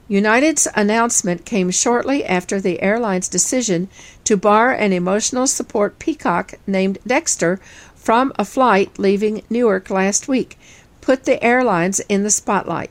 United's 0.08 0.68
announcement 0.76 1.46
came 1.46 1.72
shortly 1.72 2.26
after 2.26 2.60
the 2.60 2.82
airline's 2.82 3.30
decision 3.30 3.88
to 4.26 4.36
bar 4.36 4.72
an 4.72 4.92
emotional 4.92 5.48
support 5.48 6.00
peacock 6.00 6.54
named 6.68 6.98
Dexter 7.08 7.60
from 7.96 8.34
a 8.38 8.44
flight 8.44 9.00
leaving 9.00 9.42
Newark 9.50 9.90
last 9.90 10.28
week, 10.28 10.58
put 11.00 11.24
the 11.24 11.42
airlines 11.44 12.02
in 12.10 12.24
the 12.24 12.30
spotlight. 12.30 12.90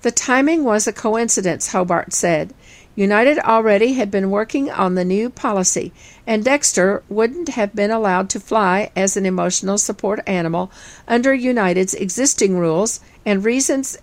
The 0.00 0.10
timing 0.10 0.64
was 0.64 0.86
a 0.86 0.92
coincidence, 0.92 1.72
Hobart 1.72 2.12
said. 2.12 2.54
United 2.96 3.38
already 3.40 3.94
had 3.94 4.10
been 4.10 4.30
working 4.30 4.70
on 4.70 4.94
the 4.94 5.04
new 5.04 5.28
policy, 5.28 5.92
and 6.26 6.44
Dexter 6.44 7.02
wouldn't 7.08 7.48
have 7.50 7.74
been 7.74 7.90
allowed 7.90 8.30
to 8.30 8.38
fly 8.38 8.90
as 8.94 9.16
an 9.16 9.26
emotional 9.26 9.78
support 9.78 10.20
animal 10.26 10.70
under 11.08 11.34
United's 11.34 11.94
existing 11.94 12.56
rules 12.56 13.00
and 13.26 13.44
reasons, 13.44 13.98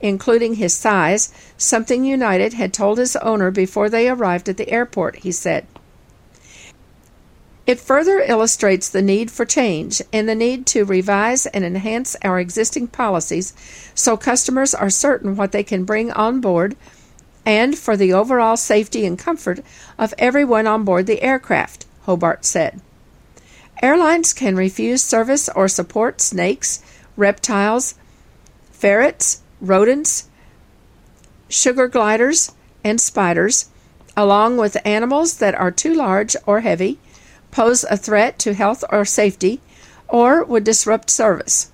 including 0.00 0.54
his 0.54 0.74
size, 0.74 1.32
something 1.56 2.04
United 2.04 2.52
had 2.52 2.72
told 2.72 2.98
his 2.98 3.16
owner 3.16 3.50
before 3.50 3.90
they 3.90 4.08
arrived 4.08 4.48
at 4.48 4.56
the 4.56 4.70
airport, 4.70 5.16
he 5.16 5.32
said. 5.32 5.66
It 7.66 7.80
further 7.80 8.20
illustrates 8.20 8.88
the 8.88 9.02
need 9.02 9.28
for 9.28 9.44
change 9.44 10.00
and 10.12 10.28
the 10.28 10.36
need 10.36 10.66
to 10.66 10.84
revise 10.84 11.46
and 11.46 11.64
enhance 11.64 12.14
our 12.22 12.38
existing 12.38 12.86
policies 12.86 13.54
so 13.92 14.16
customers 14.16 14.72
are 14.72 14.88
certain 14.88 15.34
what 15.34 15.50
they 15.50 15.64
can 15.64 15.82
bring 15.82 16.12
on 16.12 16.40
board 16.40 16.76
and 17.46 17.78
for 17.78 17.96
the 17.96 18.12
overall 18.12 18.56
safety 18.56 19.06
and 19.06 19.18
comfort 19.18 19.60
of 19.96 20.12
everyone 20.18 20.66
on 20.66 20.84
board 20.84 21.06
the 21.06 21.22
aircraft, 21.22 21.86
Hobart 22.02 22.44
said. 22.44 22.80
Airlines 23.80 24.32
can 24.32 24.56
refuse 24.56 25.02
service 25.02 25.48
or 25.54 25.68
support 25.68 26.20
snakes, 26.20 26.82
reptiles, 27.16 27.94
ferrets, 28.72 29.42
rodents, 29.60 30.28
sugar 31.48 31.86
gliders, 31.86 32.52
and 32.82 33.00
spiders, 33.00 33.68
along 34.16 34.56
with 34.56 34.76
animals 34.84 35.36
that 35.38 35.54
are 35.54 35.70
too 35.70 35.94
large 35.94 36.34
or 36.46 36.60
heavy, 36.60 36.98
pose 37.52 37.84
a 37.84 37.96
threat 37.96 38.38
to 38.40 38.54
health 38.54 38.82
or 38.90 39.04
safety, 39.04 39.60
or 40.08 40.42
would 40.44 40.64
disrupt 40.64 41.10
service. 41.10 41.70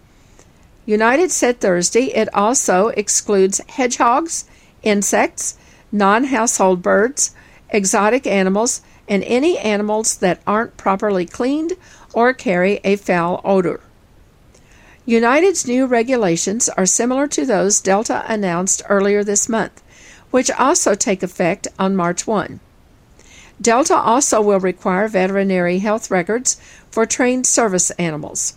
United 0.84 1.30
said 1.30 1.60
Thursday 1.60 2.06
it 2.06 2.32
also 2.34 2.88
excludes 2.88 3.60
hedgehogs, 3.68 4.44
insects, 4.82 5.56
non 5.92 6.24
household 6.24 6.82
birds, 6.82 7.34
exotic 7.68 8.26
animals, 8.26 8.80
and 9.08 9.22
any 9.24 9.58
animals 9.58 10.16
that 10.16 10.40
aren't 10.46 10.76
properly 10.76 11.26
cleaned 11.26 11.74
or 12.14 12.32
carry 12.32 12.80
a 12.82 12.96
foul 12.96 13.40
odor. 13.44 13.80
United's 15.04 15.66
new 15.66 15.84
regulations 15.84 16.68
are 16.70 16.86
similar 16.86 17.26
to 17.26 17.44
those 17.44 17.80
Delta 17.80 18.24
announced 18.26 18.82
earlier 18.88 19.22
this 19.22 19.48
month, 19.48 19.82
which 20.30 20.50
also 20.52 20.94
take 20.94 21.22
effect 21.22 21.68
on 21.78 21.96
March 21.96 22.26
1. 22.26 22.60
Delta 23.60 23.94
also 23.94 24.40
will 24.40 24.60
require 24.60 25.08
veterinary 25.08 25.78
health 25.78 26.10
records 26.10 26.60
for 26.90 27.04
trained 27.04 27.46
service 27.46 27.90
animals. 27.92 28.56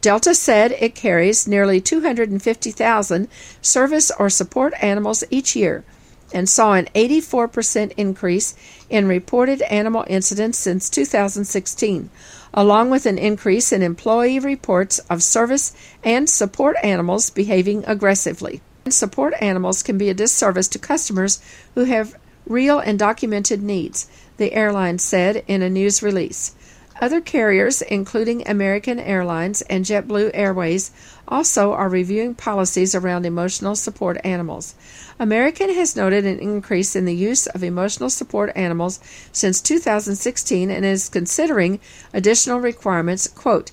Delta 0.00 0.34
said 0.34 0.72
it 0.72 0.94
carries 0.94 1.46
nearly 1.48 1.80
250,000 1.80 3.28
service 3.60 4.10
or 4.18 4.28
support 4.28 4.74
animals 4.80 5.24
each 5.30 5.56
year 5.56 5.84
and 6.32 6.48
saw 6.48 6.74
an 6.74 6.86
84% 6.94 7.92
increase 7.96 8.54
in 8.90 9.06
reported 9.06 9.62
animal 9.62 10.04
incidents 10.08 10.58
since 10.58 10.90
2016, 10.90 12.10
along 12.54 12.90
with 12.90 13.06
an 13.06 13.18
increase 13.18 13.72
in 13.72 13.82
employee 13.82 14.38
reports 14.38 14.98
of 15.10 15.22
service 15.22 15.74
and 16.02 16.28
support 16.28 16.76
animals 16.82 17.30
behaving 17.30 17.84
aggressively. 17.86 18.60
Support 18.88 19.34
animals 19.40 19.82
can 19.82 19.96
be 19.96 20.10
a 20.10 20.14
disservice 20.14 20.68
to 20.68 20.78
customers 20.78 21.40
who 21.74 21.84
have 21.84 22.16
real 22.46 22.78
and 22.78 22.98
documented 22.98 23.62
needs, 23.62 24.08
the 24.36 24.52
airline 24.52 24.98
said 24.98 25.44
in 25.46 25.62
a 25.62 25.70
news 25.70 26.02
release. 26.02 26.54
Other 27.00 27.20
carriers, 27.20 27.82
including 27.82 28.46
American 28.46 29.00
Airlines 29.00 29.62
and 29.62 29.84
JetBlue 29.84 30.30
Airways, 30.34 30.90
also 31.28 31.72
are 31.72 31.88
reviewing 31.88 32.34
policies 32.34 32.94
around 32.94 33.24
emotional 33.24 33.74
support 33.74 34.18
animals. 34.24 34.74
American 35.18 35.72
has 35.74 35.96
noted 35.96 36.26
an 36.26 36.38
increase 36.38 36.96
in 36.96 37.04
the 37.04 37.14
use 37.14 37.46
of 37.46 37.62
emotional 37.62 38.10
support 38.10 38.52
animals 38.56 38.98
since 39.32 39.60
2016 39.60 40.70
and 40.70 40.84
is 40.84 41.08
considering 41.08 41.80
additional 42.12 42.58
requirements, 42.58 43.28
quote, 43.28 43.70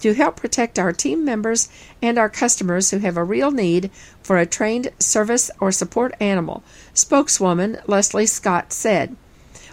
to 0.00 0.14
help 0.14 0.36
protect 0.36 0.78
our 0.78 0.92
team 0.92 1.24
members 1.24 1.68
and 2.02 2.18
our 2.18 2.28
customers 2.28 2.90
who 2.90 2.98
have 2.98 3.16
a 3.16 3.24
real 3.24 3.50
need 3.50 3.90
for 4.22 4.38
a 4.38 4.46
trained 4.46 4.90
service 4.98 5.50
or 5.60 5.72
support 5.72 6.14
animal, 6.20 6.62
spokeswoman 6.92 7.78
Leslie 7.86 8.26
Scott 8.26 8.72
said. 8.72 9.16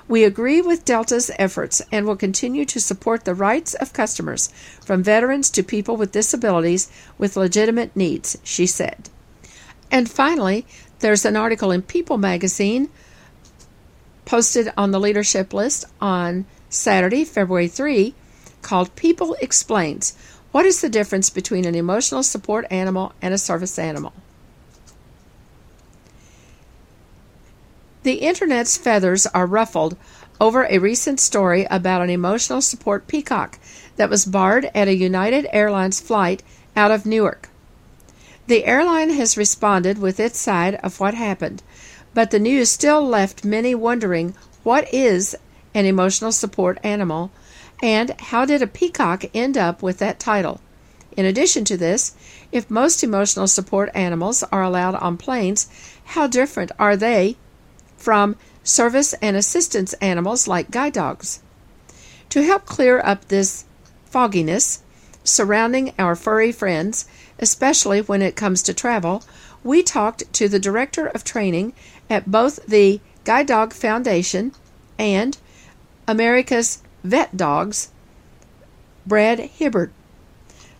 We 0.07 0.23
agree 0.23 0.61
with 0.61 0.85
Delta's 0.85 1.31
efforts 1.39 1.81
and 1.91 2.05
will 2.05 2.15
continue 2.15 2.65
to 2.65 2.79
support 2.79 3.23
the 3.23 3.33
rights 3.33 3.73
of 3.73 3.93
customers, 3.93 4.49
from 4.83 5.01
veterans 5.01 5.49
to 5.51 5.63
people 5.63 5.95
with 5.95 6.11
disabilities 6.11 6.91
with 7.17 7.37
legitimate 7.37 7.95
needs, 7.95 8.37
she 8.43 8.67
said. 8.67 9.09
And 9.89 10.09
finally, 10.09 10.65
there's 10.99 11.25
an 11.25 11.35
article 11.35 11.71
in 11.71 11.81
People 11.81 12.17
magazine 12.17 12.89
posted 14.25 14.71
on 14.77 14.91
the 14.91 14.99
leadership 14.99 15.53
list 15.53 15.85
on 16.01 16.45
Saturday, 16.69 17.23
February 17.23 17.67
3, 17.67 18.13
called 18.61 18.95
People 18.95 19.35
Explains 19.41 20.15
What 20.51 20.65
is 20.65 20.81
the 20.81 20.89
difference 20.89 21.29
between 21.29 21.65
an 21.65 21.75
emotional 21.75 22.23
support 22.23 22.65
animal 22.71 23.13
and 23.21 23.33
a 23.33 23.37
service 23.37 23.77
animal? 23.77 24.13
The 28.03 28.15
Internet's 28.15 28.75
feathers 28.75 29.25
are 29.27 29.45
ruffled 29.45 29.95
over 30.41 30.65
a 30.65 30.77
recent 30.77 31.21
story 31.21 31.65
about 31.71 32.01
an 32.01 32.09
emotional 32.09 32.59
support 32.59 33.07
peacock 33.07 33.57
that 33.95 34.09
was 34.09 34.25
barred 34.25 34.69
at 34.75 34.89
a 34.89 34.95
United 34.95 35.47
Airlines 35.53 36.01
flight 36.01 36.43
out 36.75 36.91
of 36.91 37.05
Newark. 37.05 37.47
The 38.47 38.65
airline 38.65 39.09
has 39.11 39.37
responded 39.37 39.99
with 39.99 40.19
its 40.19 40.37
side 40.37 40.75
of 40.83 40.99
what 40.99 41.13
happened, 41.13 41.63
but 42.13 42.31
the 42.31 42.39
news 42.39 42.69
still 42.69 43.07
left 43.07 43.45
many 43.45 43.73
wondering 43.73 44.35
what 44.63 44.93
is 44.93 45.33
an 45.73 45.85
emotional 45.85 46.33
support 46.33 46.79
animal 46.83 47.31
and 47.81 48.19
how 48.19 48.43
did 48.43 48.61
a 48.61 48.67
peacock 48.67 49.23
end 49.33 49.57
up 49.57 49.81
with 49.81 49.99
that 49.99 50.19
title. 50.19 50.59
In 51.15 51.25
addition 51.25 51.63
to 51.65 51.77
this, 51.77 52.15
if 52.51 52.69
most 52.69 53.01
emotional 53.01 53.47
support 53.47 53.89
animals 53.93 54.43
are 54.51 54.61
allowed 54.61 54.95
on 54.95 55.15
planes, 55.15 55.69
how 56.03 56.27
different 56.27 56.73
are 56.77 56.97
they 56.97 57.37
from 58.03 58.35
service 58.65 59.13
and 59.21 59.37
assistance 59.37 59.93
animals 59.93 60.45
like 60.45 60.69
guide 60.69 60.91
dogs. 60.91 61.39
To 62.31 62.43
help 62.43 62.65
clear 62.65 62.99
up 62.99 63.29
this 63.29 63.63
fogginess 64.05 64.81
surrounding 65.23 65.93
our 65.97 66.15
furry 66.15 66.51
friends, 66.51 67.05
especially 67.39 68.01
when 68.01 68.21
it 68.21 68.35
comes 68.35 68.61
to 68.63 68.73
travel, 68.73 69.23
we 69.63 69.81
talked 69.81 70.31
to 70.33 70.49
the 70.49 70.59
director 70.59 71.07
of 71.07 71.23
training 71.23 71.71
at 72.09 72.29
both 72.29 72.65
the 72.65 72.99
Guide 73.23 73.47
Dog 73.47 73.71
Foundation 73.71 74.51
and 74.99 75.37
America's 76.05 76.83
Vet 77.05 77.37
Dogs, 77.37 77.89
Brad 79.05 79.39
Hibbard. 79.39 79.91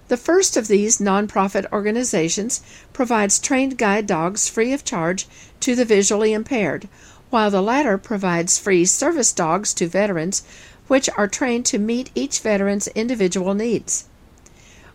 The 0.10 0.18
first 0.18 0.58
of 0.58 0.68
these 0.68 0.98
nonprofit 0.98 1.72
organizations 1.72 2.62
provides 2.92 3.40
trained 3.40 3.78
guide 3.78 4.06
dogs 4.06 4.50
free 4.50 4.74
of 4.74 4.84
charge 4.84 5.28
to 5.62 5.76
the 5.76 5.86
visually 5.86 6.34
impaired, 6.34 6.90
while 7.34 7.50
the 7.50 7.64
latter 7.64 7.98
provides 7.98 8.60
free 8.60 8.86
service 8.86 9.34
dogs 9.34 9.74
to 9.74 9.88
veterans, 9.88 10.44
which 10.88 11.10
are 11.18 11.28
trained 11.28 11.66
to 11.66 11.80
meet 11.80 12.12
each 12.14 12.40
veteran's 12.42 12.88
individual 12.90 13.56
needs. 13.56 14.06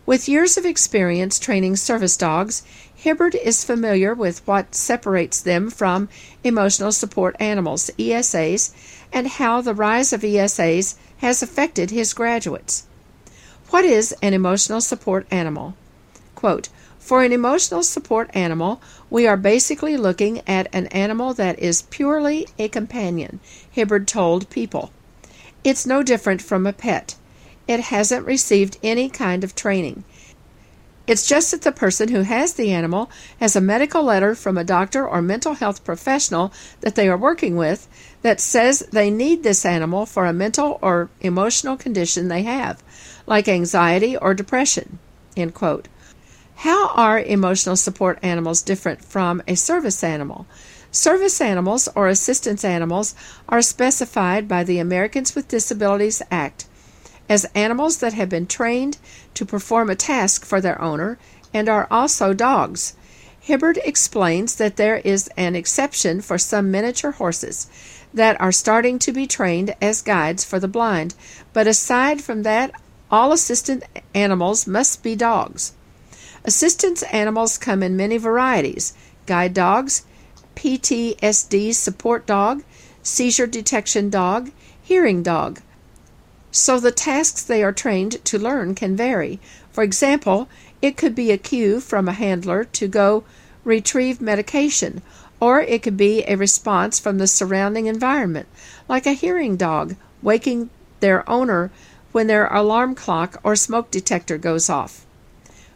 With 0.05 0.29
years 0.29 0.55
of 0.55 0.65
experience 0.65 1.37
training 1.37 1.75
service 1.75 2.15
dogs, 2.15 2.63
Hibbard 2.95 3.35
is 3.35 3.65
familiar 3.65 4.13
with 4.13 4.41
what 4.47 4.73
separates 4.73 5.41
them 5.41 5.69
from 5.69 6.07
emotional 6.41 6.93
support 6.93 7.35
animals, 7.41 7.91
ESAs, 7.99 8.71
and 9.11 9.27
how 9.27 9.59
the 9.59 9.73
rise 9.73 10.13
of 10.13 10.21
ESAs 10.21 10.95
has 11.17 11.43
affected 11.43 11.91
his 11.91 12.13
graduates. 12.13 12.85
What 13.69 13.83
is 13.83 14.15
an 14.21 14.33
emotional 14.33 14.79
support 14.79 15.27
animal? 15.29 15.75
Quote, 16.35 16.69
for 17.09 17.23
an 17.23 17.33
emotional 17.33 17.81
support 17.81 18.29
animal, 18.35 18.79
we 19.09 19.25
are 19.25 19.35
basically 19.35 19.97
looking 19.97 20.47
at 20.47 20.67
an 20.71 20.85
animal 20.89 21.33
that 21.33 21.57
is 21.57 21.81
purely 21.89 22.47
a 22.59 22.67
companion, 22.67 23.39
Hibbard 23.71 24.07
told 24.07 24.47
People. 24.51 24.91
It's 25.63 25.87
no 25.87 26.03
different 26.03 26.39
from 26.39 26.67
a 26.67 26.71
pet. 26.71 27.15
It 27.67 27.79
hasn't 27.79 28.27
received 28.27 28.77
any 28.83 29.09
kind 29.09 29.43
of 29.43 29.55
training. 29.55 30.03
It's 31.07 31.27
just 31.27 31.49
that 31.49 31.63
the 31.63 31.71
person 31.71 32.09
who 32.09 32.21
has 32.21 32.53
the 32.53 32.71
animal 32.71 33.09
has 33.39 33.55
a 33.55 33.59
medical 33.59 34.03
letter 34.03 34.35
from 34.35 34.55
a 34.55 34.63
doctor 34.63 35.07
or 35.07 35.19
mental 35.19 35.55
health 35.55 35.83
professional 35.83 36.53
that 36.81 36.93
they 36.93 37.09
are 37.09 37.17
working 37.17 37.55
with 37.55 37.87
that 38.21 38.39
says 38.39 38.81
they 38.91 39.09
need 39.09 39.41
this 39.41 39.65
animal 39.65 40.05
for 40.05 40.27
a 40.27 40.31
mental 40.31 40.77
or 40.79 41.09
emotional 41.21 41.75
condition 41.75 42.27
they 42.27 42.43
have, 42.43 42.83
like 43.25 43.47
anxiety 43.47 44.15
or 44.15 44.35
depression. 44.35 44.99
End 45.35 45.55
quote. 45.55 45.87
How 46.63 46.89
are 46.89 47.21
emotional 47.21 47.77
support 47.77 48.19
animals 48.21 48.61
different 48.61 49.01
from 49.01 49.41
a 49.47 49.55
service 49.55 50.03
animal? 50.03 50.45
Service 50.91 51.39
animals 51.39 51.87
or 51.95 52.09
assistance 52.09 52.65
animals 52.65 53.15
are 53.47 53.61
specified 53.61 54.49
by 54.49 54.65
the 54.65 54.77
Americans 54.77 55.35
with 55.35 55.47
Disabilities 55.47 56.21
Act 56.29 56.65
as 57.29 57.45
animals 57.55 57.99
that 57.99 58.11
have 58.11 58.27
been 58.27 58.45
trained 58.45 58.97
to 59.35 59.45
perform 59.45 59.89
a 59.89 59.95
task 59.95 60.43
for 60.43 60.59
their 60.59 60.81
owner 60.81 61.17
and 61.53 61.69
are 61.69 61.87
also 61.89 62.33
dogs. 62.33 62.93
Hibbard 63.39 63.79
explains 63.85 64.55
that 64.55 64.75
there 64.75 64.97
is 64.97 65.29
an 65.37 65.55
exception 65.55 66.19
for 66.19 66.37
some 66.37 66.69
miniature 66.69 67.11
horses 67.11 67.69
that 68.13 68.39
are 68.41 68.51
starting 68.51 68.99
to 68.99 69.13
be 69.13 69.25
trained 69.25 69.75
as 69.81 70.01
guides 70.01 70.43
for 70.43 70.59
the 70.59 70.67
blind, 70.67 71.15
but 71.53 71.67
aside 71.67 72.21
from 72.21 72.43
that, 72.43 72.73
all 73.09 73.31
assistant 73.31 73.85
animals 74.13 74.67
must 74.67 75.01
be 75.01 75.15
dogs. 75.15 75.71
Assistance 76.49 77.03
animals 77.11 77.59
come 77.59 77.83
in 77.83 77.95
many 77.95 78.17
varieties 78.17 78.93
guide 79.27 79.53
dogs, 79.53 80.03
PTSD 80.55 81.75
support 81.75 82.25
dog, 82.25 82.63
seizure 83.03 83.45
detection 83.45 84.09
dog, 84.09 84.49
hearing 84.81 85.21
dog. 85.21 85.61
So 86.51 86.79
the 86.79 86.91
tasks 86.91 87.43
they 87.43 87.61
are 87.61 87.71
trained 87.71 88.25
to 88.25 88.39
learn 88.39 88.73
can 88.73 88.95
vary. 88.95 89.39
For 89.71 89.83
example, 89.83 90.49
it 90.81 90.97
could 90.97 91.13
be 91.13 91.29
a 91.29 91.37
cue 91.37 91.79
from 91.79 92.07
a 92.07 92.13
handler 92.13 92.63
to 92.63 92.87
go 92.87 93.23
retrieve 93.63 94.19
medication, 94.19 95.03
or 95.39 95.61
it 95.61 95.83
could 95.83 95.97
be 95.97 96.23
a 96.23 96.35
response 96.35 96.97
from 96.97 97.19
the 97.19 97.27
surrounding 97.27 97.85
environment, 97.85 98.47
like 98.87 99.05
a 99.05 99.13
hearing 99.13 99.55
dog 99.55 99.95
waking 100.23 100.71
their 100.99 101.29
owner 101.29 101.69
when 102.11 102.25
their 102.25 102.47
alarm 102.47 102.95
clock 102.95 103.39
or 103.43 103.55
smoke 103.55 103.91
detector 103.91 104.39
goes 104.39 104.67
off. 104.67 105.05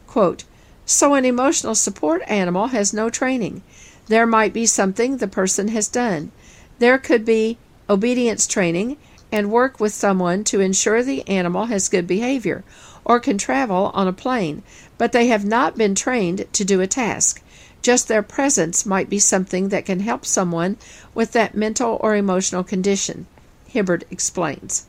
Quote, 0.08 0.46
so, 0.86 1.14
an 1.14 1.24
emotional 1.24 1.76
support 1.76 2.22
animal 2.28 2.68
has 2.68 2.94
no 2.94 3.10
training. 3.10 3.64
There 4.08 4.28
might 4.28 4.52
be 4.52 4.66
something 4.66 5.18
the 5.18 5.28
person 5.28 5.70
has 5.70 5.88
done. 5.88 6.32
There 6.80 6.98
could 6.98 7.24
be 7.24 7.58
obedience 7.90 8.46
training 8.48 8.98
and 9.32 9.52
work 9.52 9.80
with 9.80 9.94
someone 9.94 10.44
to 10.44 10.60
ensure 10.60 11.02
the 11.02 11.28
animal 11.28 11.66
has 11.66 11.88
good 11.88 12.06
behavior 12.06 12.64
or 13.06 13.20
can 13.20 13.38
travel 13.38 13.92
on 13.94 14.08
a 14.08 14.14
plane, 14.14 14.62
but 14.98 15.14
they 15.14 15.28
have 15.28 15.46
not 15.46 15.78
been 15.78 15.96
trained 15.96 16.46
to 16.52 16.66
do 16.66 16.82
a 16.82 16.88
task. 16.88 17.42
Just 17.82 18.08
their 18.08 18.24
presence 18.24 18.86
might 18.86 19.10
be 19.10 19.20
something 19.20 19.70
that 19.70 19.86
can 19.86 20.02
help 20.02 20.26
someone 20.26 20.78
with 21.14 21.32
that 21.32 21.56
mental 21.56 21.98
or 22.02 22.16
emotional 22.16 22.64
condition, 22.64 23.26
Hibbard 23.68 24.06
explains. 24.12 24.86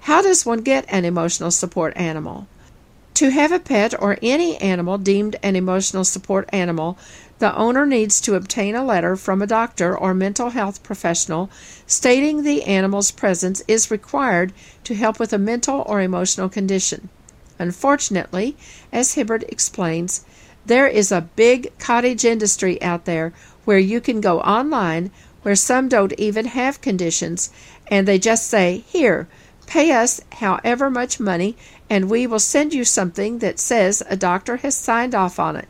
How 0.00 0.22
does 0.22 0.46
one 0.46 0.60
get 0.60 0.84
an 0.88 1.04
emotional 1.04 1.50
support 1.50 1.96
animal? 1.96 2.46
To 3.16 3.30
have 3.30 3.50
a 3.50 3.58
pet 3.58 3.94
or 3.98 4.18
any 4.20 4.58
animal 4.58 4.98
deemed 4.98 5.36
an 5.42 5.56
emotional 5.56 6.04
support 6.04 6.50
animal, 6.52 6.98
the 7.38 7.56
owner 7.56 7.86
needs 7.86 8.20
to 8.20 8.34
obtain 8.34 8.74
a 8.74 8.84
letter 8.84 9.16
from 9.16 9.40
a 9.40 9.46
doctor 9.46 9.96
or 9.96 10.12
mental 10.12 10.50
health 10.50 10.82
professional 10.82 11.48
stating 11.86 12.42
the 12.42 12.64
animal's 12.64 13.10
presence 13.10 13.62
is 13.66 13.90
required 13.90 14.52
to 14.84 14.94
help 14.94 15.18
with 15.18 15.32
a 15.32 15.38
mental 15.38 15.82
or 15.86 16.02
emotional 16.02 16.50
condition. 16.50 17.08
Unfortunately, 17.58 18.54
as 18.92 19.14
Hibbard 19.14 19.44
explains, 19.48 20.26
there 20.66 20.86
is 20.86 21.10
a 21.10 21.30
big 21.36 21.72
cottage 21.78 22.22
industry 22.22 22.82
out 22.82 23.06
there 23.06 23.32
where 23.64 23.78
you 23.78 23.98
can 23.98 24.20
go 24.20 24.40
online 24.40 25.10
where 25.40 25.56
some 25.56 25.88
don't 25.88 26.12
even 26.18 26.44
have 26.44 26.82
conditions 26.82 27.48
and 27.86 28.06
they 28.06 28.18
just 28.18 28.46
say, 28.46 28.84
Here, 28.86 29.26
pay 29.66 29.92
us 29.92 30.20
however 30.32 30.90
much 30.90 31.18
money 31.18 31.56
and 31.88 32.10
we 32.10 32.26
will 32.26 32.38
send 32.38 32.74
you 32.74 32.84
something 32.84 33.38
that 33.38 33.58
says 33.58 34.02
a 34.08 34.16
doctor 34.16 34.56
has 34.58 34.74
signed 34.74 35.14
off 35.14 35.38
on 35.38 35.56
it. 35.56 35.68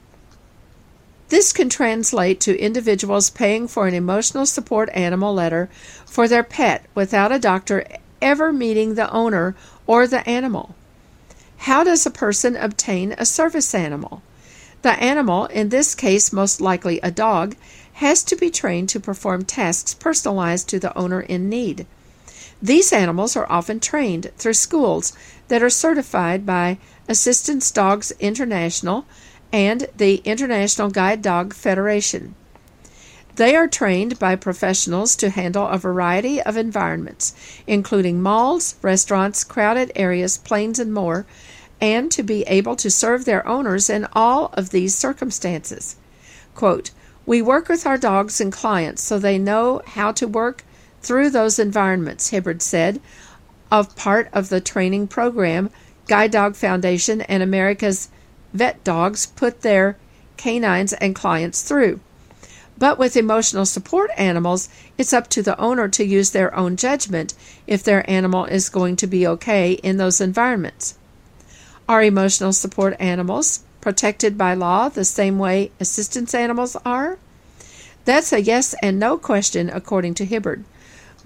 This 1.29 1.53
can 1.53 1.69
translate 1.69 2.41
to 2.41 2.59
individuals 2.59 3.31
paying 3.31 3.67
for 3.67 3.87
an 3.87 3.95
emotional 3.95 4.47
support 4.47 4.89
animal 4.95 5.35
letter 5.35 5.69
for 6.07 6.29
their 6.29 6.45
pet 6.45 6.85
without 6.95 7.33
a 7.33 7.39
doctor 7.39 7.85
ever 8.23 8.53
meeting 8.53 8.95
the 8.95 9.11
owner 9.11 9.57
or 9.87 10.07
the 10.07 10.27
animal. 10.29 10.75
How 11.59 11.83
does 11.83 12.07
a 12.07 12.11
person 12.11 12.55
obtain 12.55 13.13
a 13.19 13.27
service 13.27 13.75
animal? 13.75 14.23
The 14.83 14.93
animal, 14.93 15.47
in 15.47 15.71
this 15.71 15.95
case 15.95 16.33
most 16.33 16.61
likely 16.61 17.01
a 17.01 17.11
dog, 17.11 17.57
has 17.95 18.23
to 18.25 18.37
be 18.37 18.51
trained 18.51 18.89
to 18.91 19.01
perform 19.01 19.45
tasks 19.45 19.95
personalized 19.95 20.69
to 20.69 20.79
the 20.79 20.97
owner 20.97 21.21
in 21.21 21.49
need. 21.49 21.87
These 22.63 22.93
animals 22.93 23.37
are 23.37 23.51
often 23.51 23.81
trained 23.81 24.31
through 24.39 24.55
schools 24.55 25.13
that 25.49 25.63
are 25.63 25.71
certified 25.71 26.47
by 26.47 26.79
Assistance 27.09 27.71
Dogs 27.71 28.13
International 28.19 29.05
and 29.53 29.89
the 29.97 30.17
International 30.25 30.91
Guide 30.91 31.23
Dog 31.23 31.55
Federation. 31.55 32.35
They 33.37 33.55
are 33.55 33.69
trained 33.69 34.19
by 34.19 34.35
professionals 34.37 35.15
to 35.17 35.29
handle 35.29 35.69
a 35.69 35.77
variety 35.77 36.41
of 36.41 36.57
environments, 36.57 37.35
including 37.67 38.23
malls, 38.23 38.77
restaurants, 38.81 39.45
crowded 39.45 39.93
areas, 39.95 40.39
planes, 40.39 40.79
and 40.79 40.95
more, 40.95 41.27
and 41.79 42.11
to 42.13 42.23
be 42.23 42.43
able 42.45 42.77
to 42.77 42.91
serve 42.91 43.27
their 43.27 43.47
owners 43.47 43.91
in 43.91 44.07
all 44.15 44.49
of 44.55 44.71
these 44.71 44.95
circumstances. 44.95 45.97
Quote, 46.55 46.93
we 47.27 47.43
work 47.43 47.69
with 47.69 47.87
our 47.87 47.99
dogs 47.99 48.41
and 48.41 48.51
clients 48.51 49.03
so 49.03 49.19
they 49.19 49.37
know 49.37 49.83
how 49.85 50.13
to 50.13 50.27
work 50.27 50.65
through 51.07 51.31
those 51.31 51.61
environments, 51.61 52.31
Hibbard 52.31 52.61
said, 52.61 53.01
of 53.71 53.95
part 53.95 54.29
of 54.33 54.49
the 54.49 54.61
training 54.61 55.07
program 55.07 55.71
Guide 56.09 56.33
Dog 56.33 56.57
Foundation 56.57 57.21
and 57.23 57.43
America's 57.43 58.09
Vet 58.53 58.83
Dogs 58.83 59.27
put 59.27 59.63
their 59.63 59.97
canines 60.37 60.93
and 60.95 61.15
clients 61.15 61.63
through. 61.63 62.01
But 62.79 62.99
with 62.99 63.17
emotional 63.17 63.67
support 63.67 64.11
animals, 64.17 64.69
it's 64.99 65.13
up 65.13 65.29
to 65.31 65.43
the 65.43 65.59
owner 65.59 65.89
to 65.89 66.05
use 66.05 66.31
their 66.31 66.55
own 66.55 66.77
judgment 66.77 67.35
if 67.67 67.83
their 67.83 68.09
animal 68.11 68.45
is 68.45 68.69
going 68.69 68.97
to 68.97 69.07
be 69.07 69.27
okay 69.27 69.73
in 69.73 69.97
those 69.97 70.21
environments. 70.21 70.97
Are 71.89 72.03
emotional 72.03 72.53
support 72.53 72.97
animals 72.99 73.61
protected 73.81 74.37
by 74.37 74.55
law 74.55 74.89
the 74.89 75.05
same 75.05 75.39
way 75.39 75.71
assistance 75.81 76.35
animals 76.35 76.77
are? 76.85 77.19
That's 78.05 78.33
a 78.33 78.41
yes 78.41 78.75
and 78.83 78.99
no 78.99 79.17
question, 79.19 79.71
according 79.71 80.15
to 80.15 80.25
Hibbard. 80.25 80.65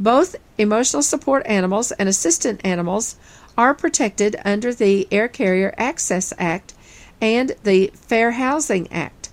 Both 0.00 0.36
emotional 0.56 1.02
support 1.02 1.46
animals 1.46 1.92
and 1.92 2.08
assistant 2.08 2.62
animals 2.64 3.16
are 3.58 3.74
protected 3.74 4.34
under 4.46 4.72
the 4.72 5.06
Air 5.12 5.28
Carrier 5.28 5.74
Access 5.76 6.32
Act 6.38 6.72
and 7.20 7.54
the 7.64 7.92
Fair 7.94 8.30
Housing 8.30 8.90
Act. 8.90 9.28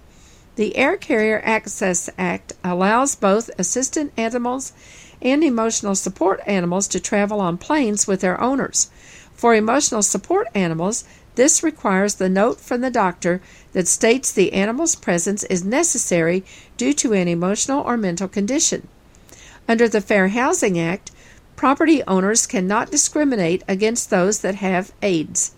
The 0.57 0.76
Air 0.76 0.97
Carrier 0.97 1.41
Access 1.45 2.09
Act 2.18 2.51
allows 2.65 3.15
both 3.15 3.49
assistant 3.57 4.11
animals 4.18 4.74
and 5.22 5.41
emotional 5.41 5.95
support 5.95 6.41
animals 6.45 6.89
to 6.89 6.99
travel 6.99 7.39
on 7.39 7.57
planes 7.57 8.05
with 8.05 8.20
their 8.20 8.39
owners. 8.41 8.91
For 9.34 9.55
emotional 9.55 10.03
support 10.03 10.47
animals, 10.53 11.05
this 11.36 11.63
requires 11.63 12.15
the 12.15 12.28
note 12.28 12.59
from 12.59 12.82
the 12.82 12.91
doctor 12.91 13.39
that 13.72 13.88
states 13.88 14.34
the 14.34 14.51
animal's 14.51 14.95
presence 14.95 15.45
is 15.45 15.63
necessary 15.63 16.43
due 16.76 16.91
to 16.95 17.13
an 17.13 17.30
emotional 17.30 17.82
or 17.84 17.95
mental 17.95 18.28
condition. 18.28 18.89
Under 19.68 19.89
the 19.89 19.99
Fair 19.99 20.30
Housing 20.30 20.80
Act, 20.80 21.11
property 21.57 22.01
owners 22.03 22.47
cannot 22.47 22.89
discriminate 22.89 23.63
against 23.68 24.09
those 24.09 24.39
that 24.39 24.55
have 24.55 24.93
AIDS. 25.01 25.53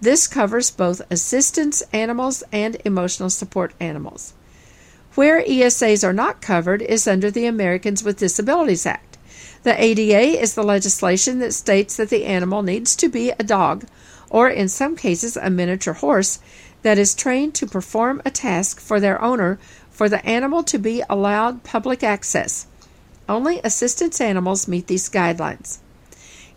This 0.00 0.26
covers 0.26 0.70
both 0.70 1.00
assistance 1.10 1.82
animals 1.92 2.42
and 2.52 2.76
emotional 2.84 3.30
support 3.30 3.72
animals. 3.78 4.34
Where 5.14 5.42
ESAs 5.42 6.02
are 6.02 6.12
not 6.12 6.42
covered 6.42 6.82
is 6.82 7.06
under 7.06 7.30
the 7.30 7.46
Americans 7.46 8.02
with 8.02 8.18
Disabilities 8.18 8.84
Act. 8.84 9.16
The 9.62 9.80
ADA 9.80 10.40
is 10.40 10.54
the 10.54 10.62
legislation 10.62 11.38
that 11.38 11.54
states 11.54 11.96
that 11.96 12.10
the 12.10 12.24
animal 12.24 12.62
needs 12.62 12.96
to 12.96 13.08
be 13.08 13.30
a 13.30 13.44
dog, 13.44 13.86
or 14.28 14.48
in 14.48 14.68
some 14.68 14.96
cases 14.96 15.36
a 15.36 15.50
miniature 15.50 15.94
horse, 15.94 16.40
that 16.82 16.98
is 16.98 17.14
trained 17.14 17.54
to 17.54 17.66
perform 17.66 18.20
a 18.24 18.30
task 18.30 18.80
for 18.80 19.00
their 19.00 19.20
owner 19.22 19.58
for 19.90 20.08
the 20.08 20.24
animal 20.26 20.62
to 20.64 20.78
be 20.78 21.02
allowed 21.08 21.64
public 21.64 22.02
access. 22.02 22.66
Only 23.28 23.60
assistance 23.64 24.20
animals 24.20 24.68
meet 24.68 24.86
these 24.86 25.08
guidelines. 25.08 25.78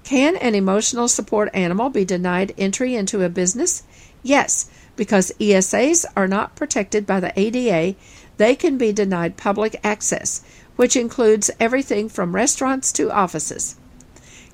Can 0.04 0.36
an 0.38 0.56
emotional 0.56 1.08
support 1.08 1.50
animal 1.54 1.90
be 1.90 2.06
denied 2.06 2.54
entry 2.58 2.96
into 2.96 3.24
a 3.24 3.30
business? 3.30 3.84
Yes, 4.24 4.70
because 4.96 5.32
ESAs 5.40 6.06
are 6.16 6.28
not 6.28 6.56
protected 6.56 7.06
by 7.06 7.20
the 7.20 7.38
ADA, 7.40 7.96
they 8.38 8.56
can 8.56 8.78
be 8.78 8.92
denied 8.92 9.38
public 9.38 9.80
access, 9.84 10.44
which 10.76 10.96
includes 10.96 11.52
everything 11.60 12.10
from 12.10 12.36
restaurants 12.36 12.92
to 12.94 13.12
offices. 13.12 13.76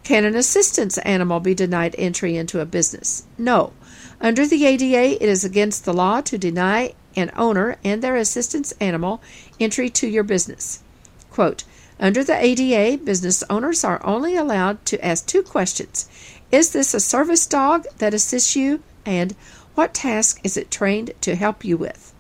Can 0.04 0.24
an 0.24 0.36
assistance 0.36 0.98
animal 1.00 1.40
be 1.40 1.56
denied 1.56 1.96
entry 1.98 2.38
into 2.38 2.60
a 2.60 2.66
business? 2.66 3.24
No. 3.38 3.74
Under 4.22 4.46
the 4.46 4.66
ADA, 4.66 5.24
it 5.24 5.28
is 5.28 5.44
against 5.44 5.84
the 5.84 5.94
law 5.94 6.22
to 6.22 6.38
deny 6.38 6.94
an 7.16 7.32
owner 7.36 7.78
and 7.84 8.02
their 8.02 8.16
assistance 8.16 8.72
animal 8.80 9.22
entry 9.60 9.90
to 9.90 10.08
your 10.08 10.24
business. 10.24 10.84
Quote, 11.32 11.64
under 12.00 12.24
the 12.24 12.38
ADA, 12.38 13.02
business 13.04 13.44
owners 13.50 13.84
are 13.84 14.06
only 14.06 14.36
allowed 14.36 14.84
to 14.86 15.06
ask 15.06 15.26
two 15.26 15.42
questions 15.42 16.10
Is 16.52 16.72
this 16.72 16.94
a 16.94 17.00
service 17.00 17.48
dog 17.48 17.86
that 18.00 18.14
assists 18.14 18.56
you? 18.56 18.84
And 19.06 19.34
what 19.76 19.94
task 19.94 20.40
is 20.44 20.58
it 20.58 20.72
trained 20.72 21.12
to 21.22 21.36
help 21.36 21.64
you 21.64 21.78
with? 21.78 22.14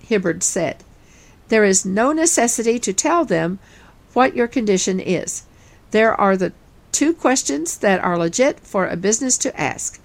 Hibbard 0.00 0.42
said, 0.42 0.84
There 1.48 1.64
is 1.64 1.86
no 1.86 2.12
necessity 2.12 2.78
to 2.80 2.92
tell 2.92 3.24
them 3.24 3.58
what 4.12 4.36
your 4.36 4.48
condition 4.48 5.00
is. 5.00 5.44
There 5.92 6.18
are 6.20 6.36
the 6.36 6.52
two 6.92 7.14
questions 7.14 7.78
that 7.78 8.02
are 8.02 8.18
legit 8.18 8.60
for 8.60 8.86
a 8.86 8.96
business 8.96 9.38
to 9.38 9.60
ask. 9.60 10.00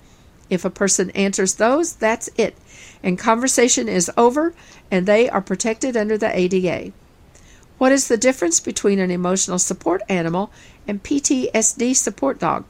If 0.49 0.63
a 0.63 0.69
person 0.69 1.09
answers 1.11 1.55
those, 1.55 1.93
that's 1.93 2.29
it, 2.37 2.55
and 3.03 3.17
conversation 3.17 3.89
is 3.89 4.11
over, 4.15 4.53
and 4.91 5.05
they 5.05 5.29
are 5.29 5.41
protected 5.41 5.97
under 5.97 6.17
the 6.17 6.37
ADA. 6.37 6.93
What 7.77 7.91
is 7.91 8.07
the 8.07 8.17
difference 8.17 8.59
between 8.59 8.99
an 8.99 9.11
emotional 9.11 9.59
support 9.59 10.01
animal 10.07 10.51
and 10.87 11.03
PTSD 11.03 11.95
support 11.95 12.39
dog? 12.39 12.65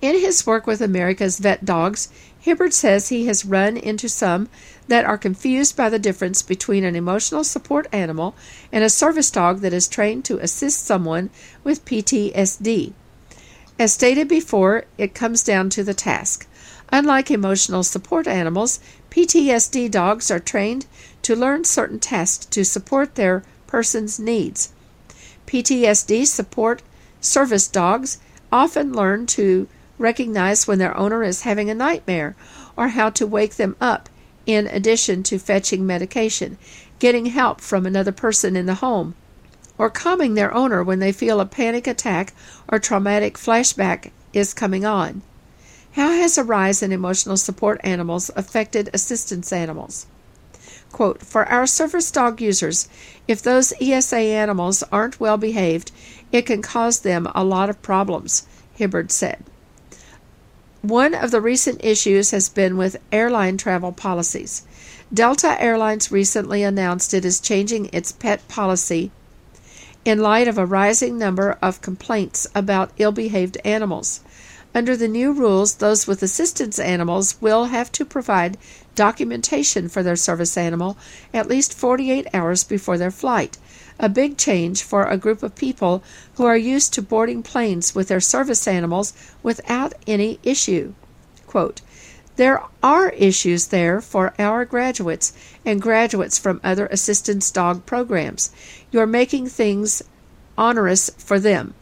In 0.00 0.20
his 0.20 0.46
work 0.46 0.66
with 0.66 0.80
America's 0.80 1.38
vet 1.38 1.64
dogs, 1.64 2.08
Hibbard 2.38 2.74
says 2.74 3.08
he 3.08 3.26
has 3.26 3.46
run 3.46 3.76
into 3.76 4.08
some 4.08 4.50
that 4.86 5.06
are 5.06 5.16
confused 5.16 5.76
by 5.76 5.88
the 5.88 5.98
difference 5.98 6.42
between 6.42 6.84
an 6.84 6.94
emotional 6.94 7.42
support 7.42 7.86
animal 7.90 8.34
and 8.70 8.84
a 8.84 8.90
service 8.90 9.30
dog 9.30 9.60
that 9.60 9.72
is 9.72 9.88
trained 9.88 10.26
to 10.26 10.38
assist 10.38 10.84
someone 10.84 11.30
with 11.64 11.86
PTSD. 11.86 12.92
As 13.78 13.94
stated 13.94 14.28
before, 14.28 14.84
it 14.98 15.14
comes 15.14 15.42
down 15.42 15.70
to 15.70 15.82
the 15.82 15.94
task. 15.94 16.46
Unlike 16.90 17.30
emotional 17.30 17.82
support 17.82 18.26
animals, 18.26 18.80
PTSD 19.10 19.90
dogs 19.90 20.30
are 20.30 20.40
trained 20.40 20.86
to 21.22 21.36
learn 21.36 21.64
certain 21.64 21.98
tasks 21.98 22.46
to 22.46 22.64
support 22.64 23.14
their 23.14 23.44
person's 23.66 24.18
needs. 24.18 24.72
PTSD 25.46 26.26
support 26.26 26.82
service 27.20 27.68
dogs 27.68 28.18
often 28.50 28.92
learn 28.92 29.26
to 29.26 29.68
recognize 29.98 30.66
when 30.66 30.78
their 30.78 30.96
owner 30.96 31.22
is 31.22 31.42
having 31.42 31.70
a 31.70 31.74
nightmare 31.74 32.34
or 32.76 32.88
how 32.88 33.10
to 33.10 33.26
wake 33.26 33.54
them 33.54 33.76
up 33.80 34.08
in 34.46 34.66
addition 34.66 35.22
to 35.22 35.38
fetching 35.38 35.86
medication, 35.86 36.58
getting 36.98 37.26
help 37.26 37.60
from 37.60 37.86
another 37.86 38.12
person 38.12 38.56
in 38.56 38.66
the 38.66 38.74
home, 38.76 39.14
or 39.78 39.90
calming 39.90 40.34
their 40.34 40.52
owner 40.54 40.82
when 40.82 40.98
they 40.98 41.12
feel 41.12 41.40
a 41.40 41.46
panic 41.46 41.86
attack 41.86 42.34
or 42.68 42.78
traumatic 42.78 43.36
flashback 43.36 44.10
is 44.32 44.54
coming 44.54 44.84
on. 44.84 45.22
How 45.94 46.10
has 46.10 46.36
a 46.36 46.42
rise 46.42 46.82
in 46.82 46.90
emotional 46.90 47.36
support 47.36 47.80
animals 47.84 48.28
affected 48.34 48.90
assistance 48.92 49.52
animals? 49.52 50.06
Quote, 50.90 51.22
For 51.22 51.44
our 51.46 51.68
service 51.68 52.10
dog 52.10 52.40
users, 52.40 52.88
if 53.28 53.40
those 53.40 53.72
ESA 53.80 54.16
animals 54.16 54.82
aren't 54.90 55.20
well 55.20 55.36
behaved, 55.36 55.92
it 56.32 56.46
can 56.46 56.62
cause 56.62 57.00
them 57.00 57.28
a 57.32 57.44
lot 57.44 57.70
of 57.70 57.80
problems, 57.80 58.44
Hibbard 58.74 59.12
said. 59.12 59.44
One 60.82 61.14
of 61.14 61.30
the 61.30 61.40
recent 61.40 61.84
issues 61.84 62.32
has 62.32 62.48
been 62.48 62.76
with 62.76 62.96
airline 63.12 63.56
travel 63.56 63.92
policies. 63.92 64.62
Delta 65.12 65.56
Airlines 65.62 66.10
recently 66.10 66.64
announced 66.64 67.14
it 67.14 67.24
is 67.24 67.38
changing 67.38 67.88
its 67.92 68.10
pet 68.10 68.46
policy 68.48 69.12
in 70.04 70.18
light 70.18 70.48
of 70.48 70.58
a 70.58 70.66
rising 70.66 71.16
number 71.18 71.56
of 71.62 71.80
complaints 71.80 72.48
about 72.52 72.90
ill 72.98 73.12
behaved 73.12 73.58
animals. 73.64 74.20
Under 74.74 74.96
the 74.96 75.06
new 75.06 75.32
rules, 75.32 75.74
those 75.74 76.08
with 76.08 76.20
assistance 76.22 76.80
animals 76.80 77.40
will 77.40 77.66
have 77.66 77.92
to 77.92 78.04
provide 78.04 78.58
documentation 78.96 79.88
for 79.88 80.02
their 80.02 80.16
service 80.16 80.56
animal 80.56 80.96
at 81.32 81.48
least 81.48 81.72
48 81.72 82.26
hours 82.34 82.64
before 82.64 82.98
their 82.98 83.12
flight. 83.12 83.56
A 84.00 84.08
big 84.08 84.36
change 84.36 84.82
for 84.82 85.04
a 85.04 85.16
group 85.16 85.44
of 85.44 85.54
people 85.54 86.02
who 86.34 86.44
are 86.44 86.56
used 86.56 86.92
to 86.94 87.02
boarding 87.02 87.44
planes 87.44 87.94
with 87.94 88.08
their 88.08 88.20
service 88.20 88.66
animals 88.66 89.12
without 89.44 89.94
any 90.08 90.40
issue. 90.42 90.94
Quote, 91.46 91.80
there 92.36 92.64
are 92.82 93.10
issues 93.10 93.68
there 93.68 94.00
for 94.00 94.34
our 94.40 94.64
graduates 94.64 95.32
and 95.64 95.80
graduates 95.80 96.36
from 96.36 96.60
other 96.64 96.86
assistance 96.86 97.48
dog 97.52 97.86
programs. 97.86 98.50
You're 98.90 99.06
making 99.06 99.46
things 99.46 100.02
onerous 100.58 101.10
for 101.16 101.38
them. 101.38 101.74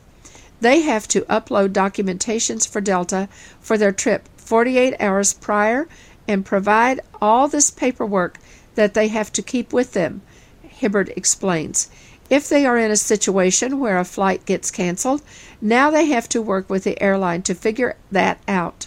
They 0.62 0.82
have 0.82 1.08
to 1.08 1.22
upload 1.22 1.70
documentations 1.70 2.68
for 2.68 2.80
Delta 2.80 3.28
for 3.60 3.76
their 3.76 3.90
trip 3.90 4.28
48 4.36 4.94
hours 5.00 5.32
prior 5.32 5.88
and 6.28 6.44
provide 6.44 7.00
all 7.20 7.48
this 7.48 7.68
paperwork 7.68 8.38
that 8.76 8.94
they 8.94 9.08
have 9.08 9.32
to 9.32 9.42
keep 9.42 9.72
with 9.72 9.92
them, 9.92 10.22
Hibbard 10.62 11.12
explains. 11.16 11.90
If 12.30 12.48
they 12.48 12.64
are 12.64 12.78
in 12.78 12.92
a 12.92 12.96
situation 12.96 13.80
where 13.80 13.98
a 13.98 14.04
flight 14.04 14.46
gets 14.46 14.70
canceled, 14.70 15.22
now 15.60 15.90
they 15.90 16.06
have 16.06 16.28
to 16.28 16.40
work 16.40 16.70
with 16.70 16.84
the 16.84 17.02
airline 17.02 17.42
to 17.42 17.56
figure 17.56 17.96
that 18.12 18.38
out. 18.46 18.86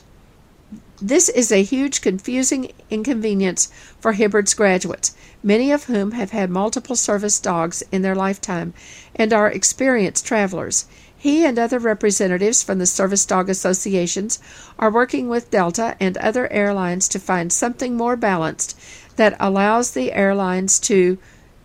This 1.02 1.28
is 1.28 1.52
a 1.52 1.62
huge 1.62 2.00
confusing 2.00 2.72
inconvenience 2.90 3.70
for 4.00 4.14
Hibbard's 4.14 4.54
graduates, 4.54 5.14
many 5.44 5.74
of 5.74 5.84
whom 5.84 6.12
have 6.12 6.32
had 6.32 6.50
multiple 6.50 6.96
service 6.96 7.38
dogs 7.38 7.84
in 7.92 8.02
their 8.02 8.16
lifetime 8.16 8.74
and 9.14 9.34
are 9.34 9.52
experienced 9.52 10.26
travelers. 10.26 10.86
He 11.26 11.44
and 11.44 11.58
other 11.58 11.80
representatives 11.80 12.62
from 12.62 12.78
the 12.78 12.86
service 12.86 13.26
dog 13.26 13.50
associations 13.50 14.38
are 14.78 14.92
working 14.92 15.28
with 15.28 15.50
Delta 15.50 15.98
and 16.00 16.16
other 16.18 16.48
airlines 16.54 17.08
to 17.08 17.20
find 17.20 17.52
something 17.52 17.98
more 17.98 18.16
balanced 18.16 18.80
that 19.16 19.36
allows 19.40 19.90
the 19.90 20.12
airlines 20.12 20.80
to 20.82 21.18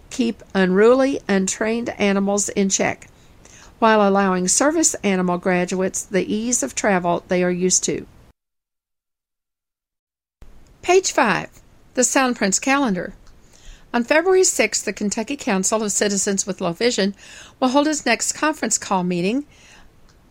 keep 0.09 0.43
unruly, 0.55 1.21
untrained 1.29 1.91
animals 2.01 2.49
in 2.49 2.71
check 2.71 3.09
while 3.81 4.01
allowing 4.09 4.49
service 4.49 4.95
animal 5.05 5.37
graduates 5.37 6.07
the 6.07 6.25
ease 6.35 6.63
of 6.63 6.75
travel 6.75 7.23
they 7.29 7.45
are 7.45 7.51
used 7.51 7.85
to. 7.85 8.07
Page 10.81 11.13
5 11.13 11.51
The 11.93 12.01
Soundprints 12.01 12.63
Calendar. 12.63 13.13
On 13.93 14.05
February 14.05 14.43
6th, 14.43 14.85
the 14.85 14.93
Kentucky 14.93 15.37
Council 15.37 15.83
of 15.83 15.91
Citizens 15.91 16.47
with 16.47 16.61
Low 16.61 16.73
Vision 16.73 17.15
will 17.59 17.71
hold 17.71 17.89
its 17.89 18.07
next 18.07 18.33
conference 18.33 18.79
call 18.79 19.03
meeting 19.03 19.47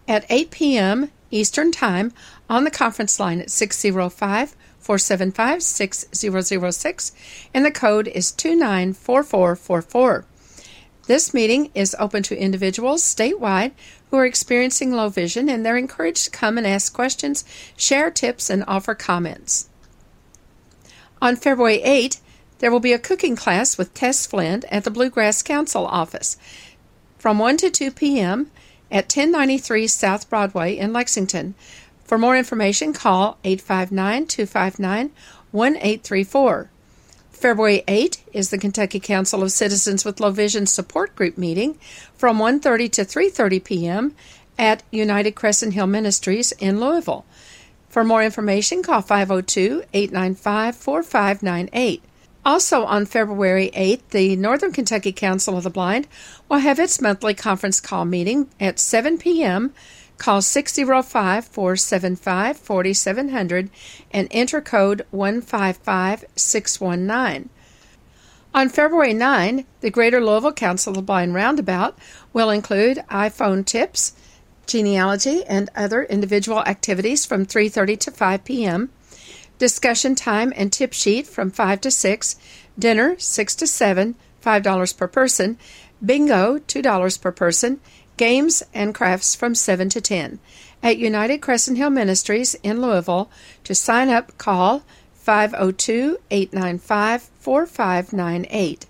at 0.08 0.26
8 0.30 0.50
p.m. 0.50 1.12
Eastern 1.30 1.72
Time 1.72 2.14
on 2.50 2.64
the 2.64 2.72
conference 2.72 3.20
line 3.20 3.42
at 3.42 3.52
605 3.52 4.56
475 4.80 5.62
6006, 5.62 7.12
and 7.54 7.66
the 7.66 7.72
code 7.72 8.08
is 8.08 8.32
294444. 8.32 10.26
This 11.08 11.34
meeting 11.34 11.70
is 11.76 11.96
open 12.00 12.24
to 12.24 12.40
individuals 12.40 13.04
statewide 13.04 13.72
who 14.10 14.18
are 14.18 14.26
experiencing 14.26 14.94
low 14.94 15.10
vision, 15.10 15.50
and 15.50 15.66
they're 15.66 15.76
encouraged 15.76 16.26
to 16.26 16.32
come 16.32 16.58
and 16.58 16.66
ask 16.66 16.94
questions, 16.94 17.44
share 17.76 18.10
tips, 18.10 18.50
and 18.50 18.64
offer 18.68 18.96
comments. 18.96 19.68
On 21.22 21.36
February 21.36 21.82
8, 21.82 22.22
there 22.60 22.72
will 22.72 22.80
be 22.80 22.94
a 22.94 23.00
cooking 23.00 23.36
class 23.36 23.78
with 23.78 23.94
Tess 23.94 24.26
Flint 24.26 24.66
at 24.70 24.84
the 24.84 24.92
Bluegrass 24.92 25.42
Council 25.42 25.86
office 25.86 26.38
from 27.18 27.40
1 27.40 27.58
to 27.58 27.70
2 27.70 27.92
p.m. 27.92 28.52
at 28.90 29.06
1093 29.06 29.88
South 29.88 30.30
Broadway 30.30 30.78
in 30.78 30.94
Lexington. 30.94 31.56
For 32.06 32.18
more 32.18 32.38
information, 32.38 32.94
call 32.94 33.38
859 33.44 34.28
259 34.28 35.12
1834. 35.52 36.70
February 37.32 37.84
8 37.88 38.24
is 38.34 38.50
the 38.50 38.58
Kentucky 38.58 39.00
Council 39.00 39.44
of 39.44 39.52
Citizens 39.52 40.04
with 40.04 40.20
Low 40.20 40.32
Vision 40.32 40.66
Support 40.66 41.16
Group 41.16 41.38
meeting 41.38 41.78
from 42.16 42.38
1:30 42.38 42.92
to 42.92 43.02
3:30 43.06 43.64
p.m. 43.64 44.16
at 44.58 44.84
United 44.92 45.36
Crescent 45.36 45.74
Hill 45.74 45.88
Ministries 45.88 46.52
in 46.54 46.82
Louisville. 46.82 47.26
For 47.88 48.04
more 48.04 48.24
information, 48.24 48.84
call 48.84 49.02
502 49.02 49.84
895 49.94 50.76
4598. 50.76 52.04
Also 52.50 52.84
on 52.86 53.06
February 53.06 53.70
8th, 53.76 54.10
the 54.10 54.36
Northern 54.36 54.72
Kentucky 54.72 55.12
Council 55.12 55.56
of 55.56 55.64
the 55.64 55.70
Blind 55.70 56.08
will 56.50 56.58
have 56.58 56.80
its 56.80 57.00
monthly 57.00 57.36
conference 57.36 57.80
call 57.80 58.06
meeting 58.06 58.50
at 58.60 58.80
7 58.80 59.20
p.m. 59.20 59.72
Call 60.18 60.42
605 60.42 61.46
475 61.46 62.58
4700 62.58 63.70
and 64.10 64.28
enter 64.32 64.62
code 64.62 65.06
155619. 65.12 67.50
On 68.56 68.68
February 68.68 69.14
9, 69.14 69.66
the 69.82 69.92
Greater 69.92 70.20
Louisville 70.20 70.52
Council 70.52 70.90
of 70.90 70.96
the 70.96 71.04
Blind 71.04 71.36
Roundabout 71.36 72.00
will 72.34 72.50
include 72.50 72.98
iPhone 73.12 73.64
tips, 73.64 74.14
genealogy, 74.66 75.46
and 75.46 75.70
other 75.76 76.02
individual 76.02 76.62
activities 76.62 77.28
from 77.28 77.46
3:30 77.46 78.00
to 78.00 78.10
5 78.10 78.44
p.m. 78.44 78.90
Discussion 79.60 80.16
time 80.16 80.52
and 80.56 80.72
tip 80.72 80.94
sheet 80.94 81.28
from 81.28 81.52
5 81.52 81.82
to 81.82 81.92
6, 81.92 82.36
dinner 82.80 83.20
6 83.20 83.56
to 83.56 83.68
7, 83.68 84.16
$5 84.44 84.98
per 84.98 85.08
person, 85.08 85.58
bingo 86.04 86.60
$2 86.60 87.22
per 87.22 87.32
person, 87.32 87.80
games 88.16 88.64
and 88.74 88.96
crafts 88.96 89.36
from 89.36 89.54
7 89.54 89.90
to 89.90 90.02
10. 90.02 90.40
At 90.82 90.98
United 90.98 91.40
Crescent 91.40 91.78
Hill 91.78 91.90
Ministries 91.90 92.56
in 92.64 92.82
Louisville, 92.82 93.30
to 93.66 93.76
sign 93.76 94.10
up, 94.10 94.38
call 94.38 94.84
502 95.16 96.18
895 96.32 97.30
4598. 97.40 98.86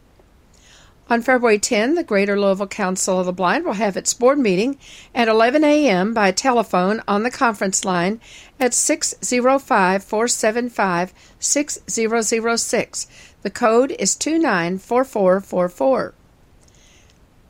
On 1.09 1.23
February 1.23 1.57
10, 1.57 1.95
the 1.95 2.03
Greater 2.03 2.39
Louisville 2.39 2.67
Council 2.67 3.19
of 3.19 3.25
the 3.25 3.33
Blind 3.33 3.65
will 3.65 3.73
have 3.73 3.97
its 3.97 4.13
board 4.13 4.37
meeting 4.37 4.77
at 5.15 5.27
11 5.27 5.63
a.m. 5.63 6.13
by 6.13 6.31
telephone 6.31 7.01
on 7.07 7.23
the 7.23 7.31
conference 7.31 7.83
line 7.83 8.21
at 8.59 8.75
605 8.75 10.03
475 10.03 11.13
6006. 11.39 13.07
The 13.41 13.49
code 13.49 13.95
is 13.97 14.15
294444. 14.15 16.13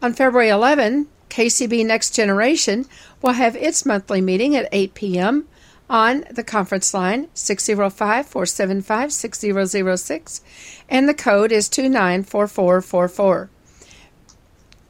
On 0.02 0.14
February 0.14 0.48
11, 0.48 1.08
KCB 1.30 1.86
Next 1.86 2.16
Generation 2.16 2.86
will 3.22 3.34
have 3.34 3.58
its 3.58 3.86
monthly 3.86 4.22
meeting 4.22 4.56
at 4.56 4.70
8 4.72 4.94
p.m. 4.94 5.50
on 5.90 6.24
the 6.30 6.44
conference 6.44 6.94
line 6.94 7.28
605 7.34 8.28
475 8.28 9.12
6006, 9.12 10.42
and 10.88 11.10
the 11.10 11.14
code 11.14 11.52
is 11.52 11.68
294444. 11.70 13.50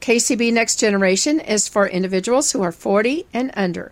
KCB 0.02 0.54
Next 0.54 0.80
Generation 0.80 1.40
is 1.40 1.68
for 1.68 1.88
individuals 1.88 2.52
who 2.52 2.62
are 2.62 2.72
40 2.72 3.26
and 3.34 3.52
under. 3.54 3.92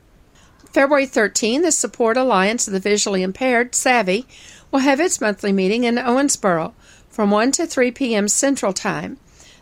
February 0.71 1.05
13, 1.05 1.61
the 1.61 1.71
Support 1.71 2.17
Alliance 2.17 2.67
of 2.67 2.73
the 2.73 2.79
Visually 2.79 3.23
Impaired, 3.23 3.71
SAVI, 3.71 4.25
will 4.71 4.79
have 4.79 4.99
its 4.99 5.21
monthly 5.21 5.51
meeting 5.51 5.83
in 5.83 5.95
Owensboro 5.95 6.73
from 7.09 7.31
1 7.31 7.51
to 7.53 7.65
3 7.65 7.91
p.m. 7.91 8.27
Central 8.27 8.73
Time. 8.73 9.17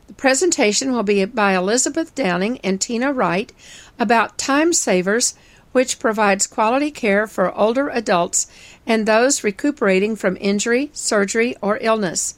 The 0.07 0.13
presentation 0.13 0.91
will 0.91 1.03
be 1.03 1.23
by 1.25 1.55
Elizabeth 1.55 2.13
Downing 2.13 2.59
and 2.59 2.79
Tina 2.79 3.11
Wright 3.11 3.51
about 3.97 4.37
Time 4.37 4.73
Savers, 4.73 5.35
which 5.75 5.99
provides 5.99 6.47
quality 6.47 6.89
care 6.89 7.27
for 7.27 7.53
older 7.53 7.89
adults 7.89 8.47
and 8.87 9.05
those 9.05 9.43
recuperating 9.43 10.15
from 10.15 10.37
injury, 10.39 10.89
surgery, 10.93 11.53
or 11.61 11.77
illness. 11.81 12.35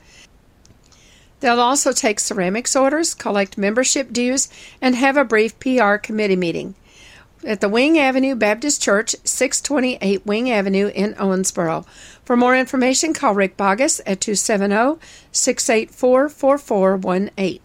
They'll 1.40 1.60
also 1.60 1.92
take 1.92 2.20
ceramics 2.20 2.76
orders, 2.76 3.14
collect 3.14 3.56
membership 3.56 4.12
dues, 4.12 4.50
and 4.82 4.96
have 4.96 5.18
a 5.18 5.24
brief 5.24 5.60
PR 5.60 5.98
committee 5.98 6.36
meeting 6.36 6.74
at 7.46 7.62
the 7.62 7.70
Wing 7.70 8.00
Avenue 8.00 8.34
Baptist 8.34 8.82
Church, 8.82 9.16
628 9.24 10.26
Wing 10.26 10.50
Avenue 10.50 10.88
in 10.88 11.14
Owensboro. 11.14 11.86
For 12.26 12.36
more 12.36 12.58
information, 12.58 13.14
call 13.14 13.36
Rick 13.36 13.56
Bogus 13.56 14.00
at 14.08 14.20
270 14.20 15.00
684 15.32 16.30
4418. 16.30 17.62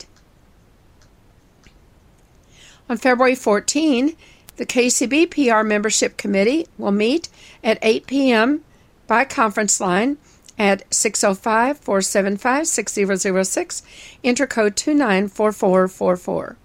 On 2.91 2.99
February 2.99 3.35
14, 3.35 4.15
the 4.57 4.67
KCB 4.67 5.31
PR 5.31 5.63
Membership 5.67 6.17
Committee 6.17 6.67
will 6.79 6.93
meet 6.93 7.29
at 7.65 7.79
8 7.83 8.07
p.m. 8.07 8.63
by 9.07 9.25
conference 9.25 9.81
line 9.81 10.19
at 10.59 10.85
605 10.93 11.79
475 11.79 12.67
6006, 12.67 13.83
enter 14.23 14.47
code 14.47 14.77
294444. 14.77 16.57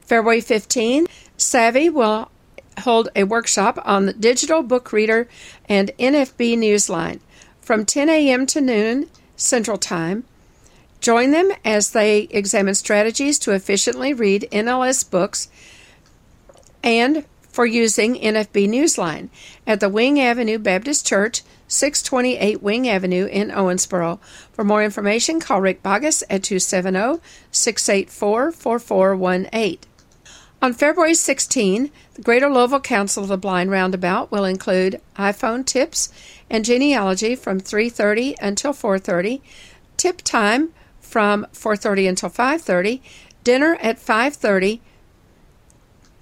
February 0.00 0.40
15, 0.40 1.06
SAVI 1.36 1.90
will 1.90 2.30
hold 2.80 3.08
a 3.16 3.24
workshop 3.24 3.78
on 3.84 4.06
the 4.06 4.12
digital 4.12 4.62
book 4.62 4.92
reader 4.92 5.28
and 5.68 5.90
NFB 5.98 6.56
Newsline 6.56 7.20
from 7.60 7.84
10 7.84 8.08
a.m. 8.08 8.46
to 8.46 8.60
noon 8.60 9.08
Central 9.36 9.78
Time. 9.78 10.24
Join 11.00 11.30
them 11.30 11.50
as 11.64 11.90
they 11.90 12.22
examine 12.30 12.74
strategies 12.74 13.38
to 13.40 13.52
efficiently 13.52 14.12
read 14.12 14.48
NLS 14.50 15.08
books 15.08 15.48
and 16.82 17.24
for 17.48 17.66
using 17.66 18.14
NFB 18.14 18.68
Newsline 18.68 19.30
at 19.66 19.80
the 19.80 19.88
Wing 19.88 20.20
Avenue 20.20 20.58
Baptist 20.58 21.06
Church, 21.06 21.42
628 21.66 22.62
Wing 22.62 22.88
Avenue 22.88 23.26
in 23.26 23.50
Owensboro. 23.50 24.20
For 24.52 24.64
more 24.64 24.84
information, 24.84 25.40
call 25.40 25.60
Rick 25.60 25.82
Bogus 25.82 26.22
at 26.30 26.44
270 26.44 27.20
684 27.50 28.52
4418. 28.52 29.78
On 30.60 30.72
February 30.72 31.14
16, 31.14 31.90
the 32.14 32.22
Greater 32.22 32.48
Louisville 32.48 32.80
Council 32.80 33.22
of 33.22 33.28
the 33.28 33.38
Blind 33.38 33.70
Roundabout 33.70 34.32
will 34.32 34.44
include 34.44 35.00
iPhone 35.16 35.64
tips 35.64 36.12
and 36.50 36.64
genealogy 36.64 37.36
from 37.36 37.60
3:30 37.60 38.34
until 38.40 38.72
4:30, 38.72 39.40
tip 39.96 40.20
time 40.22 40.70
from 41.00 41.46
4:30 41.52 42.08
until 42.08 42.28
5:30, 42.28 43.00
dinner 43.44 43.78
at 43.80 43.98
5:30, 43.98 44.80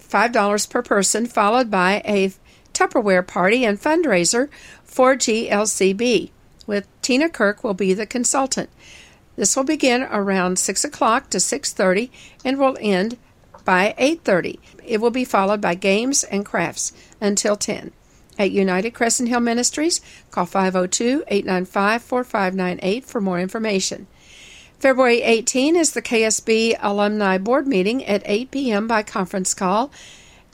$5 0.09 0.70
per 0.70 0.82
person, 0.82 1.26
followed 1.26 1.70
by 1.70 2.02
a 2.04 2.32
Tupperware 2.72 3.26
party 3.26 3.64
and 3.64 3.80
fundraiser 3.80 4.48
for 4.84 5.16
GLCB, 5.16 6.30
with 6.66 6.86
Tina 7.02 7.28
Kirk 7.28 7.64
will 7.64 7.74
be 7.74 7.92
the 7.94 8.07
consultant. 8.07 8.70
This 9.36 9.57
will 9.57 9.64
begin 9.64 10.02
around 10.02 10.59
6 10.59 10.84
o'clock 10.84 11.30
to 11.30 11.38
6.30 11.38 12.11
and 12.44 12.59
will 12.59 12.76
end 12.80 13.16
by 13.64 13.94
8.30. 13.98 14.59
It 14.84 15.00
will 15.00 15.11
be 15.11 15.24
followed 15.24 15.61
by 15.61 15.74
games 15.74 16.22
and 16.24 16.44
crafts 16.44 16.92
until 17.20 17.57
10. 17.57 17.92
At 18.38 18.50
United 18.50 18.90
Crescent 18.92 19.30
Hill 19.30 19.40
Ministries, 19.40 20.02
call 20.30 20.46
502-895-4598 20.46 23.04
for 23.04 23.20
more 23.20 23.40
information. 23.40 24.07
February 24.79 25.22
18 25.22 25.74
is 25.74 25.93
the 25.93 26.03
KSB 26.03 26.77
Alumni 26.81 27.39
Board 27.39 27.66
meeting 27.66 28.05
at 28.05 28.22
8 28.27 28.51
p.m. 28.51 28.87
by 28.87 29.03
conference 29.03 29.55
call, 29.55 29.91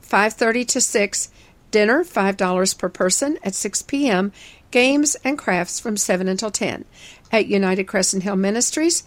5:30 0.00 0.64
to 0.64 0.80
6, 0.80 1.28
dinner 1.70 2.02
$5 2.02 2.78
per 2.78 2.88
person 2.88 3.38
at 3.44 3.54
6 3.54 3.82
p.m., 3.82 4.32
games 4.70 5.14
and 5.22 5.36
crafts 5.36 5.78
from 5.78 5.98
7 5.98 6.28
until 6.28 6.50
10. 6.50 6.86
At 7.30 7.46
United 7.46 7.84
Crescent 7.84 8.22
Hill 8.22 8.36
Ministries, 8.36 9.04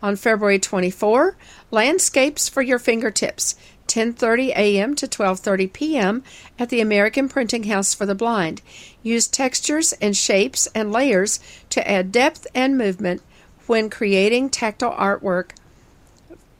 On 0.01 0.15
February 0.15 0.59
24, 0.59 1.37
Landscapes 1.71 2.49
for 2.49 2.61
Your 2.61 2.79
Fingertips, 2.79 3.55
10:30 3.87 4.49
a.m. 4.49 4.95
to 4.95 5.07
12:30 5.07 5.73
p.m. 5.73 6.23
at 6.57 6.69
the 6.69 6.81
American 6.81 7.27
Printing 7.27 7.63
House 7.63 7.93
for 7.93 8.05
the 8.05 8.15
Blind. 8.15 8.61
Use 9.01 9.27
textures 9.27 9.93
and 10.01 10.15
shapes 10.15 10.67
and 10.73 10.91
layers 10.91 11.39
to 11.69 11.85
add 11.89 12.11
depth 12.11 12.47
and 12.55 12.77
movement 12.77 13.21
when 13.67 13.89
creating 13.89 14.49
tactile 14.49 14.93
artwork 14.93 15.51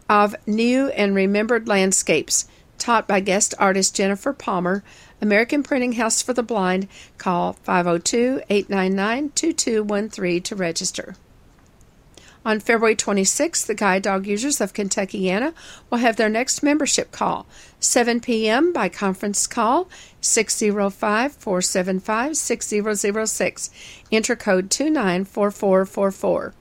of 0.09 0.35
new 0.45 0.87
and 0.89 1.15
remembered 1.15 1.67
landscapes, 1.67 2.47
taught 2.77 3.07
by 3.07 3.19
guest 3.19 3.53
artist 3.59 3.95
Jennifer 3.95 4.33
Palmer, 4.33 4.83
American 5.21 5.63
Printing 5.63 5.93
House 5.93 6.21
for 6.21 6.33
the 6.33 6.43
Blind. 6.43 6.87
Call 7.17 7.53
502 7.53 8.41
899 8.49 9.31
2213 9.35 10.41
to 10.43 10.55
register. 10.55 11.15
On 12.45 12.59
February 12.59 12.95
26th, 12.95 13.65
the 13.65 13.73
Guide 13.73 14.01
Dog 14.01 14.27
users 14.27 14.59
of 14.59 14.73
Kentuckiana 14.73 15.53
will 15.89 15.99
have 15.99 16.17
their 16.17 16.27
next 16.27 16.61
membership 16.61 17.13
call, 17.13 17.45
7 17.79 18.19
p.m. 18.19 18.73
by 18.73 18.89
conference 18.89 19.47
call 19.47 19.87
605 20.19 21.31
475 21.31 22.35
6006. 22.35 23.69
Enter 24.11 24.35
code 24.35 24.69
294444. 24.69 26.53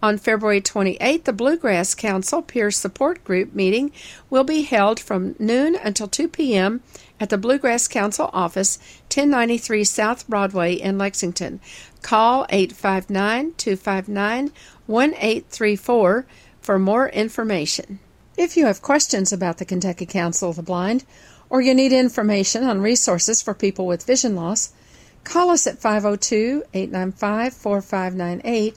On 0.00 0.16
February 0.16 0.60
28th, 0.60 1.24
the 1.24 1.32
Bluegrass 1.32 1.92
Council 1.96 2.40
Peer 2.40 2.70
Support 2.70 3.24
Group 3.24 3.52
meeting 3.52 3.90
will 4.30 4.44
be 4.44 4.62
held 4.62 5.00
from 5.00 5.34
noon 5.40 5.74
until 5.74 6.06
2 6.06 6.28
p.m. 6.28 6.82
at 7.18 7.30
the 7.30 7.38
Bluegrass 7.38 7.88
Council 7.88 8.30
office, 8.32 8.78
1093 9.12 9.82
South 9.82 10.28
Broadway 10.28 10.74
in 10.74 10.98
Lexington. 10.98 11.58
Call 12.00 12.46
859 12.48 13.54
259 13.56 14.52
1834 14.86 16.26
for 16.60 16.78
more 16.78 17.08
information. 17.08 17.98
If 18.36 18.56
you 18.56 18.66
have 18.66 18.80
questions 18.80 19.32
about 19.32 19.58
the 19.58 19.64
Kentucky 19.64 20.06
Council 20.06 20.50
of 20.50 20.56
the 20.56 20.62
Blind, 20.62 21.04
or 21.50 21.60
you 21.60 21.74
need 21.74 21.92
information 21.92 22.62
on 22.62 22.80
resources 22.80 23.42
for 23.42 23.52
people 23.52 23.84
with 23.88 24.06
vision 24.06 24.36
loss, 24.36 24.72
call 25.24 25.50
us 25.50 25.66
at 25.66 25.80
502 25.80 26.62
895 26.72 27.52
4598 27.52 28.76